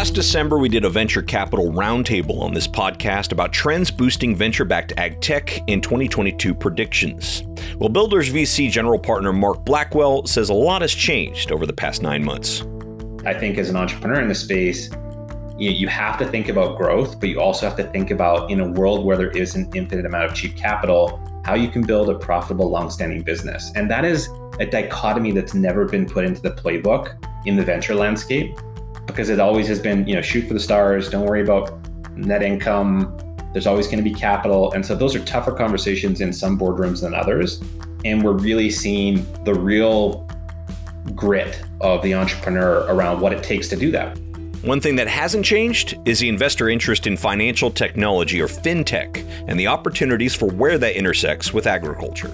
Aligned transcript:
Last 0.00 0.14
December, 0.14 0.56
we 0.56 0.70
did 0.70 0.86
a 0.86 0.88
venture 0.88 1.20
capital 1.20 1.66
roundtable 1.72 2.40
on 2.40 2.54
this 2.54 2.66
podcast 2.66 3.32
about 3.32 3.52
trends 3.52 3.90
boosting 3.90 4.34
venture 4.34 4.64
backed 4.64 4.94
ag 4.96 5.20
tech 5.20 5.58
in 5.68 5.82
2022 5.82 6.54
predictions. 6.54 7.42
Well, 7.76 7.90
Builders 7.90 8.30
VC 8.30 8.70
general 8.70 8.98
partner 8.98 9.30
Mark 9.30 9.62
Blackwell 9.62 10.24
says 10.24 10.48
a 10.48 10.54
lot 10.54 10.80
has 10.80 10.94
changed 10.94 11.52
over 11.52 11.66
the 11.66 11.74
past 11.74 12.00
nine 12.00 12.24
months. 12.24 12.62
I 13.26 13.34
think 13.34 13.58
as 13.58 13.68
an 13.68 13.76
entrepreneur 13.76 14.22
in 14.22 14.28
the 14.28 14.34
space, 14.34 14.88
you, 15.58 15.70
you 15.70 15.88
have 15.88 16.18
to 16.20 16.24
think 16.24 16.48
about 16.48 16.78
growth, 16.78 17.20
but 17.20 17.28
you 17.28 17.38
also 17.38 17.68
have 17.68 17.76
to 17.76 17.84
think 17.84 18.10
about 18.10 18.50
in 18.50 18.60
a 18.60 18.70
world 18.70 19.04
where 19.04 19.18
there 19.18 19.32
is 19.32 19.54
an 19.54 19.70
infinite 19.74 20.06
amount 20.06 20.24
of 20.24 20.34
cheap 20.34 20.56
capital, 20.56 21.20
how 21.44 21.52
you 21.52 21.68
can 21.68 21.82
build 21.82 22.08
a 22.08 22.18
profitable, 22.18 22.70
long-standing 22.70 23.22
business. 23.22 23.70
And 23.74 23.90
that 23.90 24.06
is 24.06 24.30
a 24.60 24.64
dichotomy 24.64 25.32
that's 25.32 25.52
never 25.52 25.84
been 25.84 26.06
put 26.06 26.24
into 26.24 26.40
the 26.40 26.52
playbook 26.52 27.22
in 27.44 27.56
the 27.56 27.62
venture 27.62 27.94
landscape 27.94 28.58
because 29.10 29.28
it 29.28 29.40
always 29.40 29.66
has 29.68 29.78
been, 29.78 30.06
you 30.06 30.14
know, 30.14 30.22
shoot 30.22 30.46
for 30.46 30.54
the 30.54 30.60
stars, 30.60 31.08
don't 31.10 31.26
worry 31.26 31.42
about 31.42 31.78
net 32.16 32.42
income. 32.42 33.16
There's 33.52 33.66
always 33.66 33.86
going 33.86 34.02
to 34.02 34.08
be 34.08 34.14
capital. 34.14 34.72
And 34.72 34.84
so 34.84 34.94
those 34.94 35.14
are 35.14 35.24
tougher 35.24 35.52
conversations 35.52 36.20
in 36.20 36.32
some 36.32 36.58
boardrooms 36.58 37.02
than 37.02 37.14
others. 37.14 37.62
And 38.04 38.24
we're 38.24 38.32
really 38.32 38.70
seeing 38.70 39.26
the 39.44 39.54
real 39.54 40.26
grit 41.14 41.62
of 41.80 42.02
the 42.02 42.14
entrepreneur 42.14 42.86
around 42.88 43.20
what 43.20 43.32
it 43.32 43.42
takes 43.42 43.68
to 43.68 43.76
do 43.76 43.90
that. 43.90 44.16
One 44.62 44.80
thing 44.80 44.96
that 44.96 45.08
hasn't 45.08 45.44
changed 45.44 45.96
is 46.04 46.20
the 46.20 46.28
investor 46.28 46.68
interest 46.68 47.06
in 47.06 47.16
financial 47.16 47.70
technology 47.70 48.42
or 48.42 48.46
fintech 48.46 49.26
and 49.48 49.58
the 49.58 49.66
opportunities 49.66 50.34
for 50.34 50.50
where 50.50 50.76
that 50.76 50.96
intersects 50.96 51.54
with 51.54 51.66
agriculture. 51.66 52.30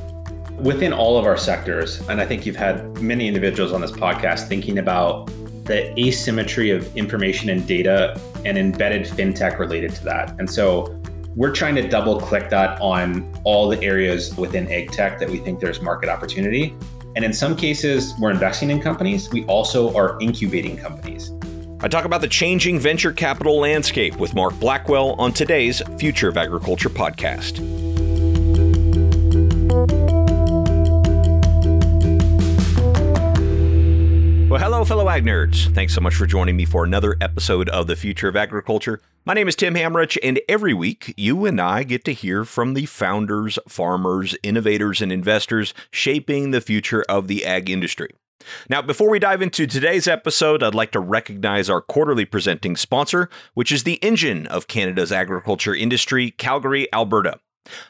Within 0.58 0.92
all 0.92 1.18
of 1.18 1.24
our 1.24 1.36
sectors, 1.36 2.00
and 2.08 2.20
I 2.20 2.26
think 2.26 2.44
you've 2.44 2.56
had 2.56 3.00
many 3.00 3.28
individuals 3.28 3.72
on 3.72 3.80
this 3.80 3.92
podcast 3.92 4.48
thinking 4.48 4.78
about 4.78 5.30
the 5.66 5.98
asymmetry 6.00 6.70
of 6.70 6.96
information 6.96 7.50
and 7.50 7.66
data 7.66 8.20
and 8.44 8.56
embedded 8.56 9.02
fintech 9.06 9.58
related 9.58 9.94
to 9.94 10.04
that. 10.04 10.34
And 10.38 10.48
so 10.50 11.00
we're 11.34 11.52
trying 11.52 11.74
to 11.74 11.86
double 11.86 12.18
click 12.18 12.48
that 12.50 12.80
on 12.80 13.30
all 13.44 13.68
the 13.68 13.82
areas 13.82 14.34
within 14.36 14.70
ag 14.72 14.90
tech 14.92 15.18
that 15.18 15.28
we 15.28 15.38
think 15.38 15.60
there's 15.60 15.82
market 15.82 16.08
opportunity. 16.08 16.74
And 17.14 17.24
in 17.24 17.32
some 17.32 17.56
cases, 17.56 18.14
we're 18.18 18.30
investing 18.30 18.70
in 18.70 18.80
companies. 18.80 19.30
We 19.30 19.44
also 19.44 19.94
are 19.94 20.18
incubating 20.20 20.76
companies. 20.76 21.32
I 21.80 21.88
talk 21.88 22.06
about 22.06 22.22
the 22.22 22.28
changing 22.28 22.78
venture 22.78 23.12
capital 23.12 23.58
landscape 23.58 24.16
with 24.16 24.34
Mark 24.34 24.58
Blackwell 24.58 25.14
on 25.18 25.32
today's 25.32 25.82
Future 25.98 26.28
of 26.28 26.38
Agriculture 26.38 26.88
podcast. 26.88 27.85
Fellow 34.86 35.08
ag 35.08 35.24
nerds. 35.24 35.74
Thanks 35.74 35.92
so 35.92 36.00
much 36.00 36.14
for 36.14 36.26
joining 36.26 36.56
me 36.56 36.64
for 36.64 36.84
another 36.84 37.16
episode 37.20 37.68
of 37.70 37.88
the 37.88 37.96
Future 37.96 38.28
of 38.28 38.36
Agriculture. 38.36 39.00
My 39.24 39.34
name 39.34 39.48
is 39.48 39.56
Tim 39.56 39.74
Hammerich, 39.74 40.16
and 40.22 40.38
every 40.48 40.72
week 40.72 41.12
you 41.16 41.44
and 41.44 41.60
I 41.60 41.82
get 41.82 42.04
to 42.04 42.12
hear 42.12 42.44
from 42.44 42.74
the 42.74 42.86
founders, 42.86 43.58
farmers, 43.66 44.36
innovators, 44.44 45.02
and 45.02 45.10
investors 45.10 45.74
shaping 45.90 46.52
the 46.52 46.60
future 46.60 47.04
of 47.08 47.26
the 47.26 47.44
ag 47.44 47.68
industry. 47.68 48.10
Now, 48.70 48.80
before 48.80 49.10
we 49.10 49.18
dive 49.18 49.42
into 49.42 49.66
today's 49.66 50.06
episode, 50.06 50.62
I'd 50.62 50.72
like 50.72 50.92
to 50.92 51.00
recognize 51.00 51.68
our 51.68 51.80
quarterly 51.80 52.24
presenting 52.24 52.76
sponsor, 52.76 53.28
which 53.54 53.72
is 53.72 53.82
the 53.82 53.94
engine 54.04 54.46
of 54.46 54.68
Canada's 54.68 55.10
agriculture 55.10 55.74
industry, 55.74 56.30
Calgary, 56.30 56.86
Alberta. 56.92 57.40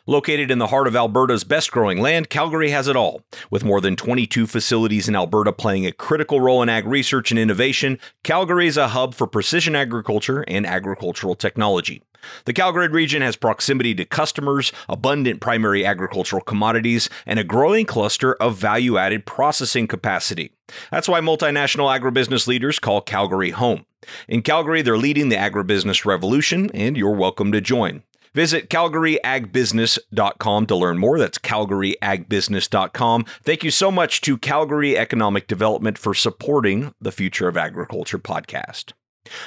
Located 0.07 0.51
in 0.51 0.59
the 0.59 0.69
heart 0.69 0.87
of 0.87 0.97
Alberta's 0.97 1.45
best 1.45 1.71
growing 1.71 2.01
land, 2.01 2.31
Calgary 2.31 2.71
has 2.71 2.89
it 2.89 2.97
all. 2.97 3.23
With 3.51 3.65
more 3.65 3.81
than 3.81 3.97
22 3.97 4.47
facilities 4.47 5.09
in 5.09 5.17
Alberta 5.17 5.53
playing 5.53 5.87
a 5.87 5.93
critical 5.93 6.41
role 6.41 6.63
in 6.63 6.69
ag 6.69 6.87
research 6.87 7.31
and 7.31 7.39
innovation, 7.39 7.99
Calgary 8.23 8.67
is 8.67 8.77
a 8.77 8.89
hub 8.89 9.15
for 9.15 9.27
precision 9.27 9.77
agriculture 9.77 10.45
and 10.49 10.67
agricultural 10.67 11.35
technology. 11.35 12.03
The 12.45 12.53
Calgary 12.53 12.89
region 12.89 13.23
has 13.23 13.37
proximity 13.37 13.95
to 13.95 14.05
customers, 14.05 14.73
abundant 14.89 15.41
primary 15.41 15.85
agricultural 15.85 16.43
commodities, 16.43 17.09
and 17.25 17.39
a 17.39 17.45
growing 17.45 17.87
cluster 17.87 18.35
of 18.35 18.57
value 18.57 18.99
added 18.99 19.27
processing 19.27 19.87
capacity. 19.87 20.53
That's 20.91 21.09
why 21.09 21.21
multinational 21.21 21.97
agribusiness 21.97 22.47
leaders 22.47 22.79
call 22.79 23.01
Calgary 23.01 23.51
home. 23.51 23.87
In 24.29 24.43
Calgary, 24.43 24.83
they're 24.83 24.99
leading 24.99 25.29
the 25.29 25.37
agribusiness 25.37 26.05
revolution, 26.05 26.71
and 26.75 26.97
you're 26.97 27.11
welcome 27.11 27.53
to 27.53 27.61
join. 27.61 28.03
Visit 28.37 28.69
calgaryagbusiness.com 28.69 30.67
to 30.67 30.77
learn 30.77 30.99
more. 30.99 31.19
That's 31.19 31.39
calgaryagbusiness.com. 31.39 33.25
Thank 33.43 33.65
you 33.65 33.71
so 33.71 33.91
much 33.91 34.21
to 34.21 34.37
Calgary 34.37 34.95
Economic 34.95 35.47
Development 35.47 35.97
for 35.97 36.13
supporting 36.13 36.93
the 37.01 37.13
Future 37.13 37.49
of 37.49 37.57
Agriculture 37.57 38.19
podcast. 38.19 38.93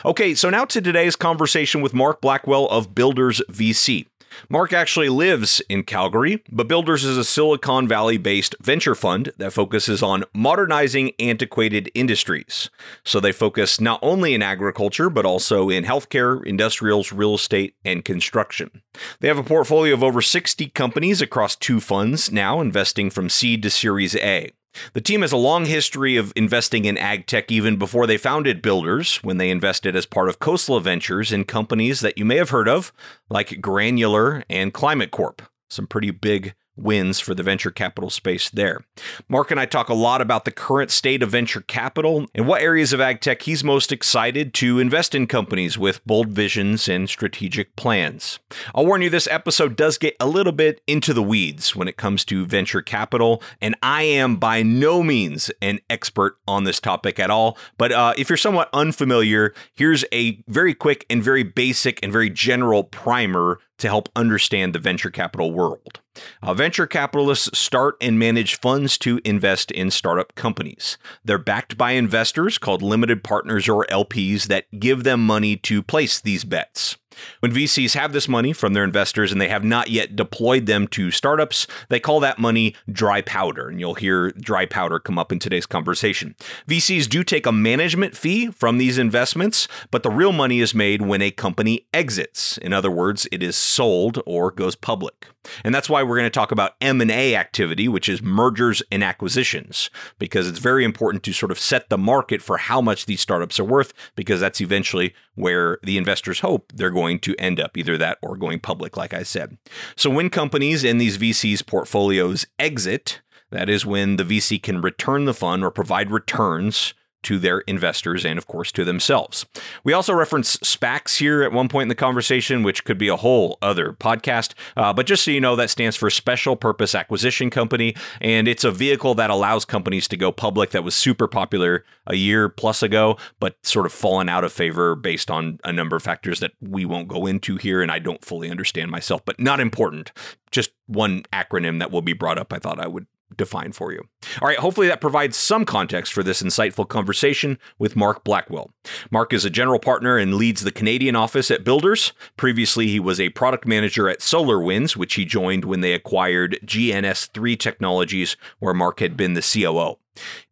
Okay, 0.04 0.34
so 0.34 0.50
now 0.50 0.66
to 0.66 0.82
today's 0.82 1.16
conversation 1.16 1.82
with 1.82 1.94
Mark 1.94 2.20
Blackwell 2.20 2.66
of 2.70 2.96
Builders 2.96 3.44
VC. 3.52 4.08
Mark 4.48 4.74
actually 4.74 5.10
lives 5.10 5.62
in 5.70 5.84
Calgary, 5.84 6.44
but 6.52 6.68
Builders 6.68 7.04
is 7.04 7.18
a 7.18 7.24
Silicon 7.24 7.88
Valley 7.88 8.18
based 8.18 8.56
venture 8.62 8.96
fund 8.96 9.32
that 9.38 9.54
focuses 9.54 10.02
on 10.04 10.24
modernizing 10.34 11.12
antiquated 11.20 11.92
industries. 11.94 12.70
So 13.04 13.20
they 13.20 13.32
focus 13.32 13.82
not 13.82 14.00
only 14.02 14.34
in 14.34 14.42
agriculture, 14.42 15.10
but 15.10 15.26
also 15.26 15.70
in 15.70 15.84
healthcare, 15.84 16.46
industrials, 16.46 17.12
real 17.12 17.36
estate, 17.36 17.76
and 17.84 18.06
construction. 18.06 18.82
They 19.20 19.28
have 19.28 19.38
a 19.38 19.44
portfolio 19.44 19.94
of 19.94 20.04
over 20.04 20.22
60 20.22 20.68
companies 20.70 21.22
across 21.22 21.56
two 21.56 21.80
funds 21.80 22.32
now, 22.32 22.62
investing 22.62 23.10
from 23.10 23.30
seed 23.30 23.64
to 23.64 23.70
Series 23.70 24.16
A. 24.16 24.52
The 24.94 25.02
team 25.02 25.22
has 25.22 25.32
a 25.32 25.38
long 25.38 25.66
history 25.66 26.18
of 26.18 26.34
investing 26.36 26.86
in 26.86 26.98
ag 26.98 27.28
tech 27.28 27.52
even 27.52 27.78
before 27.78 28.08
they 28.08 28.18
founded 28.18 28.62
Builders, 28.62 29.18
when 29.18 29.38
they 29.38 29.50
invested 29.50 29.96
as 29.96 30.06
part 30.06 30.30
of 30.30 30.40
Coastal 30.40 30.80
Ventures 30.80 31.32
in 31.32 31.46
companies 31.46 32.00
that 32.02 32.18
you 32.18 32.26
may 32.26 32.38
have 32.38 32.50
heard 32.50 32.68
of, 32.68 32.94
like 33.30 33.62
Granular 33.62 34.44
and 34.50 34.74
Climate 34.74 35.12
Corp. 35.12 35.42
Some 35.70 35.88
pretty 35.88 36.12
big 36.12 36.56
wins 36.82 37.20
for 37.20 37.34
the 37.34 37.44
venture 37.44 37.72
capital 37.72 38.10
space 38.10 38.50
there. 38.50 38.82
Mark 39.28 39.52
and 39.52 39.60
I 39.60 39.66
talk 39.66 39.90
a 39.90 39.94
lot 39.94 40.22
about 40.22 40.46
the 40.46 40.52
current 40.52 40.92
state 40.92 41.24
of 41.24 41.30
venture 41.30 41.62
capital 41.62 42.26
and 42.34 42.48
what 42.48 42.62
areas 42.62 42.94
of 42.94 43.02
ag 43.02 43.22
tech 43.22 43.44
he's 43.44 43.64
most 43.64 43.92
excited 43.92 44.54
to 44.56 44.80
invest 44.80 45.14
in 45.16 45.28
companies 45.28 45.78
with 45.78 46.06
bold 46.06 46.30
visions 46.30 46.88
and 46.88 47.10
strategic 47.10 47.76
plans. 47.76 48.40
I'll 48.74 48.86
warn 48.86 49.02
you, 49.02 49.10
this 49.10 49.28
episode 49.28 49.76
does 49.76 49.98
get 49.98 50.16
a 50.20 50.28
little 50.28 50.54
bit 50.54 50.82
into 50.88 51.14
the 51.14 51.24
weeds 51.24 51.76
when 51.76 51.88
it 51.88 51.98
comes 51.98 52.26
to 52.26 52.46
venture 52.46 52.82
capital, 52.82 53.42
and 53.62 53.76
I 53.82 54.04
am 54.04 54.38
by 54.38 54.64
no 54.64 55.04
means 55.04 55.52
an 55.62 55.80
expert 55.90 56.38
on 56.48 56.64
this 56.64 56.80
topic 56.80 57.20
at 57.20 57.30
all. 57.30 57.58
But 57.78 57.92
uh, 57.92 58.14
if 58.18 58.30
you're 58.30 58.38
somewhat 58.38 58.70
unfamiliar, 58.74 59.54
here's 59.74 60.06
a 60.12 60.42
very 60.48 60.74
quick 60.74 61.06
and 61.10 61.24
very 61.24 61.44
basic 61.44 62.00
and 62.04 62.12
very 62.12 62.30
general 62.30 62.84
primer 62.84 63.60
to 63.80 63.88
help 63.88 64.10
understand 64.16 64.74
the 64.74 64.80
venture 64.80 65.10
capital 65.10 65.52
world. 65.52 66.00
Uh, 66.42 66.54
venture 66.54 66.88
capitalists 66.88 67.58
start 67.58 67.96
and 68.02 68.20
manage 68.20 68.60
funds 68.60 68.98
to 69.00 69.20
invest 69.24 69.72
in 69.72 69.92
startup 69.92 70.36
companies. 70.36 70.98
They're 71.24 71.38
backed 71.38 71.78
by 71.78 71.92
investors 71.92 72.58
called 72.58 72.82
limited 72.82 73.24
partners 73.24 73.68
or 73.70 73.86
LPs 73.86 74.48
that 74.48 74.80
give 74.80 75.04
them 75.04 75.26
money 75.26 75.56
to 75.58 75.82
place 75.84 76.20
these 76.20 76.44
bets. 76.44 76.98
When 77.40 77.52
VCs 77.52 77.94
have 77.96 78.14
this 78.14 78.28
money 78.28 78.54
from 78.54 78.74
their 78.74 78.84
investors 78.84 79.32
and 79.32 79.42
they 79.42 79.50
have 79.50 79.64
not 79.64 79.90
yet 79.90 80.16
deployed 80.16 80.66
them 80.66 80.88
to 80.90 81.12
startups, 81.12 81.68
they 81.90 82.00
call 82.00 82.20
that 82.20 82.40
money 82.40 82.76
dry 82.92 83.22
powder. 83.22 83.70
And 83.70 83.80
you'll 83.80 83.96
hear 83.96 84.32
dry 84.32 84.66
powder 84.66 85.00
come 85.00 85.18
up 85.18 85.32
in 85.32 85.40
today's 85.40 85.66
conversation. 85.66 86.36
VCs 86.68 87.08
do 87.08 87.24
take 87.24 87.46
a 87.46 87.52
management 87.52 88.16
fee 88.16 88.48
from 88.52 88.78
these 88.78 88.98
investments, 88.98 89.68
but 89.92 90.04
the 90.04 90.12
real 90.12 90.32
money 90.32 90.60
is 90.60 90.74
made 90.74 91.02
when 91.02 91.22
a 91.22 91.32
company 91.32 91.88
exits. 91.94 92.58
In 92.60 92.74
other 92.74 92.92
words, 92.92 93.28
it 93.32 93.44
is 93.44 93.56
sold 93.56 94.22
or 94.26 94.52
goes 94.52 94.76
public. 94.76 95.28
And 95.64 95.74
that's 95.74 95.90
why 95.90 96.04
we're 96.04 96.18
going 96.18 96.26
to 96.26 96.30
talk 96.30 96.52
about 96.52 96.74
M&A 96.82 97.36
activity, 97.36 97.88
which 97.88 98.10
is 98.10 98.22
mergers 98.22 98.84
and 98.92 99.04
acquisitions, 99.04 99.90
because 100.20 100.48
it's 100.48 100.60
very 100.60 100.84
important 100.84 101.24
to 101.24 101.34
sort 101.34 101.52
of 101.52 101.60
set 101.60 101.90
the 101.90 101.98
market 101.98 102.42
for 102.42 102.58
how 102.58 102.82
much 102.82 103.06
these 103.06 103.22
startups 103.22 103.60
are 103.60 103.66
worth 103.66 103.94
because 104.16 104.40
that's 104.40 104.62
eventually 104.62 105.14
where 105.36 105.80
the 105.84 105.98
investors 105.98 106.42
hope 106.42 106.72
they're 106.76 106.90
going 106.90 106.99
to 107.20 107.36
end 107.40 107.60
up, 107.60 107.78
either 107.78 107.98
that 107.98 108.18
or 108.22 108.38
going 108.38 108.60
public 108.60 108.98
like 108.98 109.14
I 109.14 109.24
said. 109.24 109.58
So 109.96 110.10
when 110.10 110.30
companies 110.30 110.84
in 110.84 110.98
these 110.98 111.18
VCs 111.18 111.66
portfolios 111.66 112.46
exit, 112.58 113.22
that 113.52 113.70
is 113.70 113.86
when 113.86 114.18
the 114.18 114.24
VC 114.24 114.62
can 114.62 114.82
return 114.82 115.26
the 115.26 115.34
fund 115.34 115.64
or 115.64 115.72
provide 115.72 116.12
returns 116.12 116.94
to 117.24 117.40
their 117.40 117.60
investors 117.60 118.26
and, 118.26 118.38
of 118.38 118.48
course, 118.48 118.72
to 118.72 118.86
themselves. 118.86 119.46
We 119.84 119.94
also 119.94 120.14
reference 120.14 120.58
SPACs 120.58 121.18
here 121.18 121.44
at 121.44 121.52
one 121.52 121.68
point 121.68 121.84
in 121.84 121.90
the 121.90 121.96
conversation, 121.96 122.64
which 122.64 122.86
could 122.86 122.98
be 122.98 123.08
a 123.08 123.16
whole 123.16 123.58
other 123.62 123.94
podcast. 123.94 124.54
Uh, 124.78 124.94
but 124.94 125.06
just 125.06 125.24
so 125.24 125.32
you 125.32 125.42
know, 125.42 125.56
that 125.56 125.70
stands 125.70 125.96
for 125.96 126.10
Special 126.10 126.56
Purpose 126.56 126.96
Acquisition 126.96 127.50
Company, 127.50 127.96
and 128.22 128.48
it's 128.48 128.64
a 128.64 128.72
vehicle 128.72 129.16
that 129.16 129.30
allows 129.30 129.66
companies 129.66 130.08
to 130.08 130.18
go 130.18 130.32
public 130.32 130.72
that 130.72 130.84
was 130.84 130.96
super 130.96 131.28
popular 131.28 131.84
a 132.08 132.16
year 132.16 132.50
plus 132.50 132.82
ago, 132.82 133.18
but 133.40 133.58
sort 133.64 133.86
of 133.86 133.94
fallen 133.94 134.30
out 134.30 134.44
of 134.44 134.52
favor 134.52 134.96
based 134.96 135.30
on 135.30 135.60
a 135.64 135.74
number 135.74 135.96
of 135.96 136.04
factors 136.04 136.40
that 136.40 136.52
we 136.62 136.86
won't 136.86 137.08
go 137.08 137.26
into 137.26 137.58
here, 137.58 137.82
and 137.82 137.92
I 137.92 138.00
don't 138.00 138.24
fully 138.24 138.50
understand 138.50 138.92
myself, 138.92 139.24
but 139.26 139.40
not 139.40 139.60
important. 139.60 140.12
Just 140.52 140.72
one 140.88 141.24
acronym 141.34 141.80
that 141.80 141.92
will 141.92 142.02
be 142.02 142.14
brought 142.14 142.40
up, 142.40 142.52
I 142.54 142.60
thought 142.60 142.80
I 142.80 142.88
would 142.88 143.06
define 143.36 143.72
for 143.72 143.92
you. 143.92 144.02
All 144.42 144.48
right, 144.48 144.60
hopefully 144.60 144.88
that 144.88 145.02
provides 145.02 145.38
some 145.38 145.66
context 145.66 146.14
for 146.14 146.24
this 146.24 146.42
insightful 146.42 146.88
conversation 146.88 147.58
with 147.78 147.96
Mark 147.96 148.24
Blackwell. 148.24 148.72
Mark 149.12 149.34
is 149.34 149.46
a 149.46 149.50
general 149.50 149.80
partner 149.80 150.18
and 150.18 150.36
leads 150.36 150.64
the 150.64 150.72
Canadian 150.72 151.16
office 151.16 151.52
at 151.52 151.64
Builders. 151.64 152.14
Previously, 152.38 152.88
he 152.88 153.00
was 153.00 153.20
a 153.20 153.30
product 153.30 153.66
manager 153.66 154.10
at 154.10 154.20
SolarWinds, 154.20 154.96
which 154.96 155.16
he 155.16 155.26
joined 155.26 155.66
when 155.66 155.82
they 155.82 155.94
acquired 155.94 156.60
GNS3 156.66 157.60
Technologies, 157.60 158.38
where 158.60 158.74
Mark 158.74 159.00
had 159.00 159.16
been 159.16 159.34
the 159.34 159.42
COO. 159.42 159.98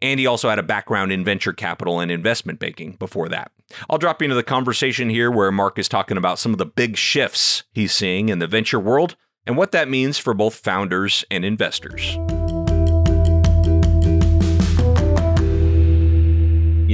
And 0.02 0.20
he 0.20 0.26
also 0.26 0.50
had 0.50 0.60
a 0.60 0.64
background 0.64 1.12
in 1.12 1.26
venture 1.26 1.54
capital 1.54 2.00
and 2.00 2.12
investment 2.12 2.60
banking 2.60 2.94
before 2.94 3.30
that. 3.30 3.52
I'll 3.90 3.98
drop 3.98 4.22
you 4.22 4.26
into 4.26 4.36
the 4.36 4.44
conversation 4.44 5.10
here 5.10 5.30
where 5.30 5.52
Mark 5.52 5.78
is 5.78 5.90
talking 5.90 6.18
about 6.18 6.40
some 6.40 6.54
of 6.54 6.58
the 6.58 6.66
big 6.66 6.96
shifts 6.96 7.64
he's 7.74 7.94
seeing 7.94 8.30
in 8.30 8.40
the 8.40 8.48
venture 8.48 8.80
world 8.80 9.16
and 9.46 9.58
what 9.58 9.72
that 9.72 9.90
means 9.90 10.18
for 10.18 10.34
both 10.34 10.56
founders 10.56 11.26
and 11.32 11.44
investors. 11.44 12.18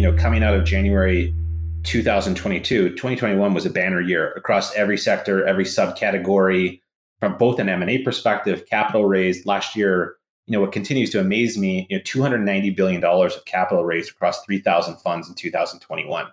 Know, 0.01 0.13
coming 0.13 0.44
out 0.44 0.56
of 0.56 0.66
January 0.66 1.34
2022, 1.84 2.90
2021 2.92 3.54
was 3.54 3.66
a 3.66 3.69
banner 3.69 4.01
year 4.01 4.31
across 4.31 4.74
every 4.75 4.98
sector, 4.98 5.45
every 5.45 5.66
subcategory, 5.66 6.81
from 7.19 7.38
both 7.38 7.60
an 7.60 7.69
M&A 7.69 8.00
perspective, 8.00 8.66
capital 8.69 9.06
raised 9.06 9.45
last 9.45 9.75
year. 9.75 10.16
You 10.45 10.54
know, 10.54 10.62
what 10.62 10.72
continues 10.72 11.10
to 11.12 11.19
amaze 11.19 11.57
me, 11.57 11.88
you 11.90 11.98
know, 11.98 12.04
290 12.04 12.72
billion 12.72 13.00
dollars 13.00 13.36
of 13.36 13.45
capital 13.45 13.86
raised 13.86 14.12
across 14.12 14.44
3,000 14.44 14.98
funds 14.98 15.30
in 15.30 15.36
2021. 15.36 16.25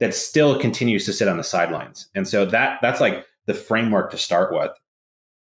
That 0.00 0.14
still 0.14 0.58
continues 0.58 1.04
to 1.04 1.12
sit 1.12 1.28
on 1.28 1.36
the 1.36 1.44
sidelines, 1.44 2.08
and 2.16 2.26
so 2.26 2.44
that 2.46 2.80
that's 2.82 3.00
like 3.00 3.24
the 3.46 3.54
framework 3.54 4.10
to 4.10 4.18
start 4.18 4.52
with. 4.52 4.72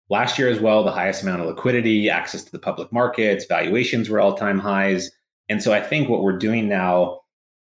Last 0.09 0.37
year 0.37 0.49
as 0.49 0.59
well, 0.59 0.83
the 0.83 0.91
highest 0.91 1.23
amount 1.23 1.41
of 1.41 1.47
liquidity, 1.47 2.09
access 2.09 2.43
to 2.43 2.51
the 2.51 2.59
public 2.59 2.91
markets, 2.91 3.45
valuations 3.45 4.09
were 4.09 4.19
all-time 4.19 4.59
highs, 4.59 5.09
and 5.47 5.63
so 5.63 5.71
I 5.71 5.79
think 5.79 6.09
what 6.09 6.21
we're 6.21 6.37
doing 6.37 6.67
now 6.67 7.20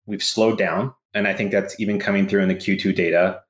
we've 0.10 0.24
slowed 0.24 0.58
down. 0.58 0.94
And 1.14 1.28
I 1.28 1.34
think 1.34 1.52
that's 1.52 1.80
even 1.80 2.00
coming 2.00 2.28
through 2.28 2.42
in 2.42 2.50
the 2.50 2.56
Q2 2.56 2.94
data. 2.96 3.42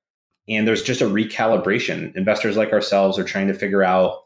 And 0.48 0.68
there's 0.68 0.84
just 0.84 1.02
a 1.02 1.06
recalibration. 1.06 2.16
Investors 2.16 2.58
like 2.58 2.74
ourselves 2.74 3.18
are 3.18 3.24
trying 3.24 3.48
to 3.48 3.54
figure 3.54 3.84
out 3.84 4.20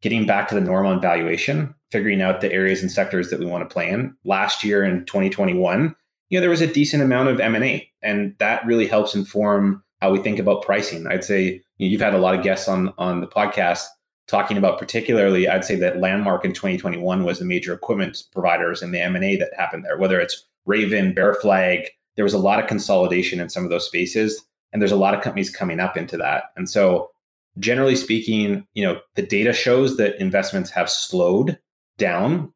getting 0.00 0.26
back 0.26 0.48
to 0.48 0.54
the 0.54 0.60
norm 0.60 0.86
on 0.86 1.00
valuation, 1.00 1.74
figuring 1.90 2.22
out 2.22 2.40
the 2.40 2.52
areas 2.52 2.82
and 2.82 2.90
sectors 2.90 3.30
that 3.30 3.40
we 3.40 3.46
want 3.46 3.68
to 3.68 3.72
play 3.72 3.88
in. 3.88 4.16
Last 4.24 4.64
year 4.64 4.84
in 4.84 5.04
2021, 5.06 5.94
you 6.28 6.38
know, 6.38 6.40
there 6.40 6.50
was 6.50 6.60
a 6.60 6.66
decent 6.66 7.02
amount 7.02 7.28
of 7.28 7.40
M&A, 7.40 7.90
and 8.02 8.34
that 8.38 8.64
really 8.64 8.86
helps 8.86 9.14
inform 9.14 9.82
how 10.00 10.10
we 10.10 10.18
think 10.18 10.38
about 10.38 10.62
pricing. 10.62 11.06
I'd 11.06 11.24
say 11.24 11.62
you 11.78 11.86
know, 11.86 11.90
you've 11.90 12.00
had 12.00 12.14
a 12.14 12.18
lot 12.18 12.34
of 12.34 12.42
guests 12.42 12.68
on 12.68 12.92
on 12.98 13.20
the 13.20 13.26
podcast 13.26 13.86
talking 14.28 14.56
about 14.56 14.78
particularly 14.78 15.48
i'd 15.48 15.64
say 15.64 15.74
that 15.74 15.98
landmark 15.98 16.44
in 16.44 16.52
2021 16.52 17.24
was 17.24 17.38
the 17.38 17.44
major 17.44 17.74
equipment 17.74 18.22
providers 18.32 18.80
and 18.80 18.94
the 18.94 19.00
m&a 19.00 19.36
that 19.36 19.50
happened 19.58 19.84
there 19.84 19.98
whether 19.98 20.20
it's 20.20 20.46
Raven, 20.66 21.14
Bear 21.14 21.34
Flag. 21.34 21.88
There 22.16 22.24
was 22.24 22.34
a 22.34 22.38
lot 22.38 22.60
of 22.60 22.68
consolidation 22.68 23.40
in 23.40 23.48
some 23.48 23.64
of 23.64 23.70
those 23.70 23.86
spaces, 23.86 24.42
and 24.72 24.80
there's 24.80 24.92
a 24.92 24.96
lot 24.96 25.14
of 25.14 25.22
companies 25.22 25.50
coming 25.50 25.80
up 25.80 25.96
into 25.96 26.16
that. 26.18 26.44
And 26.56 26.68
so, 26.68 27.10
generally 27.58 27.96
speaking, 27.96 28.66
you 28.74 28.84
know, 28.84 29.00
the 29.14 29.22
data 29.22 29.52
shows 29.52 29.96
that 29.96 30.20
investments 30.20 30.70
have 30.70 30.88
slowed 30.90 31.58
down 31.98 32.52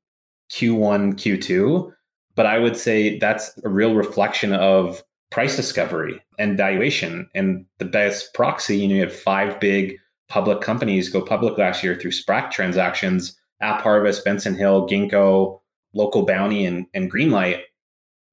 Q1, 0.50 1.14
Q2, 1.14 1.92
but 2.34 2.46
I 2.46 2.58
would 2.58 2.76
say 2.76 3.18
that's 3.18 3.58
a 3.64 3.68
real 3.68 3.94
reflection 3.94 4.52
of 4.52 5.02
price 5.30 5.56
discovery 5.56 6.22
and 6.38 6.56
valuation. 6.56 7.28
And 7.34 7.64
the 7.78 7.84
best 7.84 8.32
proxy, 8.34 8.78
you 8.78 8.88
know, 8.88 8.94
you 8.94 9.00
had 9.00 9.12
five 9.12 9.58
big 9.58 9.96
public 10.28 10.60
companies 10.60 11.08
go 11.08 11.22
public 11.22 11.58
last 11.58 11.82
year 11.82 11.96
through 11.96 12.12
SPAC 12.12 12.50
transactions, 12.50 13.38
AppHarvest, 13.62 14.24
Benson 14.24 14.54
Hill, 14.54 14.86
Ginkgo, 14.88 15.60
Local 15.94 16.26
Bounti, 16.26 16.66
and, 16.66 16.86
and 16.94 17.10
Greenlight 17.10 17.62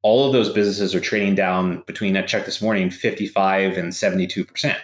all 0.03 0.27
of 0.27 0.33
those 0.33 0.51
businesses 0.51 0.93
are 0.93 0.99
trading 0.99 1.33
down 1.33 1.81
between, 1.87 2.15
I 2.15 2.21
checked 2.21 2.45
this 2.45 2.61
morning, 2.61 2.89
55 2.89 3.77
and 3.77 3.91
72%. 3.91 4.75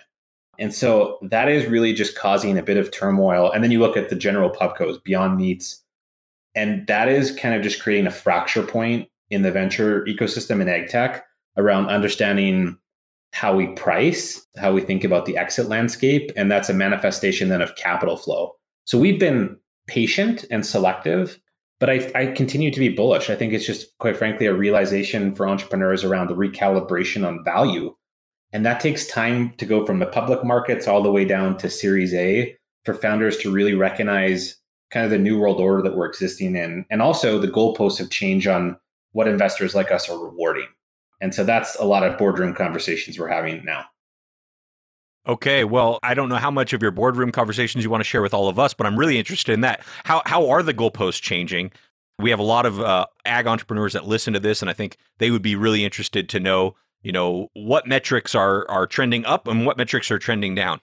And 0.57 0.73
so 0.73 1.19
that 1.21 1.47
is 1.47 1.65
really 1.67 1.93
just 1.93 2.17
causing 2.17 2.57
a 2.57 2.63
bit 2.63 2.77
of 2.77 2.91
turmoil. 2.91 3.51
And 3.51 3.63
then 3.63 3.71
you 3.71 3.79
look 3.79 3.95
at 3.95 4.09
the 4.09 4.15
general 4.15 4.49
pubcos, 4.49 5.01
Beyond 5.03 5.37
Meats, 5.37 5.83
and 6.55 6.87
that 6.87 7.07
is 7.07 7.31
kind 7.31 7.53
of 7.53 7.61
just 7.61 7.81
creating 7.81 8.07
a 8.07 8.11
fracture 8.11 8.63
point 8.63 9.07
in 9.29 9.43
the 9.43 9.51
venture 9.51 10.03
ecosystem 10.05 10.61
in 10.61 10.67
ag 10.67 10.89
tech 10.89 11.25
around 11.57 11.87
understanding 11.87 12.77
how 13.31 13.55
we 13.55 13.67
price, 13.67 14.45
how 14.57 14.73
we 14.73 14.81
think 14.81 15.03
about 15.03 15.25
the 15.25 15.37
exit 15.37 15.67
landscape. 15.67 16.31
And 16.35 16.51
that's 16.51 16.69
a 16.69 16.73
manifestation 16.73 17.49
then 17.49 17.61
of 17.61 17.75
capital 17.75 18.17
flow. 18.17 18.55
So 18.85 18.97
we've 18.97 19.19
been 19.19 19.57
patient 19.87 20.45
and 20.49 20.65
selective 20.65 21.39
but 21.79 21.89
I, 21.89 22.11
I 22.13 22.25
continue 22.27 22.71
to 22.71 22.79
be 22.79 22.89
bullish. 22.89 23.29
I 23.29 23.35
think 23.35 23.53
it's 23.53 23.65
just 23.65 23.97
quite 23.97 24.17
frankly 24.17 24.45
a 24.45 24.53
realization 24.53 25.33
for 25.33 25.47
entrepreneurs 25.47 26.03
around 26.03 26.27
the 26.27 26.35
recalibration 26.35 27.25
on 27.25 27.43
value. 27.43 27.95
And 28.51 28.65
that 28.65 28.79
takes 28.81 29.07
time 29.07 29.51
to 29.57 29.65
go 29.65 29.85
from 29.85 29.99
the 29.99 30.05
public 30.05 30.43
markets 30.43 30.87
all 30.87 31.01
the 31.01 31.11
way 31.11 31.23
down 31.23 31.57
to 31.57 31.69
Series 31.69 32.13
A 32.13 32.55
for 32.83 32.93
founders 32.93 33.37
to 33.37 33.51
really 33.51 33.75
recognize 33.75 34.57
kind 34.91 35.05
of 35.05 35.11
the 35.11 35.19
new 35.19 35.39
world 35.39 35.61
order 35.61 35.83
that 35.83 35.95
we're 35.95 36.07
existing 36.07 36.55
in. 36.55 36.85
And 36.89 37.01
also 37.01 37.37
the 37.37 37.47
goalposts 37.47 37.99
have 37.99 38.09
changed 38.09 38.47
on 38.47 38.77
what 39.11 39.27
investors 39.27 39.75
like 39.75 39.91
us 39.91 40.09
are 40.09 40.17
rewarding. 40.17 40.67
And 41.21 41.33
so 41.33 41.43
that's 41.43 41.75
a 41.75 41.85
lot 41.85 42.03
of 42.03 42.17
boardroom 42.17 42.53
conversations 42.55 43.19
we're 43.19 43.27
having 43.27 43.63
now. 43.63 43.85
Okay, 45.27 45.63
well, 45.63 45.99
I 46.01 46.13
don't 46.13 46.29
know 46.29 46.37
how 46.37 46.51
much 46.51 46.73
of 46.73 46.81
your 46.81 46.91
boardroom 46.91 47.31
conversations 47.31 47.83
you 47.83 47.89
want 47.89 48.01
to 48.01 48.07
share 48.07 48.21
with 48.21 48.33
all 48.33 48.47
of 48.47 48.57
us, 48.57 48.73
but 48.73 48.87
I'm 48.87 48.97
really 48.97 49.17
interested 49.17 49.53
in 49.53 49.61
that. 49.61 49.81
How 50.05 50.21
how 50.25 50.49
are 50.49 50.63
the 50.63 50.73
goalposts 50.73 51.21
changing? 51.21 51.71
We 52.17 52.29
have 52.29 52.39
a 52.39 52.43
lot 52.43 52.65
of 52.65 52.79
uh, 52.79 53.05
ag 53.25 53.47
entrepreneurs 53.47 53.93
that 53.93 54.05
listen 54.05 54.33
to 54.33 54.39
this, 54.39 54.61
and 54.61 54.69
I 54.69 54.73
think 54.73 54.97
they 55.19 55.29
would 55.29 55.41
be 55.41 55.55
really 55.55 55.83
interested 55.83 56.29
to 56.29 56.39
know, 56.39 56.75
you 57.01 57.11
know, 57.11 57.49
what 57.53 57.85
metrics 57.85 58.33
are 58.33 58.69
are 58.69 58.87
trending 58.87 59.25
up 59.25 59.47
and 59.47 59.65
what 59.65 59.77
metrics 59.77 60.09
are 60.09 60.19
trending 60.19 60.55
down. 60.55 60.79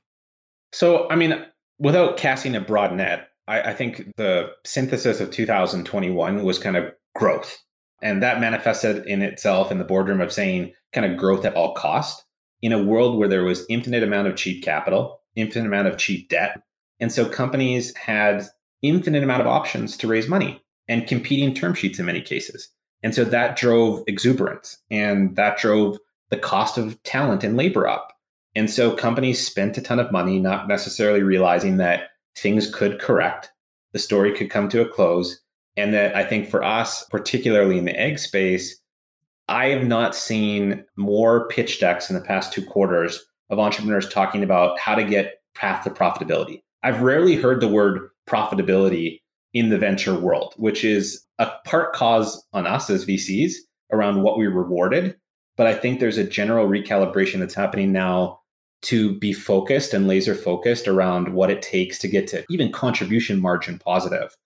So, 0.73 1.09
I 1.09 1.17
mean, 1.17 1.45
without 1.79 2.17
casting 2.17 2.55
a 2.55 2.61
broad 2.61 2.95
net, 2.95 3.29
I, 3.49 3.63
I 3.63 3.75
think 3.75 4.13
the 4.17 4.51
synthesis 4.65 5.21
of 5.21 5.31
2021 5.31 6.45
was 6.45 6.59
kind 6.59 6.77
of 6.77 6.93
growth, 7.15 7.57
and 8.03 8.23
that 8.23 8.41
manifested 8.41 9.07
in 9.07 9.23
itself 9.23 9.73
in 9.73 9.79
the 9.79 9.85
boardroom 9.85 10.21
of 10.21 10.33
saying 10.33 10.75
kind 10.93 11.11
of 11.11 11.19
growth 11.19 11.45
at 11.47 11.55
all 11.55 11.73
cost 11.73 12.26
in 12.63 12.73
a 12.73 12.83
world 12.83 13.19
where 13.19 13.29
there 13.29 13.45
was 13.45 13.67
infinite 13.69 14.03
amount 14.03 14.29
of 14.29 14.37
cheap 14.37 14.63
capital, 14.63 15.21
infinite 15.35 15.67
amount 15.67 15.89
of 15.89 15.99
cheap 15.99 16.29
debt. 16.29 16.63
And 17.01 17.13
so 17.13 17.29
companies 17.29 17.95
had 17.97 18.47
infinite 18.83 19.23
amount 19.23 19.43
of 19.43 19.47
options 19.47 19.97
to 19.99 20.09
raise 20.09 20.29
money 20.29 20.63
and 20.89 21.07
competing 21.07 21.55
term 21.55 21.75
sheets 21.75 21.99
in 21.99 22.07
many 22.07 22.21
cases. 22.21 22.69
And 23.03 23.15
so 23.15 23.25
that 23.25 23.57
drove 23.57 24.03
exuberance 24.07 24.79
and 24.91 25.37
that 25.37 25.59
drove 25.59 25.99
the 26.31 26.39
cost 26.39 26.79
of 26.79 27.01
talent 27.03 27.45
and 27.45 27.57
labor 27.57 27.87
up. 27.87 28.13
And 28.55 28.71
so 28.71 28.97
companies 28.97 29.45
spent 29.45 29.77
a 29.77 29.83
ton 29.83 29.99
of 29.99 30.11
money, 30.11 30.39
not 30.39 30.67
necessarily 30.67 31.23
realizing 31.23 31.77
that 31.77 32.11
things 32.37 32.73
could 32.73 32.99
correct, 32.99 33.53
the 33.93 33.99
story 33.99 34.33
could 34.33 34.51
come 34.51 34.69
to 34.71 34.81
a 34.81 34.89
close. 34.89 35.41
And 35.77 35.93
that 35.93 36.17
I 36.17 36.25
think 36.25 36.49
for 36.49 36.65
us, 36.65 37.05
particularly 37.11 37.77
in 37.77 37.85
the 37.85 38.01
ag 38.01 38.19
space, 38.19 38.81
I 39.49 39.67
have 39.69 39.87
not 39.87 40.15
seen 40.15 40.85
more 40.97 41.49
pitch 41.49 41.81
decks 41.81 42.11
in 42.11 42.17
the 42.17 42.23
past 42.23 42.53
two 42.53 42.65
quarters 42.65 43.25
of 43.51 43.59
entrepreneurs 43.59 44.09
talking 44.09 44.43
about 44.43 44.79
how 44.79 44.95
to 44.95 45.05
get 45.05 45.41
path 45.55 45.85
to 45.85 45.91
profitability. 45.91 46.63
I've 46.83 47.03
rarely 47.03 47.37
heard 47.37 47.61
the 47.61 47.69
word 47.69 48.09
profitability 48.29 49.21
in 49.55 49.71
the 49.71 49.79
venture 49.79 50.19
world, 50.19 50.55
which 50.57 50.85
is 50.85 51.25
a 51.39 51.51
part 51.65 51.93
cause 51.93 52.45
on 52.53 52.67
us 52.67 52.91
as 52.91 53.07
VCs 53.07 53.55
around 53.93 54.23
what 54.23 54.39
we 54.39 54.47
rewarded. 54.47 55.17
But 55.57 55.67
I 55.67 55.75
think 55.75 56.01
there's 56.01 56.19
a 56.19 56.25
general 56.25 56.69
recalibration 56.69 57.39
that's 57.39 57.55
happening 57.55 57.93
now 57.93 58.41
to 58.83 59.19
be 59.19 59.33
focused 59.33 59.95
and 59.95 60.07
laser 60.07 60.35
focused 60.35 60.87
around 60.87 61.33
what 61.33 61.51
it 61.51 61.63
takes 61.63 61.99
to 62.01 62.09
get 62.09 62.27
to 62.29 62.45
even 62.51 62.71
contribution 62.71 63.41
margin 63.41 63.79
positive 63.79 64.37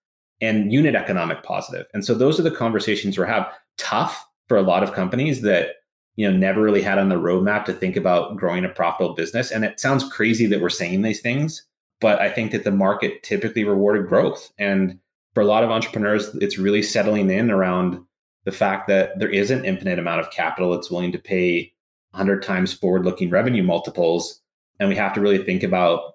and 0.40 0.73
unit 0.73 0.95
economic 0.95 1.42
positive. 1.42 1.87
And 1.92 2.04
so 2.04 2.14
those 2.14 2.38
are 2.38 2.45
the 2.45 2.50
conversations 2.50 3.19
we're 3.19 3.26
having. 3.26 3.50
Tough, 3.76 4.25
for 4.50 4.57
a 4.57 4.62
lot 4.62 4.83
of 4.83 4.95
companies 4.95 5.42
that 5.42 5.76
you 6.16 6.28
know 6.28 6.37
never 6.37 6.61
really 6.61 6.83
had 6.83 6.99
on 6.99 7.09
the 7.09 7.14
roadmap 7.14 7.64
to 7.64 7.73
think 7.73 7.95
about 7.95 8.37
growing 8.37 8.64
a 8.64 8.69
profitable 8.69 9.14
business. 9.14 9.52
And 9.52 9.64
it 9.64 9.78
sounds 9.78 10.02
crazy 10.12 10.45
that 10.47 10.61
we're 10.61 10.71
saying 10.71 11.02
these 11.02 11.21
things 11.21 11.64
but 12.00 12.19
i 12.21 12.28
think 12.28 12.50
that 12.50 12.64
the 12.64 12.73
market 12.73 13.23
typically 13.23 13.62
rewarded 13.62 14.09
growth. 14.09 14.50
And 14.59 14.99
for 15.35 15.40
a 15.40 15.47
lot 15.47 15.62
of 15.62 15.71
entrepreneurs 15.71 16.35
it's 16.40 16.59
really 16.59 16.83
settling 16.83 17.30
in 17.30 17.49
around 17.49 18.00
the 18.45 18.50
fact 18.50 18.88
that 18.88 19.16
there 19.21 19.28
is 19.28 19.52
an 19.52 19.64
infinite 19.64 20.00
amount 20.00 20.21
of 20.21 20.33
capital 20.33 20.73
that's 20.73 20.90
willing 20.90 21.12
to 21.12 21.19
pay 21.19 21.73
100 22.11 22.42
times 22.42 22.73
forward 22.73 23.04
looking 23.04 23.30
revenue 23.30 23.62
multiples. 23.62 24.40
And 24.80 24.88
we 24.88 24.97
have 24.97 25.12
to 25.14 25.21
really 25.21 25.45
think 25.45 25.62
about 25.62 26.14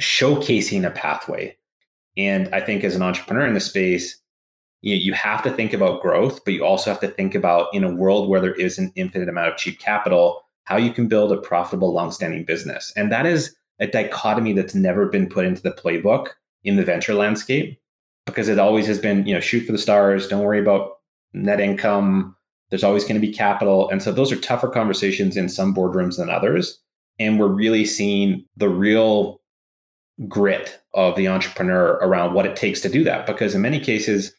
showcasing 0.00 0.84
a 0.84 0.90
pathway. 0.90 1.56
And 2.16 2.52
i 2.52 2.60
think 2.60 2.82
as 2.82 2.96
an 2.96 3.02
entrepreneur 3.02 3.46
in 3.46 3.54
the 3.54 3.60
space 3.60 4.18
you, 4.82 4.94
you 4.94 5.12
have 5.14 5.42
to 5.44 5.50
think 5.50 5.72
about 5.72 6.02
growth, 6.02 6.44
but 6.44 6.54
you 6.54 6.64
also 6.64 6.90
have 6.90 7.00
to 7.00 7.08
think 7.08 7.34
about 7.34 7.72
in 7.72 7.82
a 7.82 7.94
world 7.94 8.28
where 8.28 8.40
there 8.40 8.54
is 8.54 8.78
an 8.78 8.92
infinite 8.94 9.28
amount 9.28 9.48
of 9.48 9.56
cheap 9.56 9.78
capital, 9.78 10.42
how 10.64 10.76
you 10.76 10.92
can 10.92 11.08
build 11.08 11.32
a 11.32 11.36
profitable, 11.38 11.92
long-standing 11.92 12.44
business. 12.44 12.92
And 12.96 13.10
that 13.10 13.24
is 13.24 13.56
a 13.80 13.86
dichotomy 13.86 14.52
that's 14.52 14.74
never 14.74 15.06
been 15.06 15.28
put 15.28 15.46
into 15.46 15.62
the 15.62 15.72
playbook 15.72 16.28
in 16.62 16.76
the 16.76 16.84
venture 16.84 17.14
landscape. 17.14 17.80
because 18.26 18.48
it 18.48 18.58
always 18.58 18.86
has 18.86 18.98
been, 18.98 19.26
you 19.26 19.34
know, 19.34 19.40
shoot 19.40 19.66
for 19.66 19.72
the 19.72 19.78
stars, 19.78 20.28
don't 20.28 20.44
worry 20.44 20.60
about 20.60 20.98
net 21.32 21.60
income. 21.60 22.36
There's 22.70 22.84
always 22.84 23.04
going 23.04 23.20
to 23.20 23.26
be 23.26 23.32
capital. 23.32 23.88
And 23.90 24.02
so 24.02 24.12
those 24.12 24.32
are 24.32 24.36
tougher 24.36 24.68
conversations 24.68 25.36
in 25.36 25.48
some 25.48 25.74
boardrooms 25.74 26.16
than 26.16 26.30
others. 26.30 26.78
And 27.18 27.38
we're 27.38 27.48
really 27.48 27.84
seeing 27.84 28.44
the 28.56 28.68
real 28.68 29.40
grit 30.28 30.80
of 30.94 31.16
the 31.16 31.28
entrepreneur 31.28 31.98
around 32.02 32.34
what 32.34 32.46
it 32.46 32.56
takes 32.56 32.80
to 32.82 32.88
do 32.88 33.04
that. 33.04 33.26
Because 33.26 33.54
in 33.54 33.60
many 33.60 33.80
cases, 33.80 34.32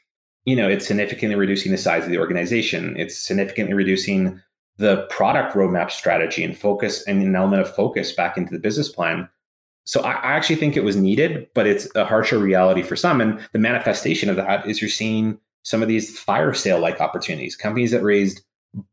you 0.45 0.55
know, 0.55 0.67
it's 0.67 0.87
significantly 0.87 1.35
reducing 1.35 1.71
the 1.71 1.77
size 1.77 2.03
of 2.03 2.09
the 2.09 2.17
organization. 2.17 2.95
It's 2.97 3.17
significantly 3.17 3.73
reducing 3.73 4.41
the 4.77 5.05
product 5.09 5.55
roadmap 5.55 5.91
strategy 5.91 6.43
and 6.43 6.57
focus 6.57 7.03
and 7.03 7.21
an 7.21 7.35
element 7.35 7.61
of 7.61 7.73
focus 7.73 8.11
back 8.11 8.37
into 8.37 8.51
the 8.51 8.59
business 8.59 8.89
plan. 8.89 9.29
So 9.85 10.01
I, 10.01 10.13
I 10.13 10.33
actually 10.33 10.55
think 10.55 10.75
it 10.75 10.83
was 10.83 10.95
needed, 10.95 11.47
but 11.53 11.67
it's 11.67 11.93
a 11.95 12.05
harsher 12.05 12.39
reality 12.39 12.81
for 12.81 12.95
some. 12.95 13.21
And 13.21 13.39
the 13.51 13.59
manifestation 13.59 14.29
of 14.29 14.35
that 14.37 14.67
is 14.67 14.81
you're 14.81 14.89
seeing 14.89 15.39
some 15.63 15.81
of 15.81 15.87
these 15.87 16.17
fire 16.17 16.53
sale 16.53 16.79
like 16.79 16.99
opportunities, 16.99 17.55
companies 17.55 17.91
that 17.91 18.03
raised 18.03 18.41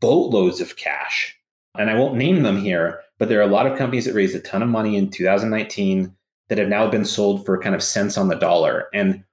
boatloads 0.00 0.60
of 0.60 0.76
cash. 0.76 1.36
And 1.78 1.88
I 1.88 1.98
won't 1.98 2.16
name 2.16 2.42
them 2.42 2.60
here, 2.60 3.00
but 3.18 3.28
there 3.28 3.38
are 3.38 3.48
a 3.48 3.52
lot 3.52 3.66
of 3.66 3.78
companies 3.78 4.04
that 4.04 4.14
raised 4.14 4.36
a 4.36 4.40
ton 4.40 4.62
of 4.62 4.68
money 4.68 4.96
in 4.96 5.10
2019 5.10 6.14
that 6.48 6.58
have 6.58 6.68
now 6.68 6.90
been 6.90 7.04
sold 7.04 7.46
for 7.46 7.60
kind 7.60 7.74
of 7.74 7.82
cents 7.82 8.18
on 8.18 8.28
the 8.28 8.34
dollar. 8.34 8.88
And, 8.92 9.24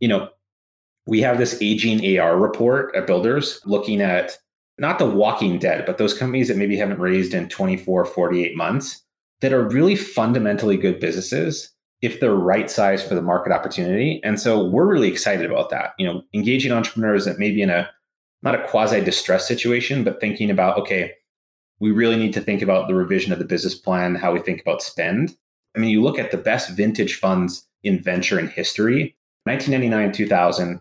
you 0.00 0.08
know, 0.08 0.30
we 1.06 1.20
have 1.20 1.38
this 1.38 1.60
aging 1.60 2.18
AR 2.18 2.38
report 2.38 2.94
at 2.94 3.06
Builders 3.06 3.60
looking 3.64 4.00
at 4.00 4.36
not 4.78 4.98
the 4.98 5.06
walking 5.06 5.58
dead, 5.58 5.84
but 5.84 5.98
those 5.98 6.16
companies 6.16 6.48
that 6.48 6.56
maybe 6.56 6.76
haven't 6.76 7.00
raised 7.00 7.34
in 7.34 7.48
24, 7.48 8.04
48 8.06 8.56
months 8.56 9.02
that 9.40 9.52
are 9.52 9.68
really 9.68 9.96
fundamentally 9.96 10.76
good 10.76 11.00
businesses 11.00 11.70
if 12.02 12.18
they're 12.18 12.34
right 12.34 12.70
size 12.70 13.02
for 13.06 13.14
the 13.14 13.22
market 13.22 13.52
opportunity. 13.52 14.20
And 14.24 14.40
so 14.40 14.64
we're 14.64 14.86
really 14.86 15.08
excited 15.08 15.50
about 15.50 15.70
that. 15.70 15.92
You 15.98 16.06
know, 16.06 16.22
engaging 16.32 16.72
entrepreneurs 16.72 17.26
that 17.26 17.38
maybe 17.38 17.60
in 17.60 17.70
a 17.70 17.88
not 18.42 18.54
a 18.54 18.66
quasi 18.66 19.02
distress 19.02 19.46
situation, 19.46 20.02
but 20.02 20.18
thinking 20.18 20.50
about, 20.50 20.78
okay, 20.78 21.12
we 21.78 21.90
really 21.90 22.16
need 22.16 22.32
to 22.32 22.40
think 22.40 22.62
about 22.62 22.88
the 22.88 22.94
revision 22.94 23.32
of 23.32 23.38
the 23.38 23.44
business 23.44 23.74
plan, 23.74 24.14
how 24.14 24.32
we 24.32 24.40
think 24.40 24.62
about 24.62 24.82
spend. 24.82 25.36
I 25.76 25.78
mean, 25.78 25.90
you 25.90 26.02
look 26.02 26.18
at 26.18 26.30
the 26.30 26.38
best 26.38 26.70
vintage 26.70 27.16
funds 27.16 27.66
in 27.82 28.00
venture 28.00 28.38
in 28.38 28.48
history, 28.48 29.14
1999, 29.44 30.12
2000, 30.12 30.80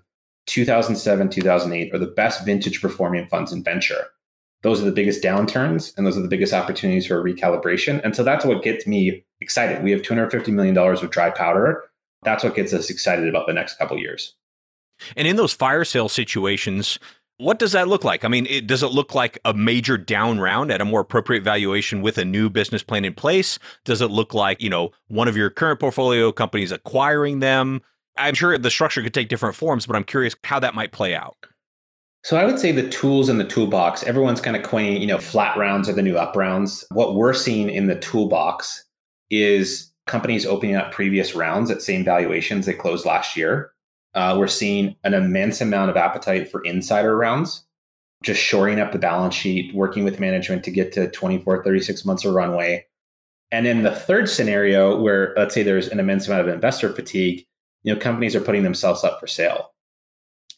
2007, 0.49 1.29
2008 1.29 1.93
are 1.93 1.99
the 1.99 2.07
best 2.07 2.45
vintage 2.45 2.81
performing 2.81 3.27
funds 3.27 3.51
in 3.51 3.63
venture. 3.63 4.07
Those 4.61 4.81
are 4.81 4.85
the 4.85 4.91
biggest 4.91 5.23
downturns 5.23 5.95
and 5.95 6.05
those 6.05 6.17
are 6.17 6.21
the 6.21 6.27
biggest 6.27 6.53
opportunities 6.53 7.07
for 7.07 7.23
recalibration. 7.23 8.03
And 8.03 8.15
so 8.15 8.23
that's 8.23 8.43
what 8.43 8.63
gets 8.63 8.85
me 8.85 9.23
excited. 9.39 9.83
We 9.83 9.91
have 9.91 10.01
$250 10.01 10.49
million 10.49 10.77
of 10.77 11.09
dry 11.11 11.29
powder. 11.29 11.83
That's 12.23 12.43
what 12.43 12.55
gets 12.55 12.73
us 12.73 12.89
excited 12.89 13.29
about 13.29 13.47
the 13.47 13.53
next 13.53 13.77
couple 13.77 13.97
years. 13.97 14.35
And 15.15 15.27
in 15.27 15.37
those 15.37 15.53
fire 15.53 15.85
sale 15.85 16.09
situations, 16.09 16.99
what 17.37 17.57
does 17.57 17.71
that 17.71 17.87
look 17.87 18.03
like? 18.03 18.25
I 18.25 18.27
mean, 18.27 18.45
it, 18.47 18.67
does 18.67 18.83
it 18.83 18.91
look 18.91 19.15
like 19.15 19.39
a 19.45 19.53
major 19.53 19.97
down 19.97 20.39
round 20.39 20.71
at 20.71 20.81
a 20.81 20.85
more 20.85 20.99
appropriate 20.99 21.41
valuation 21.41 22.01
with 22.01 22.17
a 22.17 22.25
new 22.25 22.49
business 22.49 22.83
plan 22.83 23.05
in 23.05 23.13
place? 23.13 23.59
Does 23.85 24.01
it 24.01 24.11
look 24.11 24.33
like, 24.33 24.61
you 24.61 24.69
know, 24.69 24.91
one 25.07 25.29
of 25.29 25.37
your 25.37 25.49
current 25.49 25.79
portfolio 25.79 26.33
companies 26.33 26.73
acquiring 26.73 27.39
them? 27.39 27.81
I'm 28.19 28.35
sure 28.35 28.57
the 28.57 28.69
structure 28.69 29.01
could 29.01 29.13
take 29.13 29.29
different 29.29 29.55
forms, 29.55 29.85
but 29.85 29.95
I'm 29.95 30.03
curious 30.03 30.35
how 30.43 30.59
that 30.59 30.75
might 30.75 30.91
play 30.91 31.15
out. 31.15 31.37
So 32.23 32.37
I 32.37 32.45
would 32.45 32.59
say 32.59 32.71
the 32.71 32.89
tools 32.89 33.29
in 33.29 33.37
the 33.37 33.45
toolbox, 33.45 34.03
everyone's 34.03 34.41
kind 34.41 34.57
of 34.57 34.63
coining, 34.63 35.01
you 35.01 35.07
know, 35.07 35.17
flat 35.17 35.57
rounds 35.57 35.87
are 35.87 35.93
the 35.93 36.01
new 36.01 36.17
up 36.17 36.35
rounds. 36.35 36.85
What 36.91 37.15
we're 37.15 37.33
seeing 37.33 37.69
in 37.69 37.87
the 37.87 37.95
toolbox 37.95 38.85
is 39.29 39.91
companies 40.05 40.45
opening 40.45 40.75
up 40.75 40.91
previous 40.91 41.33
rounds 41.33 41.71
at 41.71 41.81
same 41.81 42.03
valuations 42.03 42.65
they 42.65 42.73
closed 42.73 43.05
last 43.05 43.37
year. 43.37 43.71
Uh, 44.15 44.35
we're 44.37 44.47
seeing 44.47 44.95
an 45.03 45.13
immense 45.13 45.61
amount 45.61 45.91
of 45.91 45.95
appetite 45.95 46.51
for 46.51 46.61
insider 46.63 47.15
rounds, 47.15 47.63
just 48.23 48.41
shoring 48.41 48.79
up 48.79 48.91
the 48.91 48.99
balance 48.99 49.35
sheet, 49.35 49.73
working 49.73 50.03
with 50.03 50.19
management 50.19 50.63
to 50.63 50.71
get 50.71 50.91
to 50.93 51.09
24, 51.11 51.63
36 51.63 52.05
months 52.05 52.25
of 52.25 52.33
runway. 52.33 52.85
And 53.51 53.65
then 53.65 53.83
the 53.83 53.95
third 53.95 54.29
scenario, 54.29 54.99
where 54.99 55.33
let's 55.37 55.53
say 55.53 55.63
there's 55.63 55.87
an 55.87 55.99
immense 55.99 56.27
amount 56.27 56.47
of 56.47 56.53
investor 56.53 56.89
fatigue, 56.89 57.45
you 57.83 57.93
know, 57.93 57.99
companies 57.99 58.35
are 58.35 58.41
putting 58.41 58.63
themselves 58.63 59.03
up 59.03 59.19
for 59.19 59.27
sale. 59.27 59.71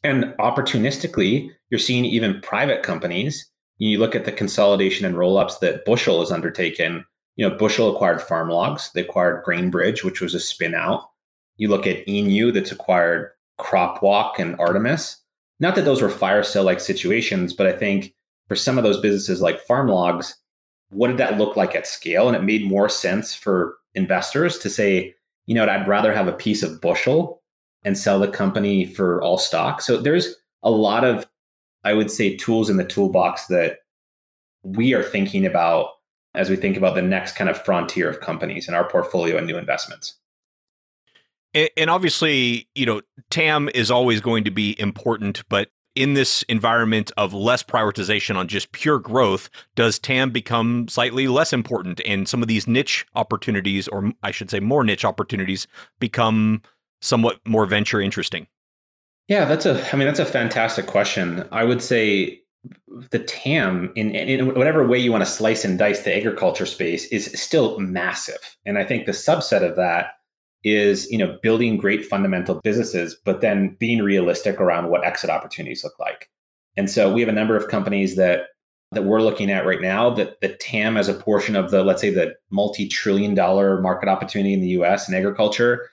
And 0.03 0.25
opportunistically, 0.39 1.51
you're 1.69 1.79
seeing 1.79 2.05
even 2.05 2.41
private 2.41 2.83
companies. 2.83 3.47
You 3.77 3.99
look 3.99 4.15
at 4.15 4.25
the 4.25 4.31
consolidation 4.31 5.05
and 5.05 5.17
roll-ups 5.17 5.59
that 5.59 5.85
Bushel 5.85 6.19
has 6.19 6.31
undertaken. 6.31 7.05
You 7.35 7.47
know, 7.47 7.55
Bushel 7.55 7.93
acquired 7.93 8.19
Farmlogs. 8.19 8.91
They 8.91 9.01
acquired 9.01 9.43
Grainbridge, 9.43 10.03
which 10.03 10.21
was 10.21 10.33
a 10.33 10.39
spin 10.39 10.73
out. 10.73 11.09
You 11.57 11.67
look 11.67 11.85
at 11.85 12.05
iUNU 12.07 12.53
that's 12.53 12.71
acquired 12.71 13.31
Cropwalk 13.59 14.39
and 14.39 14.59
Artemis. 14.59 15.17
Not 15.59 15.75
that 15.75 15.85
those 15.85 16.01
were 16.01 16.09
fire 16.09 16.43
sale 16.43 16.63
like 16.63 16.79
situations, 16.79 17.53
but 17.53 17.67
I 17.67 17.73
think 17.73 18.15
for 18.47 18.55
some 18.55 18.77
of 18.77 18.83
those 18.83 18.99
businesses 18.99 19.41
like 19.41 19.65
Farmlogs, 19.67 20.33
what 20.89 21.07
did 21.07 21.17
that 21.17 21.37
look 21.37 21.55
like 21.55 21.75
at 21.75 21.87
scale? 21.87 22.27
And 22.27 22.35
it 22.35 22.43
made 22.43 22.65
more 22.65 22.89
sense 22.89 23.35
for 23.35 23.77
investors 23.93 24.57
to 24.59 24.69
say, 24.69 25.13
you 25.51 25.55
know, 25.55 25.65
I'd 25.65 25.85
rather 25.85 26.13
have 26.13 26.29
a 26.29 26.31
piece 26.31 26.63
of 26.63 26.79
bushel 26.79 27.41
and 27.83 27.97
sell 27.97 28.21
the 28.21 28.29
company 28.29 28.85
for 28.85 29.21
all 29.21 29.37
stock. 29.37 29.81
So 29.81 29.97
there's 29.97 30.33
a 30.63 30.71
lot 30.71 31.03
of, 31.03 31.27
I 31.83 31.93
would 31.93 32.09
say, 32.09 32.37
tools 32.37 32.69
in 32.69 32.77
the 32.77 32.85
toolbox 32.85 33.47
that 33.47 33.79
we 34.63 34.93
are 34.93 35.03
thinking 35.03 35.45
about 35.45 35.89
as 36.33 36.49
we 36.49 36.55
think 36.55 36.77
about 36.77 36.95
the 36.95 37.01
next 37.01 37.33
kind 37.33 37.49
of 37.49 37.61
frontier 37.61 38.09
of 38.09 38.21
companies 38.21 38.69
in 38.69 38.73
our 38.73 38.87
portfolio 38.87 39.35
and 39.35 39.45
new 39.45 39.57
investments. 39.57 40.15
And 41.53 41.89
obviously, 41.89 42.69
you 42.73 42.85
know, 42.85 43.01
TAM 43.29 43.69
is 43.75 43.91
always 43.91 44.21
going 44.21 44.45
to 44.45 44.51
be 44.51 44.79
important, 44.79 45.43
but 45.49 45.67
in 45.95 46.13
this 46.13 46.43
environment 46.43 47.11
of 47.17 47.33
less 47.33 47.63
prioritization 47.63 48.35
on 48.35 48.47
just 48.47 48.71
pure 48.71 48.99
growth, 48.99 49.49
does 49.75 49.99
TAM 49.99 50.31
become 50.31 50.87
slightly 50.87 51.27
less 51.27 51.51
important 51.51 52.01
and 52.05 52.27
some 52.27 52.41
of 52.41 52.47
these 52.47 52.67
niche 52.67 53.05
opportunities, 53.15 53.87
or 53.89 54.11
I 54.23 54.31
should 54.31 54.49
say 54.49 54.59
more 54.59 54.83
niche 54.83 55.05
opportunities, 55.05 55.67
become 55.99 56.61
somewhat 57.01 57.39
more 57.45 57.65
venture 57.65 57.99
interesting? 57.99 58.47
Yeah, 59.27 59.45
that's 59.45 59.65
a, 59.65 59.93
I 59.93 59.97
mean, 59.97 60.07
that's 60.07 60.19
a 60.19 60.25
fantastic 60.25 60.87
question. 60.87 61.47
I 61.51 61.63
would 61.63 61.81
say 61.81 62.41
the 63.09 63.19
TAM, 63.19 63.91
in, 63.95 64.13
in 64.13 64.53
whatever 64.53 64.87
way 64.87 64.99
you 64.99 65.11
want 65.11 65.23
to 65.23 65.29
slice 65.29 65.65
and 65.65 65.79
dice 65.79 66.03
the 66.03 66.15
agriculture 66.15 66.65
space, 66.65 67.05
is 67.05 67.25
still 67.41 67.79
massive. 67.79 68.57
And 68.65 68.77
I 68.77 68.83
think 68.83 69.05
the 69.05 69.13
subset 69.13 69.63
of 69.67 69.75
that 69.77 70.13
is 70.63 71.09
you 71.09 71.17
know 71.17 71.37
building 71.41 71.77
great 71.77 72.05
fundamental 72.05 72.55
businesses 72.63 73.15
but 73.25 73.41
then 73.41 73.75
being 73.79 74.03
realistic 74.03 74.59
around 74.59 74.89
what 74.89 75.05
exit 75.05 75.29
opportunities 75.29 75.83
look 75.83 75.97
like. 75.99 76.29
And 76.77 76.89
so 76.89 77.11
we 77.11 77.21
have 77.21 77.29
a 77.29 77.33
number 77.33 77.55
of 77.55 77.67
companies 77.67 78.15
that 78.15 78.47
that 78.91 79.05
we're 79.05 79.21
looking 79.21 79.49
at 79.49 79.65
right 79.65 79.81
now 79.81 80.09
that 80.09 80.41
the 80.41 80.49
tam 80.49 80.97
as 80.97 81.07
a 81.07 81.13
portion 81.13 81.55
of 81.55 81.71
the 81.71 81.83
let's 81.83 82.01
say 82.01 82.09
the 82.09 82.35
multi-trillion 82.49 83.33
dollar 83.33 83.81
market 83.81 84.09
opportunity 84.09 84.53
in 84.53 84.61
the 84.61 84.69
us 84.69 85.07
in 85.07 85.15
agriculture 85.15 85.89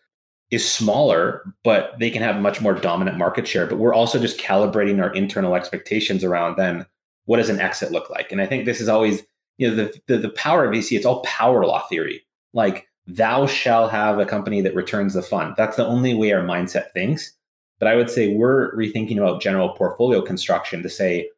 is 0.50 0.68
smaller 0.68 1.44
but 1.64 1.94
they 1.98 2.10
can 2.10 2.22
have 2.22 2.40
much 2.40 2.60
more 2.60 2.74
dominant 2.74 3.18
market 3.18 3.46
share. 3.46 3.66
But 3.66 3.78
we're 3.78 3.94
also 3.94 4.18
just 4.18 4.38
calibrating 4.38 5.02
our 5.02 5.12
internal 5.14 5.54
expectations 5.54 6.24
around 6.24 6.56
then 6.56 6.86
what 7.24 7.36
does 7.36 7.50
an 7.50 7.60
exit 7.60 7.92
look 7.92 8.10
like? 8.10 8.32
And 8.32 8.40
i 8.40 8.46
think 8.46 8.64
this 8.64 8.80
is 8.80 8.88
always 8.88 9.22
you 9.56 9.68
know 9.68 9.74
the 9.74 10.00
the, 10.08 10.18
the 10.18 10.30
power 10.30 10.64
of 10.64 10.72
vc 10.72 10.94
it's 10.94 11.06
all 11.06 11.22
power 11.22 11.64
law 11.64 11.86
theory. 11.88 12.22
Like 12.52 12.88
thou 13.08 13.46
shall 13.46 13.88
have 13.88 14.18
a 14.18 14.26
company 14.26 14.60
that 14.60 14.74
returns 14.74 15.14
the 15.14 15.22
fund. 15.22 15.54
That's 15.56 15.76
the 15.76 15.86
only 15.86 16.14
way 16.14 16.32
our 16.32 16.42
mindset 16.42 16.92
thinks. 16.92 17.32
But 17.78 17.88
I 17.88 17.96
would 17.96 18.10
say 18.10 18.34
we're 18.34 18.76
rethinking 18.76 19.16
about 19.16 19.40
general 19.40 19.70
portfolio 19.70 20.20
construction 20.20 20.82
to 20.82 20.90
say 20.90 21.30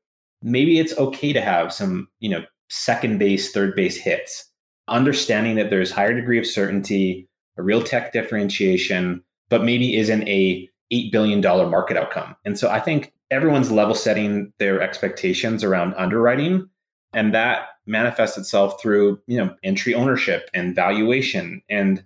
maybe 0.43 0.79
it's 0.79 0.97
okay 0.99 1.33
to 1.33 1.41
have 1.41 1.73
some, 1.73 2.09
you 2.19 2.29
know, 2.29 2.43
second 2.69 3.19
base, 3.19 3.53
third 3.53 3.77
base 3.77 3.97
hits, 3.97 4.51
understanding 4.89 5.57
that 5.57 5.71
there's 5.71 5.91
higher 5.91 6.15
degree 6.15 6.39
of 6.39 6.47
certainty, 6.47 7.29
a 7.57 7.63
real 7.63 7.83
tech 7.83 8.13
differentiation, 8.13 9.23
but 9.49 9.65
maybe 9.65 9.97
isn't 9.97 10.27
a 10.29 10.69
$8 10.93 11.13
billion 11.13 11.41
market 11.41 11.97
outcome. 11.97 12.35
And 12.45 12.59
so 12.59 12.69
I 12.69 12.81
think 12.81 13.13
everyone's 13.31 13.71
level 13.71 13.95
setting 13.95 14.53
their 14.59 14.81
expectations 14.81 15.63
around 15.63 15.95
underwriting. 15.95 16.69
And 17.13 17.35
that 17.35 17.69
manifests 17.91 18.39
itself 18.39 18.81
through 18.81 19.21
you 19.27 19.37
know 19.37 19.55
entry 19.63 19.95
ownership 19.95 20.49
and 20.55 20.75
valuation. 20.75 21.63
And 21.69 22.05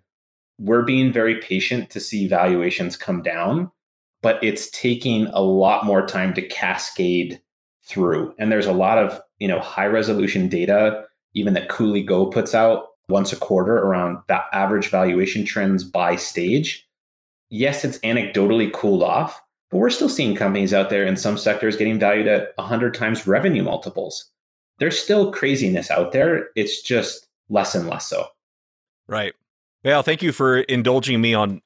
we're 0.59 0.83
being 0.83 1.13
very 1.13 1.41
patient 1.41 1.91
to 1.91 2.01
see 2.01 2.27
valuations 2.27 2.97
come 2.97 3.23
down 3.23 3.71
but 4.25 4.43
it's 4.43 4.71
taking 4.71 5.27
a 5.35 5.43
lot 5.43 5.85
more 5.85 6.07
time 6.07 6.33
to 6.33 6.41
cascade 6.41 7.39
through. 7.83 8.35
And 8.39 8.51
there's 8.51 8.67
a 8.67 8.73
lot 8.73 8.97
of 8.97 9.21
you 9.39 9.47
know 9.47 9.61
high 9.61 9.87
resolution 9.87 10.49
data 10.49 11.05
even 11.35 11.53
that 11.53 11.69
Cooley 11.69 12.03
Go 12.03 12.27
puts 12.27 12.55
out 12.55 12.87
once 13.11 13.33
a 13.33 13.37
quarter 13.37 13.77
around 13.77 14.17
that 14.29 14.47
average 14.53 14.89
valuation 14.89 15.45
trends 15.45 15.85
by 15.85 16.17
stage. 16.17 16.89
Yes 17.51 17.85
it's 17.85 17.99
anecdotally 17.99 18.73
cooled 18.73 19.03
off 19.03 19.43
but 19.71 19.77
we're 19.77 19.91
still 19.91 20.09
seeing 20.09 20.35
companies 20.35 20.73
out 20.73 20.89
there 20.89 21.05
in 21.05 21.19
some 21.19 21.37
sectors 21.37 21.77
getting 21.77 21.99
valued 21.99 22.27
at 22.27 22.53
100 22.57 22.95
times 22.95 23.27
revenue 23.27 23.63
multiples 23.63 24.31
there's 24.79 24.99
still 24.99 25.33
craziness 25.33 25.91
out 25.91 26.13
there. 26.13 26.49
It's 26.57 26.83
just 26.83 27.29
less 27.49 27.75
and 27.75 27.89
less 27.89 28.07
so. 28.07 28.27
Right. 29.07 29.35
Well, 29.85 30.03
thank 30.03 30.23
you 30.23 30.33
for 30.33 30.61
indulging 30.61 31.21
me 31.21 31.35
on 31.35 31.61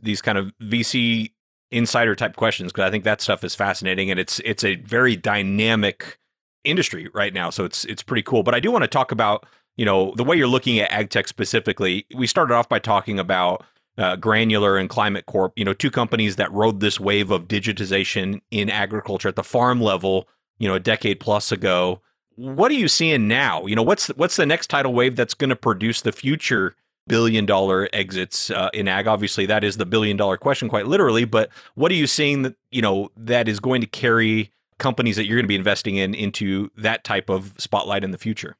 these 0.00 0.20
kind 0.20 0.36
of 0.36 0.52
VC 0.60 1.30
insider 1.70 2.14
type 2.14 2.36
questions 2.36 2.72
because 2.72 2.86
I 2.86 2.90
think 2.90 3.04
that 3.04 3.20
stuff 3.20 3.44
is 3.44 3.54
fascinating 3.54 4.10
and 4.10 4.20
it's 4.20 4.40
it's 4.40 4.62
a 4.62 4.76
very 4.76 5.16
dynamic 5.16 6.18
industry 6.64 7.08
right 7.14 7.32
now. 7.32 7.50
So 7.50 7.64
it's 7.64 7.84
it's 7.86 8.02
pretty 8.02 8.22
cool. 8.22 8.42
But 8.42 8.54
I 8.54 8.60
do 8.60 8.70
want 8.70 8.82
to 8.82 8.88
talk 8.88 9.12
about 9.12 9.46
you 9.76 9.84
know 9.84 10.12
the 10.16 10.24
way 10.24 10.36
you're 10.36 10.48
looking 10.48 10.78
at 10.78 10.92
ag 10.92 11.10
tech 11.10 11.28
specifically. 11.28 12.06
We 12.14 12.26
started 12.26 12.54
off 12.54 12.68
by 12.68 12.78
talking 12.78 13.18
about 13.18 13.64
uh, 13.98 14.16
Granular 14.16 14.76
and 14.76 14.88
Climate 14.88 15.26
Corp. 15.26 15.52
You 15.56 15.64
know, 15.64 15.74
two 15.74 15.90
companies 15.90 16.36
that 16.36 16.52
rode 16.52 16.80
this 16.80 17.00
wave 17.00 17.30
of 17.30 17.48
digitization 17.48 18.40
in 18.50 18.70
agriculture 18.70 19.28
at 19.28 19.36
the 19.36 19.44
farm 19.44 19.80
level. 19.80 20.28
You 20.58 20.68
know, 20.68 20.74
a 20.74 20.80
decade 20.80 21.20
plus 21.20 21.50
ago. 21.50 22.00
What 22.36 22.70
are 22.70 22.74
you 22.74 22.88
seeing 22.88 23.28
now? 23.28 23.66
You 23.66 23.76
know, 23.76 23.82
what's 23.82 24.08
what's 24.08 24.36
the 24.36 24.46
next 24.46 24.68
tidal 24.68 24.92
wave 24.92 25.16
that's 25.16 25.34
going 25.34 25.50
to 25.50 25.56
produce 25.56 26.02
the 26.02 26.12
future 26.12 26.74
billion 27.08 27.46
dollar 27.46 27.88
exits 27.92 28.50
uh, 28.50 28.70
in 28.72 28.88
ag? 28.88 29.06
Obviously, 29.06 29.46
that 29.46 29.64
is 29.64 29.76
the 29.76 29.86
billion 29.86 30.16
dollar 30.16 30.36
question, 30.36 30.68
quite 30.68 30.86
literally. 30.86 31.24
But 31.24 31.50
what 31.74 31.90
are 31.90 31.96
you 31.96 32.06
seeing 32.06 32.42
that 32.42 32.54
you 32.70 32.82
know 32.82 33.10
that 33.16 33.48
is 33.48 33.60
going 33.60 33.80
to 33.80 33.86
carry 33.86 34.50
companies 34.78 35.16
that 35.16 35.26
you're 35.26 35.36
going 35.36 35.44
to 35.44 35.48
be 35.48 35.56
investing 35.56 35.96
in 35.96 36.14
into 36.14 36.70
that 36.76 37.04
type 37.04 37.28
of 37.28 37.54
spotlight 37.58 38.04
in 38.04 38.10
the 38.10 38.18
future? 38.18 38.56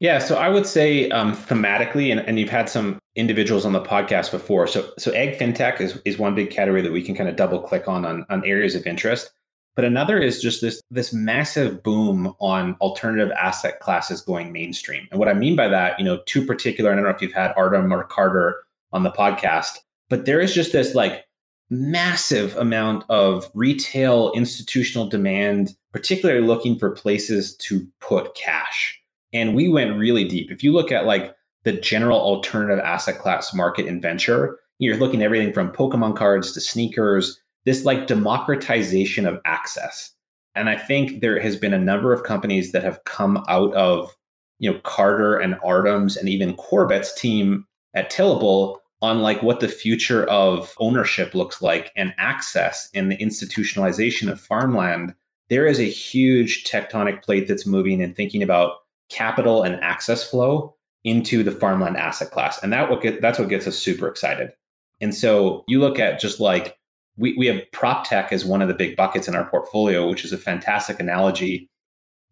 Yeah, 0.00 0.18
so 0.18 0.36
I 0.36 0.48
would 0.48 0.66
say 0.66 1.08
um, 1.10 1.34
thematically, 1.34 2.10
and, 2.10 2.20
and 2.20 2.38
you've 2.38 2.50
had 2.50 2.68
some 2.68 2.98
individuals 3.14 3.64
on 3.64 3.72
the 3.72 3.80
podcast 3.80 4.32
before. 4.32 4.66
So, 4.66 4.90
so 4.98 5.12
ag 5.12 5.38
fintech 5.38 5.80
is, 5.80 5.98
is 6.04 6.18
one 6.18 6.34
big 6.34 6.50
category 6.50 6.82
that 6.82 6.92
we 6.92 7.00
can 7.00 7.14
kind 7.14 7.28
of 7.28 7.36
double 7.36 7.60
click 7.60 7.88
on, 7.88 8.04
on 8.04 8.26
on 8.28 8.44
areas 8.44 8.74
of 8.74 8.86
interest. 8.86 9.32
But 9.76 9.84
another 9.84 10.18
is 10.18 10.40
just 10.40 10.60
this 10.60 10.80
this 10.90 11.12
massive 11.12 11.82
boom 11.82 12.34
on 12.38 12.76
alternative 12.80 13.32
asset 13.32 13.80
classes 13.80 14.20
going 14.20 14.52
mainstream. 14.52 15.08
And 15.10 15.18
what 15.18 15.28
I 15.28 15.34
mean 15.34 15.56
by 15.56 15.68
that, 15.68 15.98
you 15.98 16.04
know, 16.04 16.20
two 16.26 16.46
particular, 16.46 16.92
I 16.92 16.94
don't 16.94 17.04
know 17.04 17.10
if 17.10 17.20
you've 17.20 17.32
had 17.32 17.52
Artem 17.56 17.92
or 17.92 18.04
Carter 18.04 18.62
on 18.92 19.02
the 19.02 19.10
podcast, 19.10 19.78
but 20.08 20.26
there 20.26 20.40
is 20.40 20.54
just 20.54 20.72
this 20.72 20.94
like 20.94 21.24
massive 21.70 22.56
amount 22.56 23.04
of 23.08 23.50
retail 23.54 24.30
institutional 24.32 25.08
demand, 25.08 25.74
particularly 25.92 26.46
looking 26.46 26.78
for 26.78 26.90
places 26.90 27.56
to 27.56 27.86
put 28.00 28.34
cash. 28.34 29.00
And 29.32 29.56
we 29.56 29.68
went 29.68 29.98
really 29.98 30.28
deep. 30.28 30.52
If 30.52 30.62
you 30.62 30.72
look 30.72 30.92
at 30.92 31.06
like 31.06 31.34
the 31.64 31.72
general 31.72 32.20
alternative 32.20 32.78
asset 32.78 33.18
class 33.18 33.52
market 33.52 33.86
in 33.86 34.00
venture, 34.00 34.58
you're 34.78 34.96
looking 34.96 35.22
everything 35.22 35.52
from 35.52 35.72
Pokemon 35.72 36.16
cards 36.16 36.52
to 36.52 36.60
sneakers 36.60 37.40
this 37.64 37.84
like 37.84 38.06
democratization 38.06 39.26
of 39.26 39.40
access. 39.44 40.10
And 40.54 40.68
I 40.68 40.76
think 40.76 41.20
there 41.20 41.40
has 41.40 41.56
been 41.56 41.74
a 41.74 41.78
number 41.78 42.12
of 42.12 42.22
companies 42.22 42.72
that 42.72 42.84
have 42.84 43.02
come 43.04 43.44
out 43.48 43.74
of, 43.74 44.16
you 44.58 44.70
know, 44.70 44.78
Carter 44.84 45.36
and 45.36 45.56
Artem's 45.64 46.16
and 46.16 46.28
even 46.28 46.54
Corbett's 46.54 47.12
team 47.20 47.66
at 47.94 48.10
Tillable 48.10 48.78
on 49.02 49.20
like 49.20 49.42
what 49.42 49.60
the 49.60 49.68
future 49.68 50.24
of 50.24 50.74
ownership 50.78 51.34
looks 51.34 51.60
like 51.60 51.92
and 51.96 52.14
access 52.18 52.88
and 52.94 53.10
the 53.10 53.18
institutionalization 53.18 54.30
of 54.30 54.40
farmland. 54.40 55.14
There 55.50 55.66
is 55.66 55.78
a 55.78 55.84
huge 55.84 56.64
tectonic 56.64 57.22
plate 57.22 57.48
that's 57.48 57.66
moving 57.66 58.02
and 58.02 58.16
thinking 58.16 58.42
about 58.42 58.76
capital 59.10 59.62
and 59.62 59.82
access 59.82 60.28
flow 60.28 60.74
into 61.04 61.42
the 61.42 61.50
farmland 61.50 61.96
asset 61.96 62.30
class. 62.30 62.62
And 62.62 62.72
that 62.72 62.88
what 62.88 63.02
get, 63.02 63.20
that's 63.20 63.38
what 63.38 63.50
gets 63.50 63.66
us 63.66 63.76
super 63.76 64.08
excited. 64.08 64.52
And 65.00 65.14
so 65.14 65.64
you 65.68 65.80
look 65.80 65.98
at 65.98 66.18
just 66.18 66.40
like 66.40 66.78
we, 67.16 67.34
we 67.36 67.46
have 67.46 67.60
prop 67.72 68.08
tech 68.08 68.32
as 68.32 68.44
one 68.44 68.62
of 68.62 68.68
the 68.68 68.74
big 68.74 68.96
buckets 68.96 69.28
in 69.28 69.34
our 69.34 69.48
portfolio, 69.48 70.08
which 70.08 70.24
is 70.24 70.32
a 70.32 70.38
fantastic 70.38 70.98
analogy 71.00 71.68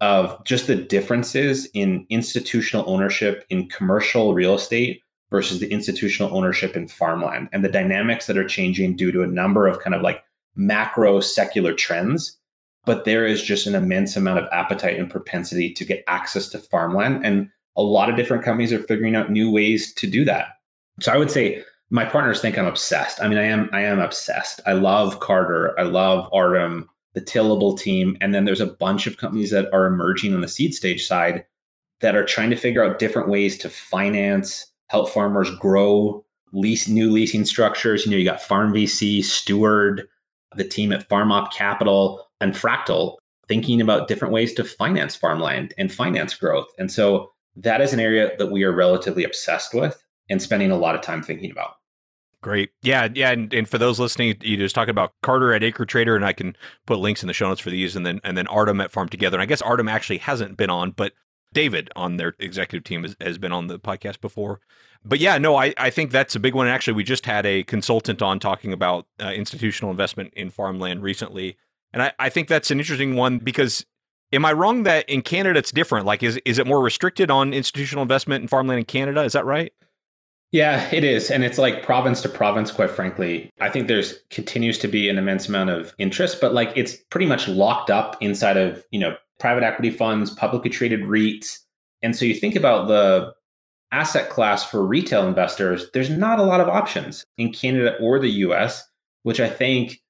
of 0.00 0.44
just 0.44 0.66
the 0.66 0.74
differences 0.74 1.68
in 1.74 2.04
institutional 2.10 2.88
ownership 2.88 3.44
in 3.50 3.68
commercial 3.68 4.34
real 4.34 4.54
estate 4.54 5.00
versus 5.30 5.60
the 5.60 5.70
institutional 5.70 6.36
ownership 6.36 6.76
in 6.76 6.88
farmland 6.88 7.48
and 7.52 7.64
the 7.64 7.68
dynamics 7.68 8.26
that 8.26 8.36
are 8.36 8.46
changing 8.46 8.96
due 8.96 9.12
to 9.12 9.22
a 9.22 9.26
number 9.26 9.66
of 9.66 9.78
kind 9.78 9.94
of 9.94 10.02
like 10.02 10.22
macro 10.56 11.20
secular 11.20 11.72
trends. 11.72 12.36
But 12.84 13.04
there 13.04 13.24
is 13.24 13.42
just 13.42 13.68
an 13.68 13.76
immense 13.76 14.16
amount 14.16 14.40
of 14.40 14.48
appetite 14.50 14.98
and 14.98 15.08
propensity 15.08 15.72
to 15.74 15.84
get 15.84 16.02
access 16.08 16.48
to 16.48 16.58
farmland. 16.58 17.24
And 17.24 17.48
a 17.76 17.82
lot 17.82 18.10
of 18.10 18.16
different 18.16 18.42
companies 18.42 18.72
are 18.72 18.82
figuring 18.82 19.14
out 19.14 19.30
new 19.30 19.50
ways 19.52 19.94
to 19.94 20.08
do 20.08 20.24
that. 20.24 20.48
So 21.00 21.12
I 21.12 21.16
would 21.16 21.30
say 21.30 21.62
my 21.92 22.06
partners 22.06 22.40
think 22.40 22.56
I'm 22.56 22.66
obsessed. 22.66 23.22
I 23.22 23.28
mean, 23.28 23.36
I 23.36 23.44
am 23.44 23.68
I 23.72 23.82
am 23.82 24.00
obsessed. 24.00 24.60
I 24.66 24.72
love 24.72 25.20
Carter. 25.20 25.78
I 25.78 25.82
love 25.82 26.26
Artem, 26.32 26.88
the 27.12 27.20
Tillable 27.20 27.78
team, 27.78 28.16
and 28.22 28.34
then 28.34 28.46
there's 28.46 28.62
a 28.62 28.66
bunch 28.66 29.06
of 29.06 29.18
companies 29.18 29.50
that 29.50 29.72
are 29.74 29.86
emerging 29.86 30.34
on 30.34 30.40
the 30.40 30.48
seed 30.48 30.74
stage 30.74 31.06
side 31.06 31.44
that 32.00 32.16
are 32.16 32.24
trying 32.24 32.48
to 32.48 32.56
figure 32.56 32.82
out 32.82 32.98
different 32.98 33.28
ways 33.28 33.58
to 33.58 33.68
finance, 33.68 34.66
help 34.88 35.10
farmers 35.10 35.50
grow, 35.56 36.24
lease 36.54 36.88
new 36.88 37.10
leasing 37.10 37.44
structures. 37.44 38.06
You 38.06 38.10
know, 38.10 38.16
you 38.16 38.24
got 38.24 38.40
Farm 38.40 38.72
VC, 38.72 39.22
Steward, 39.22 40.08
the 40.56 40.64
team 40.64 40.92
at 40.92 41.08
FarmOp 41.10 41.52
Capital, 41.52 42.26
and 42.40 42.54
Fractal 42.54 43.18
thinking 43.48 43.82
about 43.82 44.08
different 44.08 44.32
ways 44.32 44.54
to 44.54 44.64
finance 44.64 45.14
farmland 45.14 45.74
and 45.76 45.92
finance 45.92 46.34
growth. 46.34 46.68
And 46.78 46.90
so 46.90 47.30
that 47.56 47.82
is 47.82 47.92
an 47.92 48.00
area 48.00 48.30
that 48.38 48.50
we 48.50 48.64
are 48.64 48.72
relatively 48.72 49.24
obsessed 49.24 49.74
with 49.74 50.02
and 50.30 50.40
spending 50.40 50.70
a 50.70 50.78
lot 50.78 50.94
of 50.94 51.02
time 51.02 51.22
thinking 51.22 51.50
about. 51.50 51.74
Great. 52.42 52.70
Yeah. 52.82 53.08
Yeah. 53.14 53.30
And, 53.30 53.54
and 53.54 53.68
for 53.68 53.78
those 53.78 54.00
listening, 54.00 54.36
you 54.42 54.56
just 54.56 54.74
talking 54.74 54.90
about 54.90 55.12
Carter 55.22 55.54
at 55.54 55.62
Acre 55.62 55.86
Trader, 55.86 56.16
and 56.16 56.24
I 56.24 56.32
can 56.32 56.56
put 56.86 56.98
links 56.98 57.22
in 57.22 57.28
the 57.28 57.32
show 57.32 57.48
notes 57.48 57.60
for 57.60 57.70
these, 57.70 57.96
and 57.96 58.04
then 58.04 58.20
and 58.24 58.36
then 58.36 58.48
Artem 58.48 58.80
at 58.80 58.90
Farm 58.90 59.08
Together. 59.08 59.36
And 59.36 59.42
I 59.42 59.46
guess 59.46 59.62
Artem 59.62 59.88
actually 59.88 60.18
hasn't 60.18 60.56
been 60.56 60.68
on, 60.68 60.90
but 60.90 61.12
David 61.52 61.90
on 61.94 62.16
their 62.16 62.34
executive 62.38 62.84
team 62.84 63.02
has, 63.02 63.16
has 63.20 63.38
been 63.38 63.52
on 63.52 63.68
the 63.68 63.78
podcast 63.78 64.20
before. 64.20 64.60
But 65.04 65.20
yeah, 65.20 65.38
no, 65.38 65.56
I, 65.56 65.74
I 65.78 65.90
think 65.90 66.10
that's 66.10 66.34
a 66.34 66.40
big 66.40 66.54
one. 66.54 66.66
Actually, 66.66 66.94
we 66.94 67.04
just 67.04 67.26
had 67.26 67.46
a 67.46 67.62
consultant 67.64 68.22
on 68.22 68.38
talking 68.38 68.72
about 68.72 69.06
uh, 69.20 69.28
institutional 69.28 69.90
investment 69.90 70.32
in 70.34 70.50
farmland 70.50 71.02
recently. 71.02 71.56
And 71.92 72.02
I, 72.02 72.12
I 72.18 72.28
think 72.28 72.48
that's 72.48 72.70
an 72.70 72.78
interesting 72.78 73.16
one 73.16 73.38
because 73.38 73.84
am 74.32 74.44
I 74.44 74.52
wrong 74.52 74.84
that 74.84 75.08
in 75.08 75.22
Canada 75.22 75.58
it's 75.58 75.72
different? 75.72 76.06
Like, 76.06 76.22
is, 76.22 76.40
is 76.44 76.58
it 76.58 76.66
more 76.66 76.80
restricted 76.80 77.30
on 77.30 77.52
institutional 77.52 78.02
investment 78.02 78.42
in 78.42 78.48
farmland 78.48 78.78
in 78.78 78.84
Canada? 78.84 79.22
Is 79.22 79.34
that 79.34 79.44
right? 79.44 79.72
Yeah, 80.52 80.86
it 80.92 81.02
is. 81.02 81.30
And 81.30 81.44
it's 81.44 81.56
like 81.56 81.82
province 81.82 82.20
to 82.22 82.28
province, 82.28 82.70
quite 82.70 82.90
frankly. 82.90 83.50
I 83.60 83.70
think 83.70 83.88
there's 83.88 84.20
continues 84.28 84.78
to 84.80 84.88
be 84.88 85.08
an 85.08 85.16
immense 85.16 85.48
amount 85.48 85.70
of 85.70 85.94
interest, 85.98 86.42
but 86.42 86.52
like 86.52 86.72
it's 86.76 86.94
pretty 87.10 87.24
much 87.24 87.48
locked 87.48 87.90
up 87.90 88.18
inside 88.20 88.58
of, 88.58 88.84
you 88.90 89.00
know, 89.00 89.16
private 89.40 89.64
equity 89.64 89.90
funds, 89.90 90.30
publicly 90.30 90.68
traded 90.68 91.00
REITs. 91.00 91.58
And 92.02 92.14
so 92.14 92.26
you 92.26 92.34
think 92.34 92.54
about 92.54 92.88
the 92.88 93.32
asset 93.92 94.28
class 94.28 94.62
for 94.62 94.86
retail 94.86 95.26
investors, 95.26 95.86
there's 95.94 96.10
not 96.10 96.38
a 96.38 96.44
lot 96.44 96.60
of 96.60 96.68
options 96.68 97.24
in 97.38 97.50
Canada 97.50 97.96
or 97.98 98.18
the 98.18 98.30
US, 98.30 98.84
which 99.22 99.40
I 99.40 99.48
think, 99.48 100.02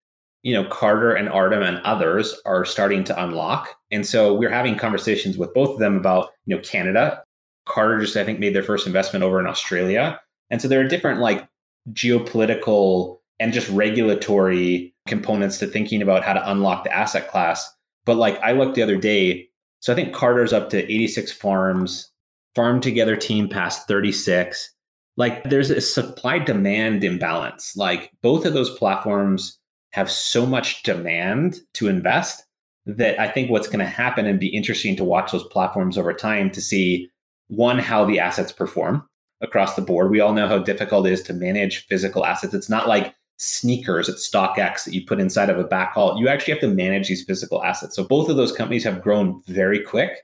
you 0.43 0.55
know, 0.55 0.69
Carter 0.69 1.15
and 1.15 1.29
Artem 1.29 1.63
and 1.63 1.79
others 1.85 2.35
are 2.47 2.65
starting 2.65 3.05
to 3.05 3.23
unlock. 3.23 3.77
And 3.93 4.05
so 4.05 4.35
we're 4.35 4.51
having 4.51 4.75
conversations 4.75 5.39
with 5.39 5.55
both 5.55 5.71
of 5.71 5.79
them 5.79 5.97
about, 5.97 6.31
you 6.47 6.57
know, 6.57 6.63
Canada. 6.63 7.23
Carter 7.65 8.01
just, 8.01 8.17
I 8.17 8.25
think, 8.25 8.41
made 8.41 8.57
their 8.57 8.65
first 8.65 8.89
investment 8.89 9.23
over 9.23 9.39
in 9.39 9.47
Australia 9.47 10.19
and 10.53 10.61
so 10.61 10.69
there 10.69 10.81
are 10.81 10.87
different 10.87 11.21
like 11.21 11.49
geopolitical 11.93 13.19
and 13.41 13.53
just 13.53 13.69
regulatory 13.71 14.95
components 15.09 15.59
to 15.59 15.67
thinking 15.67 16.03
about 16.03 16.23
how 16.23 16.35
to 16.35 16.51
unlock 16.51 16.85
the 16.85 16.95
asset 16.95 17.29
class. 17.29 17.69
But 18.05 18.19
like 18.19 18.39
I 18.41 18.53
looked 18.53 18.77
the 18.77 18.83
other 18.83 18.99
day, 18.99 19.49
so 19.81 19.93
I 19.93 19.97
think 19.97 20.15
Carter's 20.15 20.53
up 20.53 20.71
to 20.71 20.85
86 20.85 21.33
farms, 21.33 22.13
farm 22.55 22.81
together 22.81 23.17
team 23.17 23.49
past 23.49 23.89
36. 23.89 24.71
Like 25.17 25.43
there's 25.45 25.71
a 25.71 25.81
supply 25.81 26.39
demand 26.39 27.03
imbalance. 27.03 27.75
Like 27.75 28.11
both 28.23 28.45
of 28.45 28.53
those 28.53 28.77
platforms 28.79 29.59
have 29.93 30.11
so 30.11 30.45
much 30.45 30.83
demand 30.83 31.61
to 31.75 31.89
invest 31.89 32.45
that 32.85 33.19
I 33.19 33.29
think 33.29 33.51
what's 33.51 33.69
going 33.69 33.79
to 33.79 33.87
happen 33.87 34.27
and 34.27 34.39
be 34.39 34.49
interesting 34.49 34.97
to 34.97 35.05
watch 35.05 35.33
those 35.33 35.45
platforms 35.45 35.97
over 35.97 36.13
time 36.13 36.51
to 36.51 36.61
see 36.61 37.09
one, 37.49 37.79
how 37.79 38.05
the 38.05 38.19
assets 38.19 38.53
perform 38.53 39.07
across 39.43 39.75
the 39.75 39.83
board. 39.83 40.11
We 40.11 40.21
all 40.21 40.33
know 40.33 40.49
how 40.49 40.59
difficult 40.59 41.07
it 41.07 41.13
is 41.13 41.23
to 41.25 41.35
manage 41.35 41.87
physical 41.87 42.25
assets. 42.25 42.55
It's 42.55 42.71
not 42.71 42.89
like 42.89 43.15
sneakers 43.37 44.09
at 44.09 44.17
StockX 44.17 44.85
that 44.85 44.95
you 44.95 45.05
put 45.05 45.21
inside 45.21 45.51
of 45.51 45.59
a 45.59 45.65
backhaul. 45.65 46.19
You 46.19 46.29
actually 46.29 46.55
have 46.55 46.61
to 46.61 46.69
manage 46.69 47.09
these 47.09 47.25
physical 47.25 47.63
assets. 47.65 47.97
So 47.97 48.05
both 48.05 48.29
of 48.29 48.37
those 48.37 48.53
companies 48.53 48.85
have 48.85 49.03
grown 49.03 49.43
very 49.49 49.81
quick, 49.81 50.19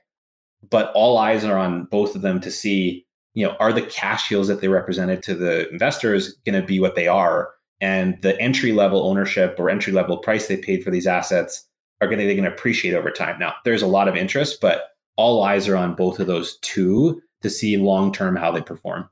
but 0.69 0.91
all 0.95 1.17
eyes 1.17 1.43
are 1.43 1.57
on 1.57 1.83
both 1.85 2.15
of 2.15 2.21
them 2.21 2.39
to 2.39 2.49
see, 2.49 3.05
you 3.33 3.45
know, 3.45 3.57
are 3.59 3.73
the 3.73 3.81
cash 3.81 4.31
yields 4.31 4.47
that 4.47 4.61
they 4.61 4.69
represented 4.69 5.21
to 5.23 5.35
the 5.35 5.69
investors 5.69 6.35
going 6.45 6.59
to 6.59 6.65
be 6.65 6.79
what 6.79 6.95
they 6.95 7.07
are? 7.07 7.49
And 7.81 8.21
the 8.21 8.39
entry 8.39 8.71
level 8.71 9.05
ownership 9.05 9.55
or 9.59 9.69
entry 9.69 9.91
level 9.91 10.17
price 10.17 10.47
they 10.47 10.57
paid 10.57 10.83
for 10.83 10.91
these 10.91 11.07
assets 11.07 11.65
are 12.01 12.07
going 12.07 12.19
to 12.19 12.25
they 12.25 12.35
going 12.35 12.49
to 12.49 12.51
appreciate 12.51 12.93
over 12.93 13.11
time. 13.11 13.37
Now, 13.37 13.55
there's 13.65 13.81
a 13.81 13.87
lot 13.87 14.07
of 14.07 14.15
interest, 14.15 14.59
but 14.61 14.91
all 15.17 15.43
eyes 15.43 15.67
are 15.67 15.75
on 15.75 15.95
both 15.95 16.19
of 16.19 16.27
those 16.27 16.57
two 16.59 17.21
to 17.41 17.49
see 17.49 17.77
long 17.77 18.11
term 18.11 18.35
how 18.35 18.51
they 18.51 18.61
perform. 18.61 19.09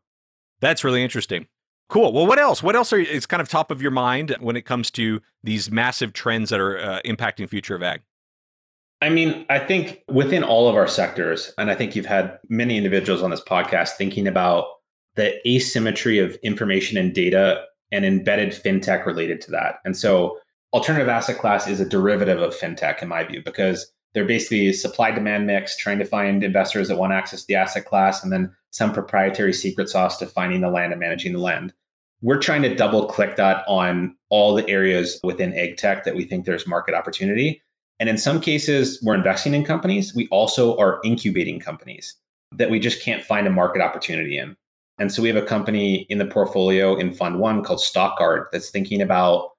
That's 0.59 0.83
really 0.83 1.03
interesting. 1.03 1.47
Cool. 1.89 2.11
Well, 2.11 2.27
what 2.27 2.39
else? 2.39 2.61
What 2.61 2.75
else 2.75 2.91
are, 2.91 2.99
is 2.99 3.25
kind 3.25 3.41
of 3.41 3.47
top 3.47 3.71
of 3.71 3.81
your 3.81 3.91
mind 3.91 4.35
when 4.39 4.57
it 4.57 4.63
comes 4.63 4.91
to 4.91 5.21
these 5.43 5.71
massive 5.71 6.11
trends 6.11 6.49
that 6.49 6.59
are 6.59 6.77
uh, 6.77 7.01
impacting 7.05 7.49
future 7.49 7.75
of 7.75 7.83
ag? 7.83 8.01
I 9.01 9.09
mean, 9.09 9.45
I 9.49 9.59
think 9.59 10.01
within 10.07 10.43
all 10.43 10.67
of 10.67 10.75
our 10.75 10.87
sectors, 10.87 11.53
and 11.57 11.69
I 11.69 11.75
think 11.75 11.95
you've 11.95 12.05
had 12.05 12.39
many 12.49 12.77
individuals 12.77 13.21
on 13.21 13.29
this 13.29 13.41
podcast 13.41 13.91
thinking 13.91 14.27
about 14.27 14.65
the 15.15 15.35
asymmetry 15.47 16.19
of 16.19 16.35
information 16.43 16.97
and 16.97 17.13
data 17.13 17.63
and 17.91 18.05
embedded 18.05 18.49
fintech 18.49 19.05
related 19.05 19.39
to 19.41 19.51
that. 19.51 19.75
And 19.85 19.95
so 19.95 20.39
alternative 20.73 21.07
asset 21.07 21.37
class 21.37 21.67
is 21.67 21.79
a 21.79 21.87
derivative 21.87 22.41
of 22.41 22.55
fintech 22.55 23.01
in 23.01 23.07
my 23.07 23.23
view 23.23 23.41
because 23.43 23.91
they're 24.13 24.25
basically 24.25 24.73
supply 24.73 25.11
demand 25.11 25.47
mix 25.47 25.77
trying 25.77 25.99
to 25.99 26.05
find 26.05 26.43
investors 26.43 26.87
that 26.87 26.97
want 26.97 27.13
access 27.13 27.41
to 27.41 27.47
the 27.47 27.55
asset 27.55 27.85
class 27.85 28.23
and 28.23 28.31
then 28.31 28.51
some 28.71 28.93
proprietary 28.93 29.53
secret 29.53 29.89
sauce 29.89 30.17
to 30.17 30.25
finding 30.25 30.61
the 30.61 30.69
land 30.69 30.91
and 30.91 30.99
managing 30.99 31.33
the 31.33 31.39
land. 31.39 31.73
We're 32.21 32.39
trying 32.39 32.63
to 32.63 32.75
double 32.75 33.05
click 33.05 33.35
that 33.35 33.63
on 33.67 34.15
all 34.29 34.55
the 34.55 34.67
areas 34.67 35.19
within 35.23 35.53
ag 35.53 35.77
tech 35.77 36.03
that 36.03 36.15
we 36.15 36.25
think 36.25 36.45
there's 36.45 36.65
market 36.67 36.95
opportunity. 36.95 37.61
And 37.99 38.09
in 38.09 38.17
some 38.17 38.41
cases 38.41 38.99
we're 39.03 39.15
investing 39.15 39.53
in 39.53 39.63
companies. 39.63 40.15
We 40.15 40.27
also 40.29 40.77
are 40.77 40.99
incubating 41.03 41.59
companies 41.59 42.15
that 42.55 42.69
we 42.69 42.79
just 42.79 43.01
can't 43.01 43.23
find 43.23 43.45
a 43.45 43.51
market 43.51 43.81
opportunity 43.81 44.37
in. 44.37 44.55
And 44.99 45.11
so 45.11 45.21
we 45.21 45.27
have 45.27 45.37
a 45.37 45.45
company 45.45 46.07
in 46.09 46.17
the 46.17 46.25
portfolio 46.25 46.95
in 46.95 47.13
fund 47.13 47.39
one 47.39 47.63
called 47.63 47.79
stockguard 47.79 48.45
that's 48.51 48.69
thinking 48.69 49.01
about 49.01 49.51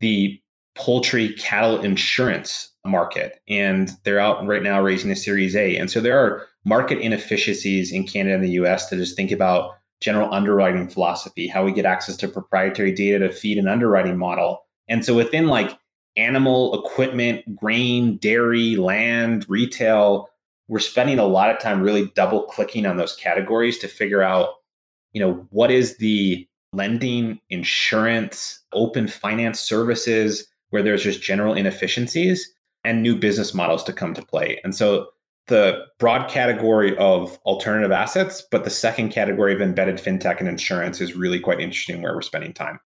the 0.00 0.40
poultry 0.74 1.32
cattle 1.34 1.80
insurance 1.80 2.70
market 2.88 3.40
and 3.48 3.90
they're 4.04 4.20
out 4.20 4.46
right 4.46 4.62
now 4.62 4.80
raising 4.80 5.10
a 5.10 5.16
series 5.16 5.54
a. 5.56 5.76
And 5.76 5.90
so 5.90 6.00
there 6.00 6.18
are 6.18 6.46
market 6.64 6.98
inefficiencies 6.98 7.92
in 7.92 8.06
canada 8.06 8.34
and 8.34 8.44
the 8.44 8.50
us 8.50 8.88
to 8.88 8.96
just 8.96 9.16
think 9.16 9.30
about 9.30 9.72
general 10.00 10.32
underwriting 10.32 10.88
philosophy 10.88 11.46
how 11.46 11.64
we 11.64 11.72
get 11.72 11.86
access 11.86 12.16
to 12.18 12.28
proprietary 12.28 12.92
data 12.92 13.18
to 13.20 13.32
feed 13.32 13.58
an 13.58 13.68
underwriting 13.68 14.18
model. 14.18 14.64
And 14.88 15.04
so 15.04 15.14
within 15.14 15.46
like 15.46 15.78
animal 16.16 16.78
equipment 16.78 17.56
grain 17.56 18.16
dairy 18.18 18.76
land 18.76 19.44
retail 19.48 20.28
we're 20.68 20.78
spending 20.78 21.18
a 21.18 21.26
lot 21.26 21.50
of 21.50 21.60
time 21.60 21.82
really 21.82 22.06
double 22.14 22.42
clicking 22.44 22.86
on 22.86 22.96
those 22.96 23.14
categories 23.16 23.78
to 23.78 23.88
figure 23.88 24.22
out 24.22 24.54
you 25.12 25.20
know 25.20 25.46
what 25.50 25.70
is 25.70 25.98
the 25.98 26.46
lending 26.72 27.38
insurance 27.50 28.60
open 28.72 29.06
finance 29.06 29.60
services 29.60 30.46
where 30.70 30.82
there's 30.82 31.02
just 31.02 31.22
general 31.22 31.54
inefficiencies 31.54 32.52
and 32.86 33.02
new 33.02 33.16
business 33.16 33.52
models 33.52 33.84
to 33.84 33.92
come 33.92 34.14
to 34.14 34.22
play. 34.22 34.60
And 34.64 34.74
so 34.74 35.08
the 35.48 35.84
broad 35.98 36.28
category 36.28 36.96
of 36.96 37.38
alternative 37.44 37.92
assets, 37.92 38.42
but 38.50 38.64
the 38.64 38.70
second 38.70 39.10
category 39.10 39.54
of 39.54 39.60
embedded 39.60 39.96
fintech 39.96 40.40
and 40.40 40.48
insurance 40.48 41.00
is 41.00 41.14
really 41.14 41.38
quite 41.38 41.60
interesting 41.60 42.02
where 42.02 42.14
we're 42.14 42.22
spending 42.22 42.52
time. 42.52 42.80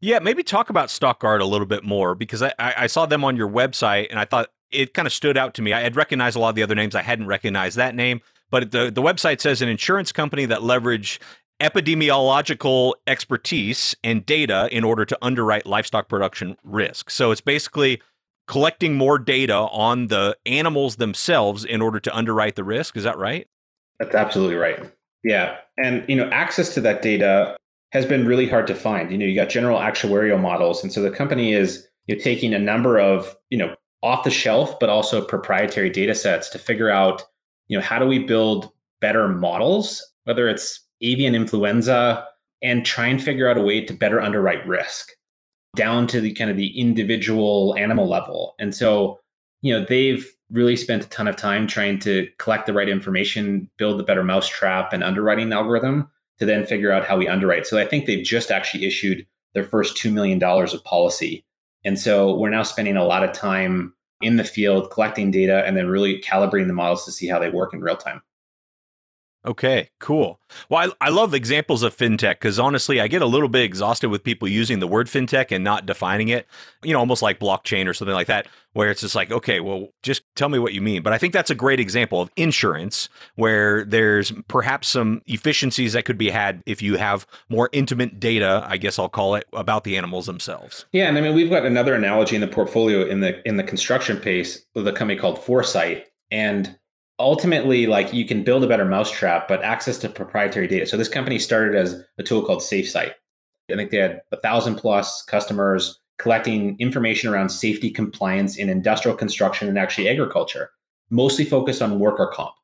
Yeah, 0.00 0.18
maybe 0.18 0.42
talk 0.42 0.70
about 0.70 0.88
Stockguard 0.88 1.40
a 1.40 1.44
little 1.44 1.66
bit 1.66 1.84
more 1.84 2.14
because 2.14 2.42
I, 2.42 2.52
I 2.58 2.86
saw 2.86 3.06
them 3.06 3.24
on 3.24 3.36
your 3.36 3.48
website 3.48 4.08
and 4.10 4.18
I 4.18 4.24
thought 4.24 4.48
it 4.70 4.94
kind 4.94 5.06
of 5.06 5.12
stood 5.12 5.36
out 5.36 5.54
to 5.54 5.62
me. 5.62 5.72
I 5.72 5.80
had 5.80 5.96
recognized 5.96 6.36
a 6.36 6.40
lot 6.40 6.48
of 6.48 6.54
the 6.54 6.62
other 6.62 6.74
names. 6.74 6.94
I 6.94 7.02
hadn't 7.02 7.26
recognized 7.26 7.76
that 7.76 7.94
name, 7.94 8.20
but 8.50 8.72
the, 8.72 8.90
the 8.90 9.02
website 9.02 9.40
says 9.40 9.62
an 9.62 9.68
insurance 9.68 10.10
company 10.10 10.44
that 10.46 10.62
leverage 10.62 11.20
epidemiological 11.60 12.94
expertise 13.06 13.94
and 14.02 14.26
data 14.26 14.68
in 14.72 14.82
order 14.82 15.04
to 15.04 15.16
underwrite 15.22 15.66
livestock 15.66 16.08
production 16.08 16.56
risk. 16.64 17.10
So 17.10 17.30
it's 17.30 17.40
basically 17.40 18.02
collecting 18.46 18.94
more 18.94 19.18
data 19.18 19.54
on 19.54 20.08
the 20.08 20.36
animals 20.46 20.96
themselves 20.96 21.64
in 21.64 21.80
order 21.80 22.00
to 22.00 22.14
underwrite 22.14 22.56
the 22.56 22.64
risk. 22.64 22.96
Is 22.96 23.04
that 23.04 23.18
right? 23.18 23.46
That's 23.98 24.14
absolutely 24.14 24.56
right. 24.56 24.92
Yeah. 25.24 25.56
And 25.78 26.04
you 26.08 26.16
know, 26.16 26.28
access 26.30 26.74
to 26.74 26.80
that 26.82 27.02
data 27.02 27.56
has 27.92 28.06
been 28.06 28.26
really 28.26 28.48
hard 28.48 28.66
to 28.66 28.74
find. 28.74 29.12
You 29.12 29.18
know, 29.18 29.26
you 29.26 29.34
got 29.34 29.48
general 29.48 29.78
actuarial 29.78 30.40
models. 30.40 30.82
And 30.82 30.92
so 30.92 31.02
the 31.02 31.10
company 31.10 31.52
is 31.52 31.86
you 32.06 32.16
know, 32.16 32.22
taking 32.22 32.52
a 32.54 32.58
number 32.58 32.98
of, 32.98 33.36
you 33.50 33.58
know, 33.58 33.74
off 34.02 34.24
the 34.24 34.30
shelf, 34.30 34.78
but 34.80 34.88
also 34.88 35.24
proprietary 35.24 35.90
data 35.90 36.14
sets 36.14 36.48
to 36.50 36.58
figure 36.58 36.90
out, 36.90 37.22
you 37.68 37.78
know, 37.78 37.84
how 37.84 37.98
do 37.98 38.06
we 38.06 38.18
build 38.18 38.70
better 39.00 39.28
models, 39.28 40.04
whether 40.24 40.48
it's 40.48 40.80
avian 41.00 41.34
influenza, 41.34 42.26
and 42.62 42.84
try 42.84 43.06
and 43.06 43.22
figure 43.22 43.48
out 43.48 43.58
a 43.58 43.62
way 43.62 43.84
to 43.84 43.92
better 43.92 44.20
underwrite 44.20 44.66
risk 44.66 45.12
down 45.74 46.06
to 46.08 46.20
the 46.20 46.32
kind 46.32 46.50
of 46.50 46.56
the 46.56 46.78
individual 46.78 47.74
animal 47.78 48.08
level. 48.08 48.54
And 48.58 48.74
so, 48.74 49.18
you 49.62 49.72
know, 49.72 49.84
they've 49.88 50.30
really 50.50 50.76
spent 50.76 51.04
a 51.04 51.08
ton 51.08 51.28
of 51.28 51.36
time 51.36 51.66
trying 51.66 51.98
to 52.00 52.28
collect 52.38 52.66
the 52.66 52.74
right 52.74 52.88
information, 52.88 53.70
build 53.78 53.98
the 53.98 54.04
better 54.04 54.22
mousetrap 54.22 54.92
and 54.92 55.02
underwriting 55.02 55.52
algorithm 55.52 56.10
to 56.38 56.44
then 56.44 56.66
figure 56.66 56.92
out 56.92 57.06
how 57.06 57.16
we 57.16 57.28
underwrite. 57.28 57.66
So 57.66 57.78
I 57.78 57.86
think 57.86 58.06
they've 58.06 58.24
just 58.24 58.50
actually 58.50 58.84
issued 58.84 59.26
their 59.54 59.64
first 59.64 59.96
$2 59.96 60.12
million 60.12 60.42
of 60.42 60.84
policy. 60.84 61.44
And 61.84 61.98
so 61.98 62.36
we're 62.36 62.50
now 62.50 62.62
spending 62.62 62.96
a 62.96 63.04
lot 63.04 63.24
of 63.24 63.32
time 63.32 63.94
in 64.20 64.36
the 64.36 64.44
field 64.44 64.90
collecting 64.90 65.30
data 65.30 65.64
and 65.64 65.76
then 65.76 65.88
really 65.88 66.20
calibrating 66.20 66.68
the 66.68 66.72
models 66.72 67.04
to 67.04 67.12
see 67.12 67.26
how 67.26 67.38
they 67.38 67.50
work 67.50 67.74
in 67.74 67.80
real 67.80 67.96
time. 67.96 68.22
Okay, 69.44 69.90
cool. 69.98 70.38
Well, 70.68 70.92
I, 71.00 71.06
I 71.06 71.10
love 71.10 71.34
examples 71.34 71.82
of 71.82 71.96
fintech 71.96 72.34
because 72.34 72.60
honestly, 72.60 73.00
I 73.00 73.08
get 73.08 73.22
a 73.22 73.26
little 73.26 73.48
bit 73.48 73.64
exhausted 73.64 74.08
with 74.08 74.22
people 74.22 74.46
using 74.46 74.78
the 74.78 74.86
word 74.86 75.08
fintech 75.08 75.50
and 75.50 75.64
not 75.64 75.84
defining 75.84 76.28
it, 76.28 76.46
you 76.84 76.92
know, 76.92 77.00
almost 77.00 77.22
like 77.22 77.40
blockchain 77.40 77.88
or 77.88 77.94
something 77.94 78.14
like 78.14 78.28
that, 78.28 78.46
where 78.72 78.88
it's 78.88 79.00
just 79.00 79.16
like, 79.16 79.32
okay, 79.32 79.58
well, 79.58 79.88
just 80.04 80.22
tell 80.36 80.48
me 80.48 80.60
what 80.60 80.74
you 80.74 80.80
mean. 80.80 81.02
But 81.02 81.12
I 81.12 81.18
think 81.18 81.32
that's 81.32 81.50
a 81.50 81.56
great 81.56 81.80
example 81.80 82.20
of 82.20 82.30
insurance 82.36 83.08
where 83.34 83.84
there's 83.84 84.30
perhaps 84.46 84.86
some 84.86 85.22
efficiencies 85.26 85.94
that 85.94 86.04
could 86.04 86.18
be 86.18 86.30
had 86.30 86.62
if 86.64 86.80
you 86.80 86.96
have 86.96 87.26
more 87.48 87.68
intimate 87.72 88.20
data, 88.20 88.64
I 88.68 88.76
guess 88.76 88.96
I'll 88.96 89.08
call 89.08 89.34
it, 89.34 89.46
about 89.52 89.82
the 89.82 89.96
animals 89.96 90.26
themselves. 90.26 90.86
Yeah. 90.92 91.08
And 91.08 91.18
I 91.18 91.20
mean, 91.20 91.34
we've 91.34 91.50
got 91.50 91.66
another 91.66 91.94
analogy 91.94 92.36
in 92.36 92.42
the 92.42 92.48
portfolio 92.48 93.04
in 93.06 93.18
the 93.18 93.46
in 93.46 93.56
the 93.56 93.64
construction 93.64 94.18
pace 94.18 94.64
with 94.76 94.86
a 94.86 94.92
company 94.92 95.18
called 95.18 95.42
Foresight. 95.42 96.06
And 96.30 96.78
ultimately 97.22 97.86
like 97.86 98.12
you 98.12 98.26
can 98.26 98.44
build 98.44 98.64
a 98.64 98.66
better 98.66 98.84
mousetrap 98.84 99.48
but 99.48 99.62
access 99.62 99.96
to 99.98 100.08
proprietary 100.08 100.66
data. 100.66 100.86
So 100.86 100.96
this 100.96 101.08
company 101.08 101.38
started 101.38 101.74
as 101.74 102.02
a 102.18 102.22
tool 102.22 102.44
called 102.44 102.60
SafeSite 102.60 103.14
i 103.70 103.76
think 103.76 103.90
they 103.90 103.98
had 103.98 104.20
a 104.32 104.36
thousand 104.36 104.76
plus 104.76 105.22
customers 105.22 105.98
collecting 106.18 106.76
information 106.78 107.32
around 107.32 107.48
safety 107.48 107.90
compliance 107.90 108.56
in 108.56 108.68
industrial 108.68 109.16
construction 109.16 109.68
and 109.68 109.78
actually 109.78 110.08
agriculture 110.08 110.70
mostly 111.10 111.44
focused 111.44 111.82
on 111.82 111.98
worker 111.98 112.30
comp. 112.32 112.54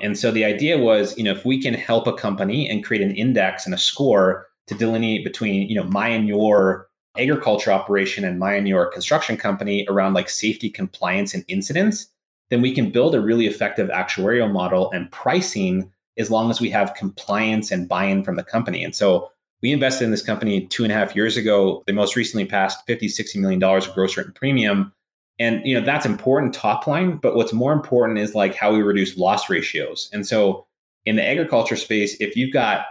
And 0.00 0.18
so 0.18 0.30
the 0.30 0.44
idea 0.44 0.78
was 0.78 1.16
you 1.18 1.24
know 1.24 1.32
if 1.32 1.44
we 1.44 1.60
can 1.60 1.74
help 1.74 2.06
a 2.06 2.12
company 2.12 2.68
and 2.68 2.84
create 2.84 3.02
an 3.02 3.14
index 3.14 3.66
and 3.66 3.74
a 3.74 3.78
score 3.78 4.46
to 4.66 4.74
delineate 4.74 5.24
between 5.24 5.68
you 5.68 5.74
know 5.74 5.84
my 5.84 6.08
and 6.08 6.28
your 6.28 6.88
agriculture 7.16 7.72
operation 7.72 8.24
and 8.24 8.38
my 8.38 8.54
and 8.54 8.68
your 8.68 8.86
construction 8.86 9.36
company 9.36 9.86
around 9.88 10.14
like 10.14 10.30
safety 10.30 10.70
compliance 10.70 11.34
and 11.34 11.44
incidents 11.48 12.08
then 12.50 12.62
we 12.62 12.74
can 12.74 12.90
build 12.90 13.14
a 13.14 13.20
really 13.20 13.46
effective 13.46 13.88
actuarial 13.90 14.50
model 14.50 14.90
and 14.92 15.10
pricing 15.10 15.90
as 16.16 16.30
long 16.30 16.50
as 16.50 16.60
we 16.60 16.70
have 16.70 16.94
compliance 16.94 17.70
and 17.70 17.88
buy-in 17.88 18.24
from 18.24 18.36
the 18.36 18.42
company. 18.42 18.82
And 18.82 18.94
so 18.94 19.30
we 19.62 19.72
invested 19.72 20.04
in 20.04 20.10
this 20.10 20.22
company 20.22 20.66
two 20.66 20.82
and 20.84 20.92
a 20.92 20.96
half 20.96 21.16
years 21.16 21.36
ago. 21.36 21.82
They 21.86 21.92
most 21.92 22.16
recently 22.16 22.44
passed 22.44 22.86
50, 22.86 23.08
60 23.08 23.38
million 23.38 23.60
dollars 23.60 23.86
of 23.86 23.94
gross 23.94 24.16
written 24.16 24.32
premium. 24.32 24.92
And 25.38 25.64
you 25.64 25.78
know, 25.78 25.84
that's 25.84 26.06
important 26.06 26.54
top 26.54 26.86
line, 26.86 27.16
but 27.16 27.36
what's 27.36 27.52
more 27.52 27.72
important 27.72 28.18
is 28.18 28.34
like 28.34 28.54
how 28.54 28.72
we 28.72 28.82
reduce 28.82 29.16
loss 29.16 29.48
ratios. 29.48 30.10
And 30.12 30.26
so 30.26 30.66
in 31.06 31.16
the 31.16 31.26
agriculture 31.26 31.76
space, 31.76 32.16
if 32.20 32.36
you've 32.36 32.52
got 32.52 32.86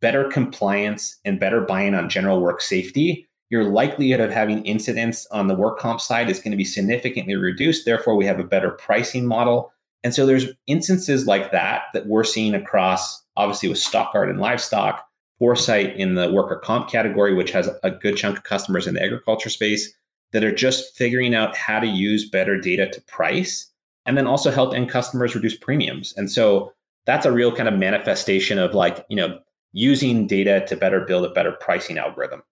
better 0.00 0.24
compliance 0.24 1.18
and 1.24 1.40
better 1.40 1.60
buy-in 1.60 1.94
on 1.94 2.08
general 2.08 2.40
work 2.40 2.60
safety, 2.60 3.27
your 3.50 3.64
likelihood 3.64 4.20
of 4.20 4.30
having 4.30 4.64
incidents 4.64 5.26
on 5.30 5.46
the 5.46 5.54
work 5.54 5.78
comp 5.78 6.00
side 6.00 6.28
is 6.28 6.38
going 6.38 6.50
to 6.50 6.56
be 6.56 6.64
significantly 6.64 7.34
reduced. 7.34 7.84
Therefore, 7.84 8.14
we 8.14 8.26
have 8.26 8.38
a 8.38 8.44
better 8.44 8.70
pricing 8.70 9.26
model. 9.26 9.72
And 10.04 10.14
so 10.14 10.26
there's 10.26 10.46
instances 10.66 11.26
like 11.26 11.50
that 11.52 11.84
that 11.94 12.06
we're 12.06 12.24
seeing 12.24 12.54
across, 12.54 13.22
obviously, 13.36 13.68
with 13.68 13.78
Stockguard 13.78 14.30
and 14.30 14.40
livestock, 14.40 15.04
Foresight 15.38 15.96
in 15.96 16.14
the 16.14 16.30
worker 16.30 16.56
comp 16.56 16.90
category, 16.90 17.32
which 17.32 17.52
has 17.52 17.70
a 17.82 17.90
good 17.90 18.16
chunk 18.16 18.36
of 18.38 18.44
customers 18.44 18.86
in 18.86 18.94
the 18.94 19.02
agriculture 19.02 19.50
space 19.50 19.92
that 20.32 20.44
are 20.44 20.54
just 20.54 20.96
figuring 20.96 21.34
out 21.34 21.56
how 21.56 21.80
to 21.80 21.86
use 21.86 22.28
better 22.28 22.60
data 22.60 22.88
to 22.90 23.00
price 23.02 23.70
and 24.04 24.16
then 24.16 24.26
also 24.26 24.50
help 24.50 24.74
end 24.74 24.90
customers 24.90 25.34
reduce 25.34 25.56
premiums. 25.56 26.14
And 26.16 26.30
so 26.30 26.72
that's 27.06 27.26
a 27.26 27.32
real 27.32 27.54
kind 27.54 27.68
of 27.68 27.78
manifestation 27.78 28.58
of 28.58 28.74
like, 28.74 29.04
you 29.08 29.16
know, 29.16 29.38
using 29.72 30.26
data 30.26 30.64
to 30.66 30.76
better 30.76 31.00
build 31.00 31.24
a 31.24 31.30
better 31.30 31.52
pricing 31.52 31.98
algorithm. 31.98 32.42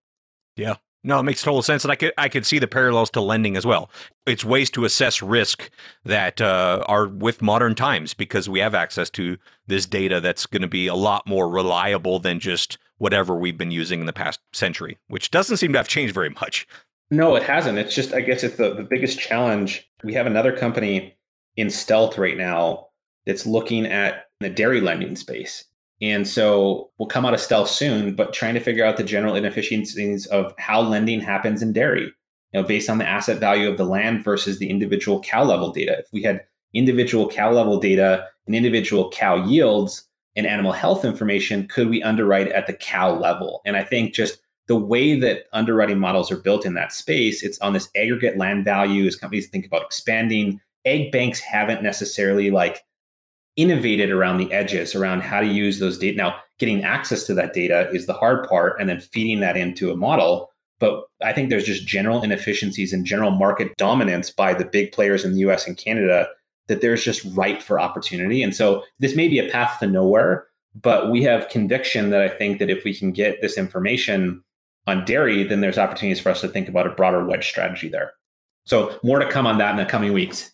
Yeah. 0.57 0.77
No, 1.05 1.21
it 1.21 1.23
makes 1.23 1.41
total 1.41 1.63
sense, 1.63 1.85
and 1.85 1.93
I 1.93 1.95
could 1.95 2.13
I 2.19 2.29
could 2.29 2.45
see 2.45 2.59
the 2.59 2.67
parallels 2.67 3.11
to 3.11 3.21
lending 3.21 3.57
as 3.57 3.65
well. 3.65 3.91
It's 4.27 4.45
ways 4.45 4.71
to 4.71 4.85
assess 4.85 5.23
risk 5.23 5.71
that 6.05 6.41
uh, 6.41 6.83
are 6.89 7.07
with 7.07 7.41
modern 7.41 7.77
times 7.77 8.13
because 8.13 8.49
we 8.49 8.59
have 8.59 8.75
access 8.75 9.09
to 9.11 9.39
this 9.69 9.87
data 9.87 10.21
that's 10.21 10.47
going 10.47 10.63
to 10.63 10.69
be 10.69 10.89
a 10.89 10.97
lot 10.97 11.25
more 11.25 11.49
reliable 11.49 12.19
than 12.19 12.41
just 12.41 12.79
whatever 12.99 13.37
we've 13.37 13.57
been 13.57 13.71
using 13.71 14.01
in 14.01 14.07
the 14.07 14.13
past 14.13 14.41
century, 14.53 14.99
which 15.07 15.31
doesn't 15.31 15.59
seem 15.59 15.73
to 15.73 15.79
have 15.79 15.87
changed 15.87 16.13
very 16.13 16.31
much. 16.31 16.67
No, 17.09 17.37
it 17.37 17.45
hasn't. 17.45 17.79
It's 17.79 17.95
just 17.95 18.13
I 18.13 18.21
guess 18.21 18.43
it's 18.43 18.57
the, 18.57 18.75
the 18.75 18.83
biggest 18.83 19.21
challenge. 19.21 19.89
We 20.03 20.15
have 20.15 20.27
another 20.27 20.57
company 20.57 21.17
in 21.57 21.71
stealth 21.71 22.19
right 22.19 22.37
now 22.37 22.89
that's 23.27 23.47
looking 23.47 23.87
at 23.87 24.27
the 24.41 24.51
dairy 24.51 24.81
lending 24.81 25.15
space 25.15 25.65
and 26.03 26.29
so 26.29 26.91
we'll 26.99 27.09
come 27.09 27.25
out 27.25 27.35
of 27.35 27.41
stealth 27.41 27.71
soon, 27.71 28.15
but 28.15 28.33
trying 28.33 28.55
to 28.55 28.61
figure 28.61 28.85
out 28.85 28.97
the 28.97 29.05
general 29.05 29.35
inefficiencies 29.35 30.27
of 30.27 30.55
how 30.59 30.81
lending 30.81 31.21
happens 31.21 31.63
in 31.63 31.73
dairy, 31.73 32.13
you 32.53 32.61
know, 32.61 32.63
based 32.63 32.91
on 32.91 32.99
the 32.99 33.09
asset 33.09 33.39
value 33.39 33.69
of 33.69 33.79
the 33.79 33.85
land 33.85 34.23
versus 34.23 34.59
the 34.59 34.69
individual 34.69 35.23
cow 35.23 35.43
level 35.45 35.73
data. 35.73 35.97
If 35.99 36.07
we 36.13 36.23
had 36.23 36.45
individual 36.75 37.29
cow 37.29 37.51
level 37.51 37.81
data 37.81 38.27
and 38.47 38.55
individual 38.55 39.11
cow 39.11 39.47
yields 39.47 40.07
and 40.37 40.47
animal 40.47 40.73
health 40.73 41.05
information, 41.05 41.67
could 41.67 41.89
we 41.89 42.03
underwrite 42.03 42.49
at 42.49 42.67
the 42.67 42.75
cow 42.75 43.19
level? 43.19 43.63
And 43.65 43.77
I 43.77 43.83
think 43.83 44.15
just 44.15 44.39
the 44.69 44.77
way 44.77 45.19
that 45.19 45.45
underwriting 45.53 45.99
models 45.99 46.31
are 46.31 46.37
built 46.37 46.67
in 46.67 46.75
that 46.75 46.93
space, 46.93 47.43
it's 47.43 47.59
on 47.61 47.73
this 47.73 47.89
aggregate 47.97 48.37
land 48.37 48.65
value 48.65 49.07
as 49.07 49.17
companies 49.17 49.49
think 49.49 49.65
about 49.65 49.83
expanding. 49.83 50.61
Ag 50.85 51.11
banks 51.11 51.41
haven't 51.41 51.83
necessarily 51.83 52.51
like 52.51 52.83
innovated 53.57 54.11
around 54.11 54.39
the 54.39 54.53
edges 54.53 54.95
around 54.95 55.23
how 55.23 55.41
to 55.41 55.47
use 55.47 55.79
those 55.79 55.99
data. 55.99 56.17
Now, 56.17 56.37
getting 56.59 56.85
access 56.85 57.25
to 57.25 57.35
that 57.35 57.55
data 57.55 57.91
is 57.91 58.07
the 58.07 58.13
hard 58.13 58.49
part, 58.49 58.81
and 58.81 58.89
then 58.89 59.01
feeding 59.01 59.41
that 59.41 59.57
into 59.57 59.91
a 59.91 59.97
model. 59.97 60.51
But 60.79 61.05
I 61.23 61.33
think 61.33 61.49
there's 61.49 61.65
just 61.65 61.87
general 61.87 62.23
inefficiencies 62.23 62.93
and 62.93 63.07
general 63.07 63.31
market 63.31 63.75
dominance 63.77 64.31
by 64.31 64.53
the 64.53 64.65
big 64.65 64.93
players 64.93 65.25
in 65.25 65.33
the 65.33 65.41
US 65.41 65.67
and 65.67 65.77
Canada 65.77 66.29
that 66.69 66.81
there's 66.81 67.03
just 67.03 67.25
ripe 67.35 67.63
for 67.63 67.81
opportunity. 67.81 68.43
And 68.43 68.55
so 68.55 68.83
this 68.99 69.17
may 69.17 69.29
be 69.29 69.39
a 69.39 69.49
path 69.49 69.79
to 69.79 69.87
nowhere, 69.87 70.47
but 70.75 71.11
we 71.11 71.23
have 71.23 71.49
conviction 71.49 72.11
that 72.11 72.21
I 72.21 72.29
think 72.29 72.59
that 72.59 72.71
if 72.71 72.85
we 72.85 72.93
can 72.93 73.13
get 73.13 73.41
this 73.41 73.57
information 73.57 74.43
on 74.87 75.05
dairy, 75.05 75.45
then 75.45 75.61
there's 75.61 75.79
opportunities 75.79 76.21
for 76.21 76.31
us 76.31 76.41
to 76.43 76.49
think 76.49 76.69
about 76.69 76.87
a 76.87 76.91
broader 76.91 77.25
wedge 77.25 77.49
strategy 77.49 77.89
there. 77.89 78.13
So 78.65 78.99
more 79.03 79.21
to 79.21 79.31
come 79.31 79.47
on 79.47 79.59
that 79.59 79.71
in 79.71 79.77
the 79.77 79.85
coming 79.87 80.13
weeks. 80.13 80.53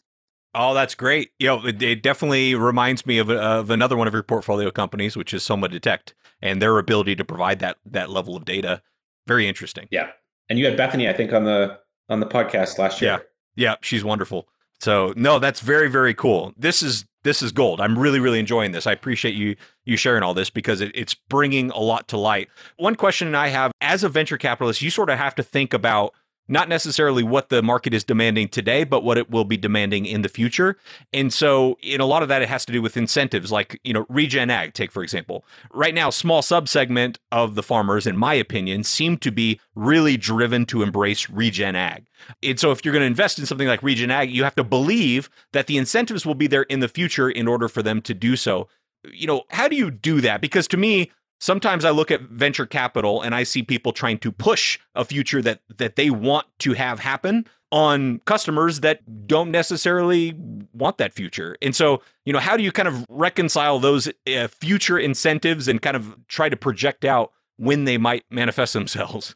Oh, 0.55 0.75
that's 0.75 0.95
great. 0.95 1.31
You 1.39 1.49
know, 1.49 1.67
it, 1.67 1.83
it 1.83 2.03
definitely 2.03 2.55
reminds 2.55 3.07
me 3.07 3.19
of, 3.19 3.31
of 3.31 3.71
another 3.71 3.97
one 3.97 4.07
of 4.07 4.13
your 4.13 4.23
portfolio 4.23 4.71
companies, 4.71 5.17
which 5.17 5.33
is 5.33 5.43
Soma 5.43 5.69
Detect, 5.69 6.15
and 6.43 6.61
their 6.61 6.79
ability 6.79 7.17
to 7.17 7.25
provide 7.25 7.61
that 7.61 7.79
that 7.87 8.11
level 8.11 8.37
of 8.37 8.45
data. 8.45 8.83
Very 9.27 9.49
interesting. 9.49 9.89
Yeah, 9.91 10.11
and 10.49 10.59
you 10.59 10.67
had 10.67 10.77
Bethany, 10.77 11.09
I 11.09 11.13
think, 11.15 11.33
on 11.33 11.45
the 11.45 11.79
on 12.09 12.21
the 12.21 12.27
podcast 12.27 12.79
last 12.79 13.01
year. 13.01 13.13
Yeah, 13.57 13.71
yeah, 13.71 13.75
she's 13.81 14.05
wonderful. 14.05 14.49
So 14.81 15.15
no, 15.17 15.39
that's 15.39 15.61
very 15.61 15.89
very 15.89 16.13
cool. 16.13 16.53
This 16.57 16.83
is 16.83 17.07
this 17.23 17.41
is 17.41 17.53
gold. 17.53 17.81
I'm 17.81 17.99
really 17.99 18.21
really 18.21 18.41
enjoying 18.41 18.73
this. 18.73 18.87
I 18.87 18.93
appreciate 18.93 19.35
you 19.35 19.57
you 19.85 19.97
sharing 19.97 20.23
all 20.23 20.35
this 20.35 20.51
because 20.51 20.81
it, 20.81 20.91
it's 20.95 21.15
bringing 21.15 21.71
a 21.71 21.79
lot 21.79 22.09
to 22.09 22.17
light. 22.17 22.49
One 22.77 22.97
question 22.97 23.35
I 23.35 23.49
have 23.49 23.73
as 23.81 24.05
a 24.05 24.09
venture 24.09 24.37
capitalist, 24.37 24.83
you 24.83 24.91
sort 24.91 25.09
of 25.09 25.19
have 25.19 25.35
to 25.37 25.43
think 25.43 25.73
about 25.73 26.15
not 26.49 26.69
necessarily 26.69 27.23
what 27.23 27.49
the 27.49 27.63
market 27.63 27.95
is 27.95 28.05
demanding 28.05 28.49
today, 28.49 28.85
but 28.85 29.05
what 29.05 29.19
it 29.19 29.31
will 29.31 29.45
be 29.45 29.57
demanding 29.57 30.07
in 30.07 30.23
the 30.23 30.29
future. 30.29 30.77
And 31.13 31.33
so, 31.33 31.79
in 31.83 32.01
a 32.01 32.07
lot 32.07 32.23
of 32.23 32.29
that, 32.29 32.43
it 32.43 32.49
has 32.49 32.65
to 32.67 32.73
do 32.73 32.83
with 32.83 32.97
incentives, 32.97 33.53
like 33.53 33.81
you 33.85 33.93
know, 33.93 34.07
regen 34.09 34.51
ag. 34.51 34.75
Take 34.75 34.91
for 34.91 35.03
example, 35.03 35.45
right 35.73 35.95
now, 35.95 36.11
small 36.11 36.43
subsegment 36.43 37.19
of 37.31 37.55
the 37.55 37.63
farmers, 37.63 38.07
in 38.07 38.17
my 38.17 38.35
opinion, 38.35 38.85
seem 38.85 39.17
to 39.19 39.31
be 39.31 39.61
really 39.75 40.17
driven 40.17 40.67
to 40.67 40.83
embrace 40.83 41.31
regen 41.31 41.77
ag. 41.77 42.07
And 42.43 42.59
so, 42.59 42.71
if 42.71 42.85
you're 42.85 42.93
going 42.93 43.03
to 43.03 43.07
invest 43.07 43.39
in 43.39 43.47
something 43.47 43.69
like 43.69 43.83
regen 43.83 44.11
ag, 44.11 44.31
you 44.31 44.45
have 44.45 44.57
to 44.57 44.65
believe 44.65 45.31
that 45.53 45.67
the 45.67 45.79
incentives 45.79 46.27
will 46.27 46.35
be 46.35 46.47
there 46.47 46.63
in 46.63 46.81
the 46.81 46.89
future 46.89 47.31
in 47.31 47.49
order 47.49 47.69
for 47.69 47.83
them 47.83 48.03
to 48.03 48.15
do 48.15 48.37
so. 48.37 48.69
You 49.13 49.27
know, 49.27 49.43
how 49.51 49.69
do 49.69 49.77
you 49.77 49.91
do 49.91 50.21
that? 50.21 50.41
Because 50.41 50.69
to 50.69 50.77
me, 50.77 51.11
sometimes 51.43 51.85
I 51.85 51.91
look 51.91 52.11
at 52.11 52.23
venture 52.23 52.67
capital 52.67 53.21
and 53.21 53.35
I 53.35 53.43
see 53.43 53.63
people 53.63 53.93
trying 53.93 54.19
to 54.19 54.31
push 54.31 54.79
a 54.95 55.05
future 55.05 55.43
that 55.43 55.61
that 55.77 55.97
they 55.97 56.09
want 56.09 56.47
to 56.61 56.73
have 56.75 57.01
happen 57.01 57.47
on 57.73 58.21
customers 58.27 58.81
that 58.81 59.27
don't 59.27 59.51
necessarily 59.51 60.35
want 60.75 60.99
that 60.99 61.13
future. 61.13 61.57
And 61.63 61.75
so, 61.75 62.03
you 62.27 62.33
know, 62.33 62.39
how 62.39 62.57
do 62.57 62.63
you 62.63 62.71
kind 62.71 62.87
of 62.87 63.05
reconcile 63.09 63.79
those 63.79 64.09
uh, 64.27 64.47
future 64.49 64.99
incentives 64.99 65.69
and 65.69 65.81
kind 65.81 65.97
of 65.97 66.15
try 66.29 66.51
to 66.51 66.57
project 66.57 67.05
out 67.05 67.33
when 67.57 67.85
they 67.85 67.97
might 67.97 68.25
manifest 68.31 68.75
themselves? 68.75 69.35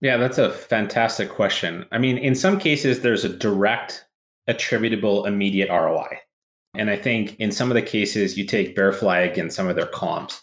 Yeah, 0.00 0.16
that's 0.16 0.38
a 0.38 0.50
fantastic 0.50 1.28
question. 1.28 1.84
I 1.92 1.98
mean, 1.98 2.18
in 2.18 2.34
some 2.34 2.58
cases 2.58 3.00
there's 3.00 3.24
a 3.24 3.28
direct 3.28 4.06
attributable 4.48 5.26
immediate 5.26 5.68
ROI. 5.68 6.18
And 6.74 6.90
I 6.90 6.96
think 6.96 7.36
in 7.38 7.52
some 7.52 7.70
of 7.70 7.74
the 7.74 7.82
cases 7.82 8.36
you 8.38 8.46
take 8.46 8.74
Bear 8.74 8.92
Flag 8.92 9.36
and 9.36 9.52
some 9.52 9.68
of 9.68 9.76
their 9.76 9.86
comps 9.86 10.42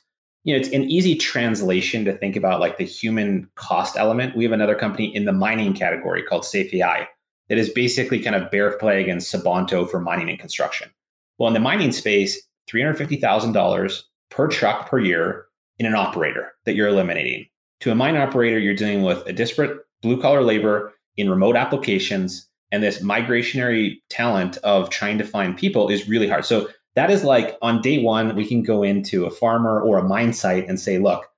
you 0.49 0.55
know, 0.55 0.61
it's 0.61 0.73
an 0.73 0.89
easy 0.89 1.13
translation 1.13 2.03
to 2.05 2.17
think 2.17 2.35
about 2.35 2.59
like 2.59 2.79
the 2.79 2.83
human 2.83 3.47
cost 3.53 3.95
element. 3.95 4.35
We 4.35 4.43
have 4.45 4.51
another 4.51 4.73
company 4.73 5.15
in 5.15 5.25
the 5.25 5.31
mining 5.31 5.75
category 5.75 6.23
called 6.23 6.43
Safe 6.43 6.73
AI 6.73 7.07
that 7.49 7.59
is 7.59 7.69
basically 7.69 8.19
kind 8.19 8.35
of 8.35 8.49
Bear 8.49 8.71
Flag 8.79 9.07
and 9.07 9.21
Sabanto 9.21 9.87
for 9.87 9.99
mining 9.99 10.27
and 10.27 10.39
construction. 10.39 10.89
Well, 11.37 11.49
in 11.49 11.53
the 11.53 11.59
mining 11.59 11.91
space, 11.91 12.41
$350,000 12.67 14.01
per 14.31 14.47
truck 14.47 14.89
per 14.89 14.97
year 14.97 15.45
in 15.77 15.85
an 15.85 15.93
operator 15.93 16.53
that 16.65 16.73
you're 16.73 16.87
eliminating. 16.87 17.45
To 17.81 17.91
a 17.91 17.95
mine 17.95 18.17
operator, 18.17 18.57
you're 18.57 18.73
dealing 18.73 19.03
with 19.03 19.23
a 19.27 19.33
disparate 19.33 19.77
blue 20.01 20.19
collar 20.19 20.41
labor 20.41 20.95
in 21.15 21.29
remote 21.29 21.55
applications. 21.55 22.47
And 22.71 22.81
this 22.81 23.03
migrationary 23.03 23.97
talent 24.09 24.57
of 24.57 24.89
trying 24.89 25.19
to 25.19 25.23
find 25.23 25.55
people 25.55 25.89
is 25.89 26.09
really 26.09 26.27
hard. 26.27 26.45
So 26.45 26.69
that 26.99 27.09
is 27.09 27.23
like 27.23 27.57
on 27.61 27.81
day 27.81 28.03
one, 28.03 28.35
we 28.35 28.45
can 28.45 28.61
go 28.61 28.83
into 28.83 29.25
a 29.25 29.31
farmer 29.31 29.79
or 29.79 29.97
a 29.97 30.03
mine 30.03 30.33
site 30.33 30.67
and 30.67 30.77
say, 30.77 30.97
look, 30.97 31.29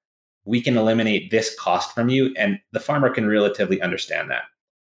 we 0.43 0.59
can 0.59 0.75
eliminate 0.75 1.29
this 1.29 1.55
cost 1.59 1.93
from 1.93 2.09
you. 2.09 2.33
And 2.35 2.59
the 2.71 2.79
farmer 2.79 3.11
can 3.11 3.27
relatively 3.27 3.79
understand 3.79 4.31
that. 4.31 4.41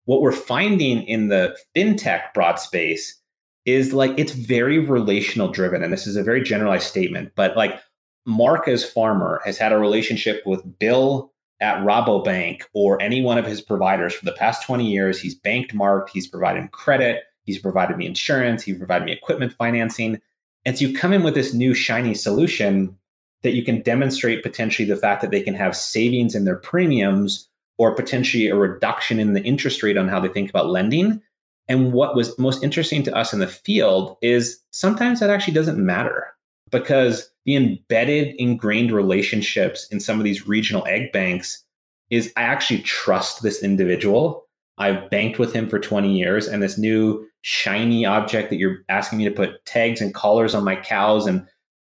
What 0.04 0.20
we're 0.20 0.31
finding 0.31 1.04
in 1.04 1.28
the 1.28 1.57
fintech 1.74 2.35
broad 2.35 2.57
space 2.57 3.18
is 3.64 3.94
like 3.94 4.12
it's 4.18 4.33
very 4.33 4.78
relational 4.78 5.48
driven. 5.48 5.83
And 5.83 5.90
this 5.90 6.07
is 6.07 6.16
a 6.16 6.22
very 6.22 6.42
generalized 6.42 6.87
statement, 6.87 7.33
but 7.35 7.57
like 7.57 7.81
Mark 8.26 8.68
as 8.68 8.85
farmer 8.85 9.40
has 9.46 9.57
had 9.57 9.72
a 9.72 9.78
relationship 9.78 10.42
with 10.44 10.78
Bill 10.78 11.33
at 11.61 11.78
Rabobank 11.78 12.64
or 12.74 13.00
any 13.00 13.22
one 13.22 13.38
of 13.38 13.46
his 13.46 13.62
providers 13.62 14.12
for 14.12 14.26
the 14.26 14.33
past 14.33 14.66
20 14.66 14.87
years. 14.87 15.18
He's 15.18 15.35
banked 15.35 15.72
Mark, 15.72 16.11
he's 16.11 16.28
provided 16.28 16.72
credit, 16.72 17.22
he's 17.44 17.59
provided 17.59 17.96
me 17.96 18.04
insurance, 18.04 18.62
he's 18.62 18.76
provided 18.76 19.07
me 19.07 19.12
equipment 19.12 19.54
financing. 19.54 20.20
And 20.64 20.76
so 20.76 20.86
you 20.86 20.96
come 20.96 21.12
in 21.12 21.22
with 21.22 21.34
this 21.34 21.54
new 21.54 21.74
shiny 21.74 22.14
solution 22.14 22.96
that 23.42 23.54
you 23.54 23.64
can 23.64 23.82
demonstrate 23.82 24.42
potentially 24.42 24.86
the 24.86 24.96
fact 24.96 25.22
that 25.22 25.30
they 25.30 25.40
can 25.40 25.54
have 25.54 25.76
savings 25.76 26.34
in 26.34 26.44
their 26.44 26.56
premiums 26.56 27.48
or 27.78 27.94
potentially 27.94 28.48
a 28.48 28.56
reduction 28.56 29.20
in 29.20 29.32
the 29.32 29.42
interest 29.42 29.82
rate 29.82 29.96
on 29.96 30.08
how 30.08 30.18
they 30.18 30.28
think 30.28 30.50
about 30.50 30.68
lending. 30.68 31.22
And 31.68 31.92
what 31.92 32.16
was 32.16 32.36
most 32.38 32.64
interesting 32.64 33.02
to 33.04 33.14
us 33.14 33.32
in 33.32 33.38
the 33.38 33.46
field 33.46 34.16
is 34.20 34.58
sometimes 34.70 35.20
that 35.20 35.30
actually 35.30 35.54
doesn't 35.54 35.78
matter 35.78 36.26
because 36.70 37.30
the 37.44 37.56
embedded, 37.56 38.34
ingrained 38.38 38.90
relationships 38.90 39.86
in 39.90 40.00
some 40.00 40.18
of 40.18 40.24
these 40.24 40.46
regional 40.48 40.86
ag 40.86 41.12
banks 41.12 41.64
is 42.10 42.32
I 42.36 42.42
actually 42.42 42.80
trust 42.82 43.42
this 43.42 43.62
individual. 43.62 44.47
I've 44.78 45.10
banked 45.10 45.38
with 45.38 45.52
him 45.52 45.68
for 45.68 45.78
20 45.78 46.16
years, 46.16 46.46
and 46.46 46.62
this 46.62 46.78
new 46.78 47.26
shiny 47.42 48.06
object 48.06 48.50
that 48.50 48.56
you're 48.56 48.78
asking 48.88 49.18
me 49.18 49.24
to 49.24 49.30
put 49.30 49.64
tags 49.64 50.00
and 50.00 50.14
collars 50.14 50.54
on 50.54 50.64
my 50.64 50.76
cows 50.76 51.26
and 51.26 51.46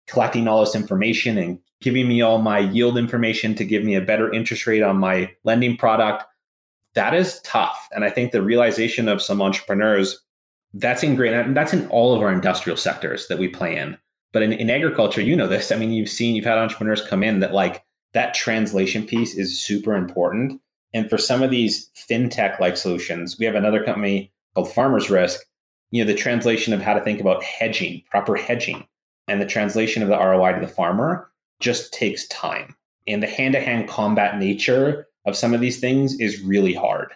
collecting 0.07 0.49
all 0.49 0.61
this 0.61 0.75
information 0.75 1.39
and 1.39 1.59
giving 1.81 2.09
me 2.09 2.21
all 2.21 2.39
my 2.39 2.59
yield 2.59 2.99
information 2.99 3.55
to 3.55 3.65
give 3.65 3.85
me 3.85 3.95
a 3.95 4.01
better 4.01 4.33
interest 4.33 4.67
rate 4.67 4.83
on 4.83 4.99
my 4.99 5.31
lending 5.45 5.77
product 5.77 6.25
that 6.95 7.15
is 7.15 7.41
tough. 7.43 7.89
And 7.93 8.05
i 8.05 8.11
think 8.11 8.33
the 8.33 8.43
realization 8.43 9.09
of 9.09 9.23
some 9.23 9.43
entrepreneurs 9.43 10.21
that's 10.75 11.03
in 11.03 11.17
great 11.17 11.33
and 11.33 11.57
that's 11.57 11.73
in 11.73 11.89
all 11.89 12.15
of 12.15 12.23
our 12.23 12.33
industrial 12.33 12.77
sectors 12.77 13.29
that 13.29 13.39
we 13.39 13.49
play 13.49 13.77
in. 13.77 13.97
But 14.33 14.43
in, 14.43 14.53
in 14.53 14.71
agriculture 14.71 15.21
you 15.21 15.37
know 15.37 15.49
this. 15.49 15.73
I 15.73 15.77
mean 15.77 15.93
you've 15.93 16.09
seen 16.09 16.35
you've 16.35 16.45
had 16.45 16.59
entrepreneurs 16.59 17.07
come 17.07 17.23
in 17.23 17.41
that 17.41 17.55
like 17.55 17.85
that 18.13 18.35
translation 18.35 19.07
piece 19.07 19.35
is 19.37 19.61
super 19.61 19.95
important 19.95 20.61
and 20.93 21.09
for 21.09 21.19
some 21.19 21.43
of 21.43 21.51
these 21.51 21.91
fintech 21.95 22.59
like 22.61 22.77
solutions 22.77 23.39
we 23.39 23.47
have 23.47 23.55
another 23.55 23.83
company 23.85 24.33
called 24.55 24.73
farmers 24.73 25.11
risk, 25.11 25.41
you 25.91 26.03
know, 26.03 26.11
the 26.11 26.19
translation 26.19 26.73
of 26.73 26.81
how 26.81 26.95
to 26.95 27.01
think 27.01 27.21
about 27.21 27.43
hedging, 27.43 28.03
proper 28.11 28.37
hedging, 28.37 28.87
and 29.29 29.41
the 29.41 29.47
translation 29.47 30.03
of 30.03 30.09
the 30.09 30.19
ROI 30.19 30.55
to 30.55 30.61
the 30.61 30.73
farmer 30.73 31.31
just 31.61 31.93
takes 31.93 32.27
time. 32.29 32.75
And 33.07 33.23
the 33.23 33.27
hand 33.27 33.55
to 33.55 33.61
hand 33.61 33.89
combat 33.89 34.39
nature 34.39 35.07
of 35.27 35.37
some 35.37 35.55
of 35.55 35.61
these 35.61 35.81
things 35.81 36.19
is 36.21 36.41
really 36.43 36.75
hard. 36.75 37.13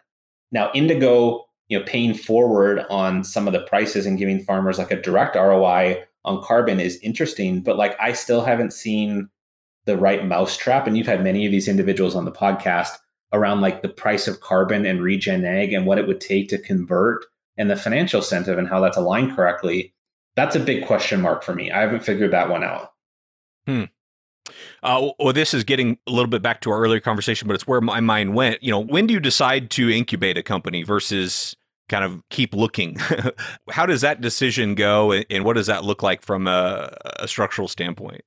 Now, 0.52 0.70
Indigo, 0.74 1.44
you 1.68 1.78
know, 1.78 1.84
paying 1.84 2.14
forward 2.14 2.84
on 2.90 3.24
some 3.24 3.46
of 3.46 3.52
the 3.52 3.62
prices 3.62 4.06
and 4.06 4.18
giving 4.18 4.40
farmers 4.40 4.78
like 4.78 4.90
a 4.90 5.00
direct 5.00 5.36
ROI 5.36 6.04
on 6.24 6.42
carbon 6.42 6.80
is 6.80 6.98
interesting, 6.98 7.60
but 7.60 7.76
like 7.76 7.96
I 8.00 8.12
still 8.12 8.42
haven't 8.42 8.72
seen 8.72 9.28
the 9.84 9.96
right 9.96 10.26
mousetrap. 10.26 10.86
And 10.86 10.96
you've 10.96 11.06
had 11.06 11.22
many 11.22 11.44
of 11.46 11.52
these 11.52 11.68
individuals 11.68 12.14
on 12.14 12.24
the 12.24 12.32
podcast 12.32 12.98
around 13.34 13.60
like 13.60 13.82
the 13.82 13.88
price 13.88 14.26
of 14.26 14.40
carbon 14.40 14.86
and 14.86 15.02
regen 15.02 15.44
ag 15.44 15.74
and 15.74 15.86
what 15.86 15.98
it 15.98 16.06
would 16.06 16.20
take 16.20 16.48
to 16.48 16.58
convert 16.58 17.26
and 17.58 17.70
the 17.70 17.76
financial 17.76 18.20
incentive 18.20 18.58
and 18.58 18.68
how 18.68 18.80
that's 18.80 18.96
aligned 18.96 19.34
correctly 19.36 19.92
that's 20.36 20.56
a 20.56 20.60
big 20.60 20.86
question 20.86 21.20
mark 21.20 21.42
for 21.42 21.54
me 21.54 21.70
i 21.70 21.80
haven't 21.80 22.04
figured 22.04 22.30
that 22.30 22.48
one 22.48 22.64
out 22.64 22.92
hmm 23.66 23.84
uh, 24.82 25.10
well, 25.18 25.32
this 25.32 25.54
is 25.54 25.64
getting 25.64 25.98
a 26.06 26.10
little 26.10 26.28
bit 26.28 26.42
back 26.42 26.60
to 26.60 26.70
our 26.70 26.78
earlier 26.78 27.00
conversation, 27.00 27.48
but 27.48 27.54
it's 27.54 27.66
where 27.66 27.80
my 27.80 28.00
mind 28.00 28.34
went. 28.34 28.62
You 28.62 28.70
know, 28.70 28.80
when 28.80 29.06
do 29.06 29.14
you 29.14 29.20
decide 29.20 29.70
to 29.70 29.90
incubate 29.90 30.36
a 30.36 30.42
company 30.42 30.82
versus 30.82 31.56
kind 31.88 32.04
of 32.04 32.22
keep 32.28 32.54
looking? 32.54 32.98
How 33.70 33.86
does 33.86 34.02
that 34.02 34.20
decision 34.20 34.74
go, 34.74 35.12
and 35.12 35.44
what 35.44 35.54
does 35.54 35.66
that 35.68 35.84
look 35.84 36.02
like 36.02 36.22
from 36.22 36.46
a, 36.46 36.94
a 37.20 37.28
structural 37.28 37.68
standpoint? 37.68 38.22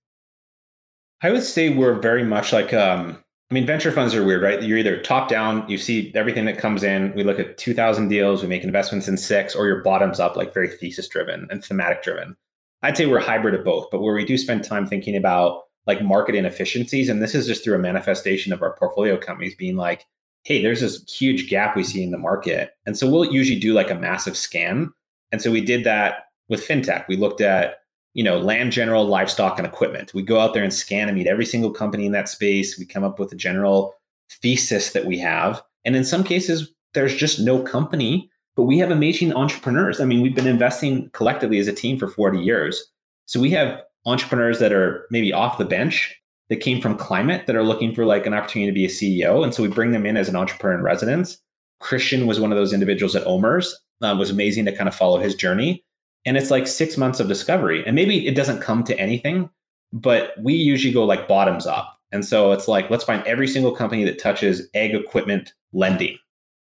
I 1.22 1.32
would 1.32 1.43
say 1.43 1.70
we're 1.70 2.00
very 2.00 2.24
much 2.24 2.54
like 2.54 2.74
um, 2.74 3.24
I 3.50 3.54
mean, 3.54 3.66
venture 3.66 3.94
funds 3.94 4.14
are 4.14 4.26
weird, 4.26 4.42
right? 4.42 4.62
You're 4.62 4.78
either 4.78 5.02
top 5.02 5.30
down, 5.30 5.68
you 5.70 5.78
see 5.78 6.12
everything 6.16 6.44
that 6.46 6.58
comes 6.58 6.84
in. 6.84 7.14
We 7.16 7.24
look 7.24 7.40
at 7.40 7.58
2,000 7.58 8.10
deals, 8.10 8.42
we 8.42 8.50
make 8.50 8.64
investments 8.64 9.08
in 9.08 9.16
six, 9.16 9.56
or 9.56 9.68
you're 9.68 9.82
bottoms 9.84 10.20
up, 10.20 10.36
like 10.36 10.54
very 10.54 10.68
thesis 10.68 11.08
driven 11.08 11.48
and 11.50 11.64
thematic 11.64 12.04
driven. 12.04 12.36
I'd 12.84 12.98
say 12.98 13.06
we're 13.06 13.20
hybrid 13.20 13.56
of 13.56 13.64
both, 13.64 13.88
but 13.90 14.02
where 14.02 14.14
we 14.14 14.26
do 14.26 14.38
spend 14.38 14.66
time 14.66 14.86
thinking 14.86 15.16
about 15.16 15.64
like 15.88 16.04
market 16.04 16.36
inefficiencies. 16.36 17.08
And 17.08 17.24
this 17.24 17.34
is 17.34 17.48
just 17.48 17.64
through 17.64 17.76
a 17.76 17.80
manifestation 17.80 18.52
of 18.52 18.62
our 18.62 18.76
portfolio 18.76 19.18
companies 19.18 19.56
being 19.56 19.78
like, 19.78 20.06
hey, 20.44 20.62
there's 20.62 20.82
this 20.82 21.04
huge 21.10 21.50
gap 21.50 21.76
we 21.76 21.84
see 21.84 22.04
in 22.04 22.12
the 22.12 22.18
market. 22.18 22.72
And 22.86 22.98
so 22.98 23.10
we'll 23.10 23.32
usually 23.32 23.60
do 23.60 23.74
like 23.74 23.90
a 23.90 23.96
massive 23.96 24.38
scan. 24.38 24.92
And 25.32 25.42
so 25.42 25.52
we 25.52 25.62
did 25.62 25.86
that 25.86 26.26
with 26.50 26.66
fintech. 26.66 27.08
We 27.08 27.16
looked 27.16 27.42
at, 27.42 27.78
you 28.13 28.24
know, 28.24 28.38
land 28.38 28.72
general, 28.72 29.06
livestock, 29.06 29.58
and 29.58 29.67
equipment. 29.67 30.13
We 30.13 30.24
go 30.24 30.39
out 30.39 30.54
there 30.54 30.63
and 30.63 30.74
scan 30.74 31.08
and 31.08 31.17
meet 31.17 31.28
every 31.28 31.46
single 31.46 31.72
company 31.72 32.06
in 32.06 32.12
that 32.13 32.30
space. 32.30 32.78
We 32.78 32.86
come 32.86 33.04
up 33.04 33.20
with 33.20 33.32
a 33.32 33.36
general 33.36 33.93
thesis 34.30 34.91
that 34.93 35.06
we 35.06 35.17
have. 35.20 35.62
And 35.86 35.96
in 35.96 36.04
some 36.04 36.24
cases, 36.24 36.72
there's 36.93 37.15
just 37.15 37.39
no 37.39 37.62
company, 37.62 38.30
but 38.56 38.63
we 38.63 38.80
have 38.80 38.91
amazing 38.91 39.34
entrepreneurs. 39.34 40.00
I 40.00 40.06
mean, 40.06 40.22
we've 40.22 40.36
been 40.36 40.48
investing 40.48 41.10
collectively 41.12 41.60
as 41.60 41.67
a 41.67 41.74
team 41.74 42.00
for 42.00 42.08
40 42.08 42.39
years. 42.39 42.84
So 43.26 43.39
we 43.39 43.52
have 43.52 43.82
entrepreneurs 44.06 44.60
that 44.60 44.74
are 44.74 45.06
maybe 45.12 45.32
off 45.32 45.58
the 45.58 45.65
bench 45.65 46.15
that 46.50 46.58
came 46.58 46.82
from 46.82 46.98
climate 46.98 47.46
that 47.46 47.56
are 47.56 47.63
looking 47.63 47.93
for 47.93 48.06
like 48.06 48.26
an 48.26 48.34
opportunity 48.34 48.72
to 48.72 48.76
be 48.76 48.86
a 48.86 48.89
CEO. 48.89 49.43
And 49.43 49.54
so 49.54 49.62
we 49.62 49.70
bring 49.70 49.91
them 49.91 50.06
in 50.06 50.17
as 50.17 50.30
an 50.30 50.36
entrepreneur 50.36 50.78
in 50.78 50.84
residence. 50.84 51.38
Christian 51.80 52.26
was 52.26 52.39
one 52.39 52.52
of 52.52 52.58
those 52.58 52.74
individuals 52.74 53.15
at 53.15 53.26
OMERS. 53.26 53.74
Uh, 54.02 54.15
was 54.17 54.30
amazing 54.30 54.65
to 54.65 54.76
kind 54.76 54.88
of 54.88 54.93
follow 54.93 55.17
his 55.17 55.34
journey. 55.34 55.84
And 56.25 56.38
it's 56.38 56.51
like 56.51 56.67
six 56.67 56.97
months 56.97 57.19
of 57.19 57.27
discovery. 57.27 57.84
And 57.86 57.95
maybe 57.95 58.27
it 58.27 58.36
doesn't 58.36 58.62
come 58.62 58.84
to 58.86 58.99
anything, 58.99 59.49
but 59.93 60.34
we 60.41 60.53
usually 60.53 60.93
go 60.93 61.06
like 61.06 61.27
bottoms 61.27 61.65
up. 61.65 61.99
And 62.12 62.25
so 62.25 62.51
it's 62.51 62.67
like, 62.67 62.89
let's 62.89 63.03
find 63.03 63.25
every 63.25 63.47
single 63.47 63.75
company 63.75 64.03
that 64.06 64.19
touches 64.19 64.67
ag 64.73 64.93
equipment 64.93 65.53
lending. 65.73 66.17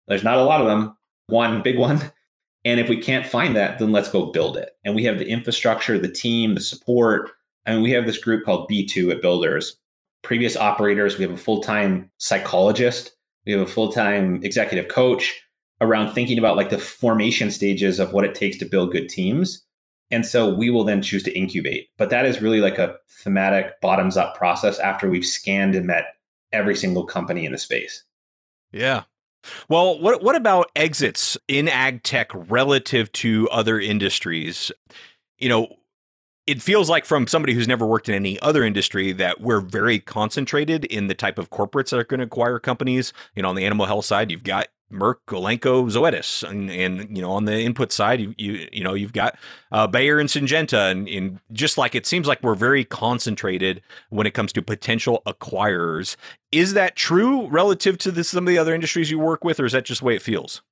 There's 0.06 0.24
not 0.24 0.38
a 0.38 0.42
lot 0.42 0.60
of 0.60 0.66
them, 0.66 0.96
one 1.26 1.62
big 1.62 1.78
one. 1.86 2.00
And 2.64 2.80
if 2.80 2.88
we 2.88 3.00
can't 3.00 3.26
find 3.26 3.56
that, 3.56 3.78
then 3.78 3.92
let's 3.92 4.10
go 4.10 4.26
build 4.26 4.56
it. 4.56 4.70
And 4.84 4.94
we 4.94 5.04
have 5.04 5.18
the 5.18 5.28
infrastructure, 5.28 5.98
the 5.98 6.08
team, 6.08 6.54
the 6.54 6.60
support. 6.60 7.30
I 7.66 7.72
mean, 7.72 7.82
we 7.82 7.92
have 7.92 8.06
this 8.06 8.18
group 8.18 8.44
called 8.44 8.68
B2 8.68 9.12
at 9.12 9.22
Builders. 9.22 9.76
Previous 10.22 10.56
operators, 10.56 11.16
we 11.16 11.22
have 11.22 11.32
a 11.32 11.36
full 11.36 11.62
time 11.62 12.10
psychologist, 12.18 13.12
we 13.46 13.52
have 13.52 13.60
a 13.60 13.66
full 13.66 13.92
time 13.92 14.40
executive 14.42 14.88
coach 14.88 15.40
around 15.80 16.12
thinking 16.12 16.38
about 16.38 16.56
like 16.56 16.70
the 16.70 16.78
formation 16.78 17.50
stages 17.50 17.98
of 17.98 18.12
what 18.12 18.24
it 18.24 18.34
takes 18.34 18.56
to 18.58 18.64
build 18.64 18.92
good 18.92 19.08
teams. 19.08 19.64
And 20.10 20.24
so 20.24 20.52
we 20.52 20.70
will 20.70 20.84
then 20.84 21.02
choose 21.02 21.22
to 21.24 21.38
incubate. 21.38 21.88
But 21.98 22.10
that 22.10 22.24
is 22.24 22.40
really 22.40 22.60
like 22.60 22.78
a 22.78 22.96
thematic 23.22 23.80
bottoms 23.80 24.16
up 24.16 24.34
process 24.36 24.78
after 24.78 25.08
we've 25.08 25.26
scanned 25.26 25.74
and 25.74 25.86
met 25.86 26.14
every 26.52 26.74
single 26.74 27.04
company 27.04 27.44
in 27.44 27.52
the 27.52 27.58
space. 27.58 28.04
Yeah. 28.72 29.02
Well, 29.68 30.00
what 30.00 30.22
what 30.22 30.34
about 30.34 30.70
exits 30.74 31.38
in 31.46 31.68
ag 31.68 32.02
tech 32.02 32.30
relative 32.34 33.10
to 33.12 33.48
other 33.50 33.78
industries? 33.78 34.72
You 35.38 35.48
know, 35.48 35.68
it 36.46 36.62
feels 36.62 36.90
like 36.90 37.04
from 37.04 37.26
somebody 37.26 37.52
who's 37.54 37.68
never 37.68 37.86
worked 37.86 38.08
in 38.08 38.14
any 38.14 38.40
other 38.40 38.64
industry 38.64 39.12
that 39.12 39.40
we're 39.40 39.60
very 39.60 40.00
concentrated 40.00 40.86
in 40.86 41.06
the 41.06 41.14
type 41.14 41.38
of 41.38 41.50
corporates 41.50 41.90
that 41.90 41.98
are 41.98 42.04
going 42.04 42.20
to 42.20 42.26
acquire 42.26 42.58
companies. 42.58 43.12
You 43.36 43.42
know, 43.42 43.50
on 43.50 43.54
the 43.54 43.64
animal 43.64 43.86
health 43.86 44.06
side, 44.06 44.30
you've 44.30 44.44
got 44.44 44.68
Merck, 44.92 45.16
Elanco, 45.26 45.90
Zoetis, 45.90 46.48
and, 46.48 46.70
and 46.70 47.14
you 47.14 47.22
know 47.22 47.30
on 47.32 47.44
the 47.44 47.60
input 47.60 47.92
side, 47.92 48.20
you 48.20 48.34
you, 48.38 48.68
you 48.72 48.82
know 48.82 48.94
you've 48.94 49.12
got 49.12 49.36
uh, 49.70 49.86
Bayer 49.86 50.18
and 50.18 50.28
Syngenta, 50.28 50.90
and, 50.90 51.06
and 51.08 51.38
just 51.52 51.76
like 51.76 51.94
it 51.94 52.06
seems 52.06 52.26
like 52.26 52.42
we're 52.42 52.54
very 52.54 52.84
concentrated 52.84 53.82
when 54.08 54.26
it 54.26 54.32
comes 54.32 54.52
to 54.54 54.62
potential 54.62 55.22
acquirers. 55.26 56.16
Is 56.52 56.72
that 56.72 56.96
true 56.96 57.46
relative 57.48 57.98
to 57.98 58.24
some 58.24 58.46
of 58.46 58.50
the 58.50 58.58
other 58.58 58.74
industries 58.74 59.10
you 59.10 59.18
work 59.18 59.44
with, 59.44 59.60
or 59.60 59.66
is 59.66 59.72
that 59.72 59.84
just 59.84 60.00
the 60.00 60.06
way 60.06 60.16
it 60.16 60.22
feels? 60.22 60.62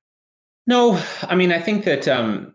No, 0.67 1.03
I 1.23 1.35
mean 1.35 1.53
I 1.53 1.61
think 1.61 1.85
that 1.85 2.09
um, 2.09 2.55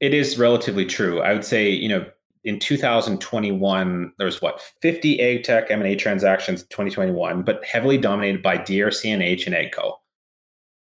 it 0.00 0.12
is 0.12 0.36
relatively 0.36 0.84
true. 0.84 1.20
I 1.20 1.32
would 1.32 1.44
say 1.44 1.70
you 1.70 1.88
know 1.88 2.04
in 2.42 2.58
2021 2.58 4.12
there 4.18 4.24
was 4.24 4.42
what 4.42 4.60
50 4.80 5.20
ag 5.20 5.44
tech 5.44 5.70
M&A 5.70 5.94
transactions 5.94 6.62
in 6.62 6.68
2021, 6.70 7.42
but 7.42 7.64
heavily 7.64 7.98
dominated 7.98 8.42
by 8.42 8.56
Deere, 8.56 8.88
CNH, 8.88 9.46
and 9.46 9.54
AGCO 9.54 9.94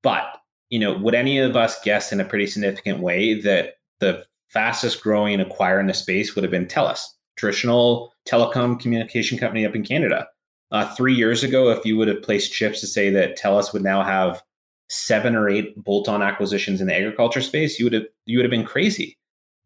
but, 0.03 0.25
you 0.69 0.79
know, 0.79 0.97
would 0.97 1.15
any 1.15 1.39
of 1.39 1.57
us 1.57 1.81
guess 1.83 2.13
in 2.13 2.21
a 2.21 2.25
pretty 2.25 2.47
significant 2.47 3.01
way 3.01 3.41
that 3.41 3.75
the 4.01 4.25
fastest 4.49 5.03
growing 5.03 5.39
acquirer 5.41 5.81
in 5.81 5.87
the 5.87 5.95
space 5.95 6.35
would 6.35 6.45
have 6.45 6.51
been 6.51 6.67
TELUS, 6.67 7.01
traditional 7.37 8.13
telecom 8.29 8.79
communication 8.79 9.39
company 9.39 9.67
up 9.67 9.75
in 9.75 9.85
Canada? 9.85 10.27
Uh, 10.73 10.95
three 10.95 11.15
years 11.15 11.43
ago, 11.43 11.71
if 11.71 11.85
you 11.85 11.97
would 11.97 12.09
have 12.09 12.23
placed 12.23 12.53
chips 12.53 12.81
to 12.81 12.87
say 12.87 13.11
that 13.11 13.37
TELUS 13.37 13.73
would 13.73 13.83
now 13.83 14.03
have 14.03 14.43
seven 14.89 15.35
or 15.37 15.49
eight 15.49 15.75
bolt-on 15.83 16.23
acquisitions 16.23 16.81
in 16.81 16.87
the 16.87 16.95
agriculture 16.95 17.41
space, 17.41 17.79
you 17.79 17.87
would 17.87 17.93
have 17.93 18.07
you 18.27 18.39
would 18.39 18.45
have 18.45 18.51
been 18.51 18.65
crazy. 18.65 19.17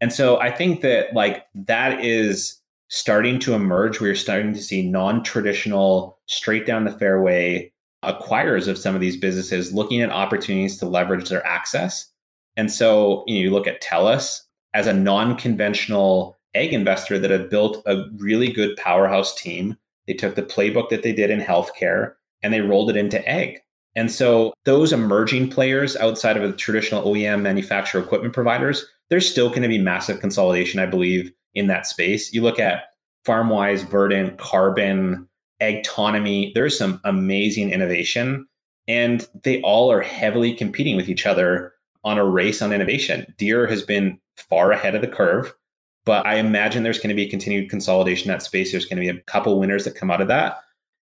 And 0.00 0.12
so 0.12 0.40
I 0.40 0.50
think 0.50 0.80
that 0.80 1.14
like 1.14 1.44
that 1.54 2.04
is 2.04 2.60
starting 2.88 3.38
to 3.40 3.54
emerge. 3.54 4.00
We're 4.00 4.14
starting 4.14 4.52
to 4.52 4.62
see 4.62 4.88
non-traditional, 4.88 6.18
straight 6.26 6.66
down 6.66 6.84
the 6.84 6.92
fairway 6.92 7.72
acquirers 8.04 8.68
of 8.68 8.78
some 8.78 8.94
of 8.94 9.00
these 9.00 9.16
businesses 9.16 9.72
looking 9.72 10.00
at 10.00 10.10
opportunities 10.10 10.78
to 10.78 10.86
leverage 10.86 11.28
their 11.28 11.46
access. 11.46 12.10
And 12.56 12.70
so 12.70 13.24
you, 13.26 13.34
know, 13.34 13.40
you 13.42 13.50
look 13.50 13.66
at 13.66 13.82
TELUS 13.82 14.42
as 14.74 14.86
a 14.86 14.92
non-conventional 14.92 16.36
ag 16.54 16.72
investor 16.72 17.18
that 17.18 17.30
had 17.30 17.50
built 17.50 17.82
a 17.86 18.04
really 18.16 18.50
good 18.50 18.76
powerhouse 18.76 19.34
team. 19.34 19.76
They 20.06 20.14
took 20.14 20.34
the 20.34 20.42
playbook 20.42 20.88
that 20.90 21.02
they 21.02 21.12
did 21.12 21.30
in 21.30 21.40
healthcare 21.40 22.14
and 22.42 22.52
they 22.52 22.60
rolled 22.60 22.90
it 22.90 22.96
into 22.96 23.26
ag. 23.28 23.60
And 23.96 24.10
so 24.10 24.52
those 24.64 24.92
emerging 24.92 25.50
players 25.50 25.96
outside 25.96 26.36
of 26.36 26.42
the 26.42 26.56
traditional 26.56 27.02
OEM 27.02 27.42
manufacturer 27.42 28.02
equipment 28.02 28.34
providers, 28.34 28.84
there's 29.08 29.28
still 29.28 29.48
going 29.48 29.62
to 29.62 29.68
be 29.68 29.78
massive 29.78 30.20
consolidation, 30.20 30.80
I 30.80 30.86
believe, 30.86 31.32
in 31.54 31.68
that 31.68 31.86
space. 31.86 32.32
You 32.32 32.42
look 32.42 32.58
at 32.58 32.84
FarmWise, 33.26 33.88
Verdant, 33.88 34.38
Carbon, 34.38 35.28
autonomy. 35.62 36.52
There's 36.54 36.76
some 36.76 37.00
amazing 37.04 37.70
innovation, 37.70 38.46
and 38.88 39.26
they 39.42 39.60
all 39.62 39.90
are 39.90 40.00
heavily 40.00 40.54
competing 40.54 40.96
with 40.96 41.08
each 41.08 41.26
other 41.26 41.72
on 42.04 42.18
a 42.18 42.24
race 42.24 42.60
on 42.60 42.72
innovation. 42.72 43.32
Deere 43.38 43.66
has 43.66 43.82
been 43.82 44.18
far 44.36 44.72
ahead 44.72 44.94
of 44.94 45.00
the 45.00 45.08
curve, 45.08 45.54
but 46.04 46.26
I 46.26 46.36
imagine 46.36 46.82
there's 46.82 46.98
going 46.98 47.08
to 47.08 47.14
be 47.14 47.26
continued 47.26 47.70
consolidation 47.70 48.30
in 48.30 48.36
that 48.36 48.42
space. 48.42 48.70
There's 48.70 48.84
going 48.84 49.02
to 49.02 49.12
be 49.12 49.18
a 49.18 49.22
couple 49.22 49.58
winners 49.58 49.84
that 49.84 49.94
come 49.94 50.10
out 50.10 50.20
of 50.20 50.28
that. 50.28 50.58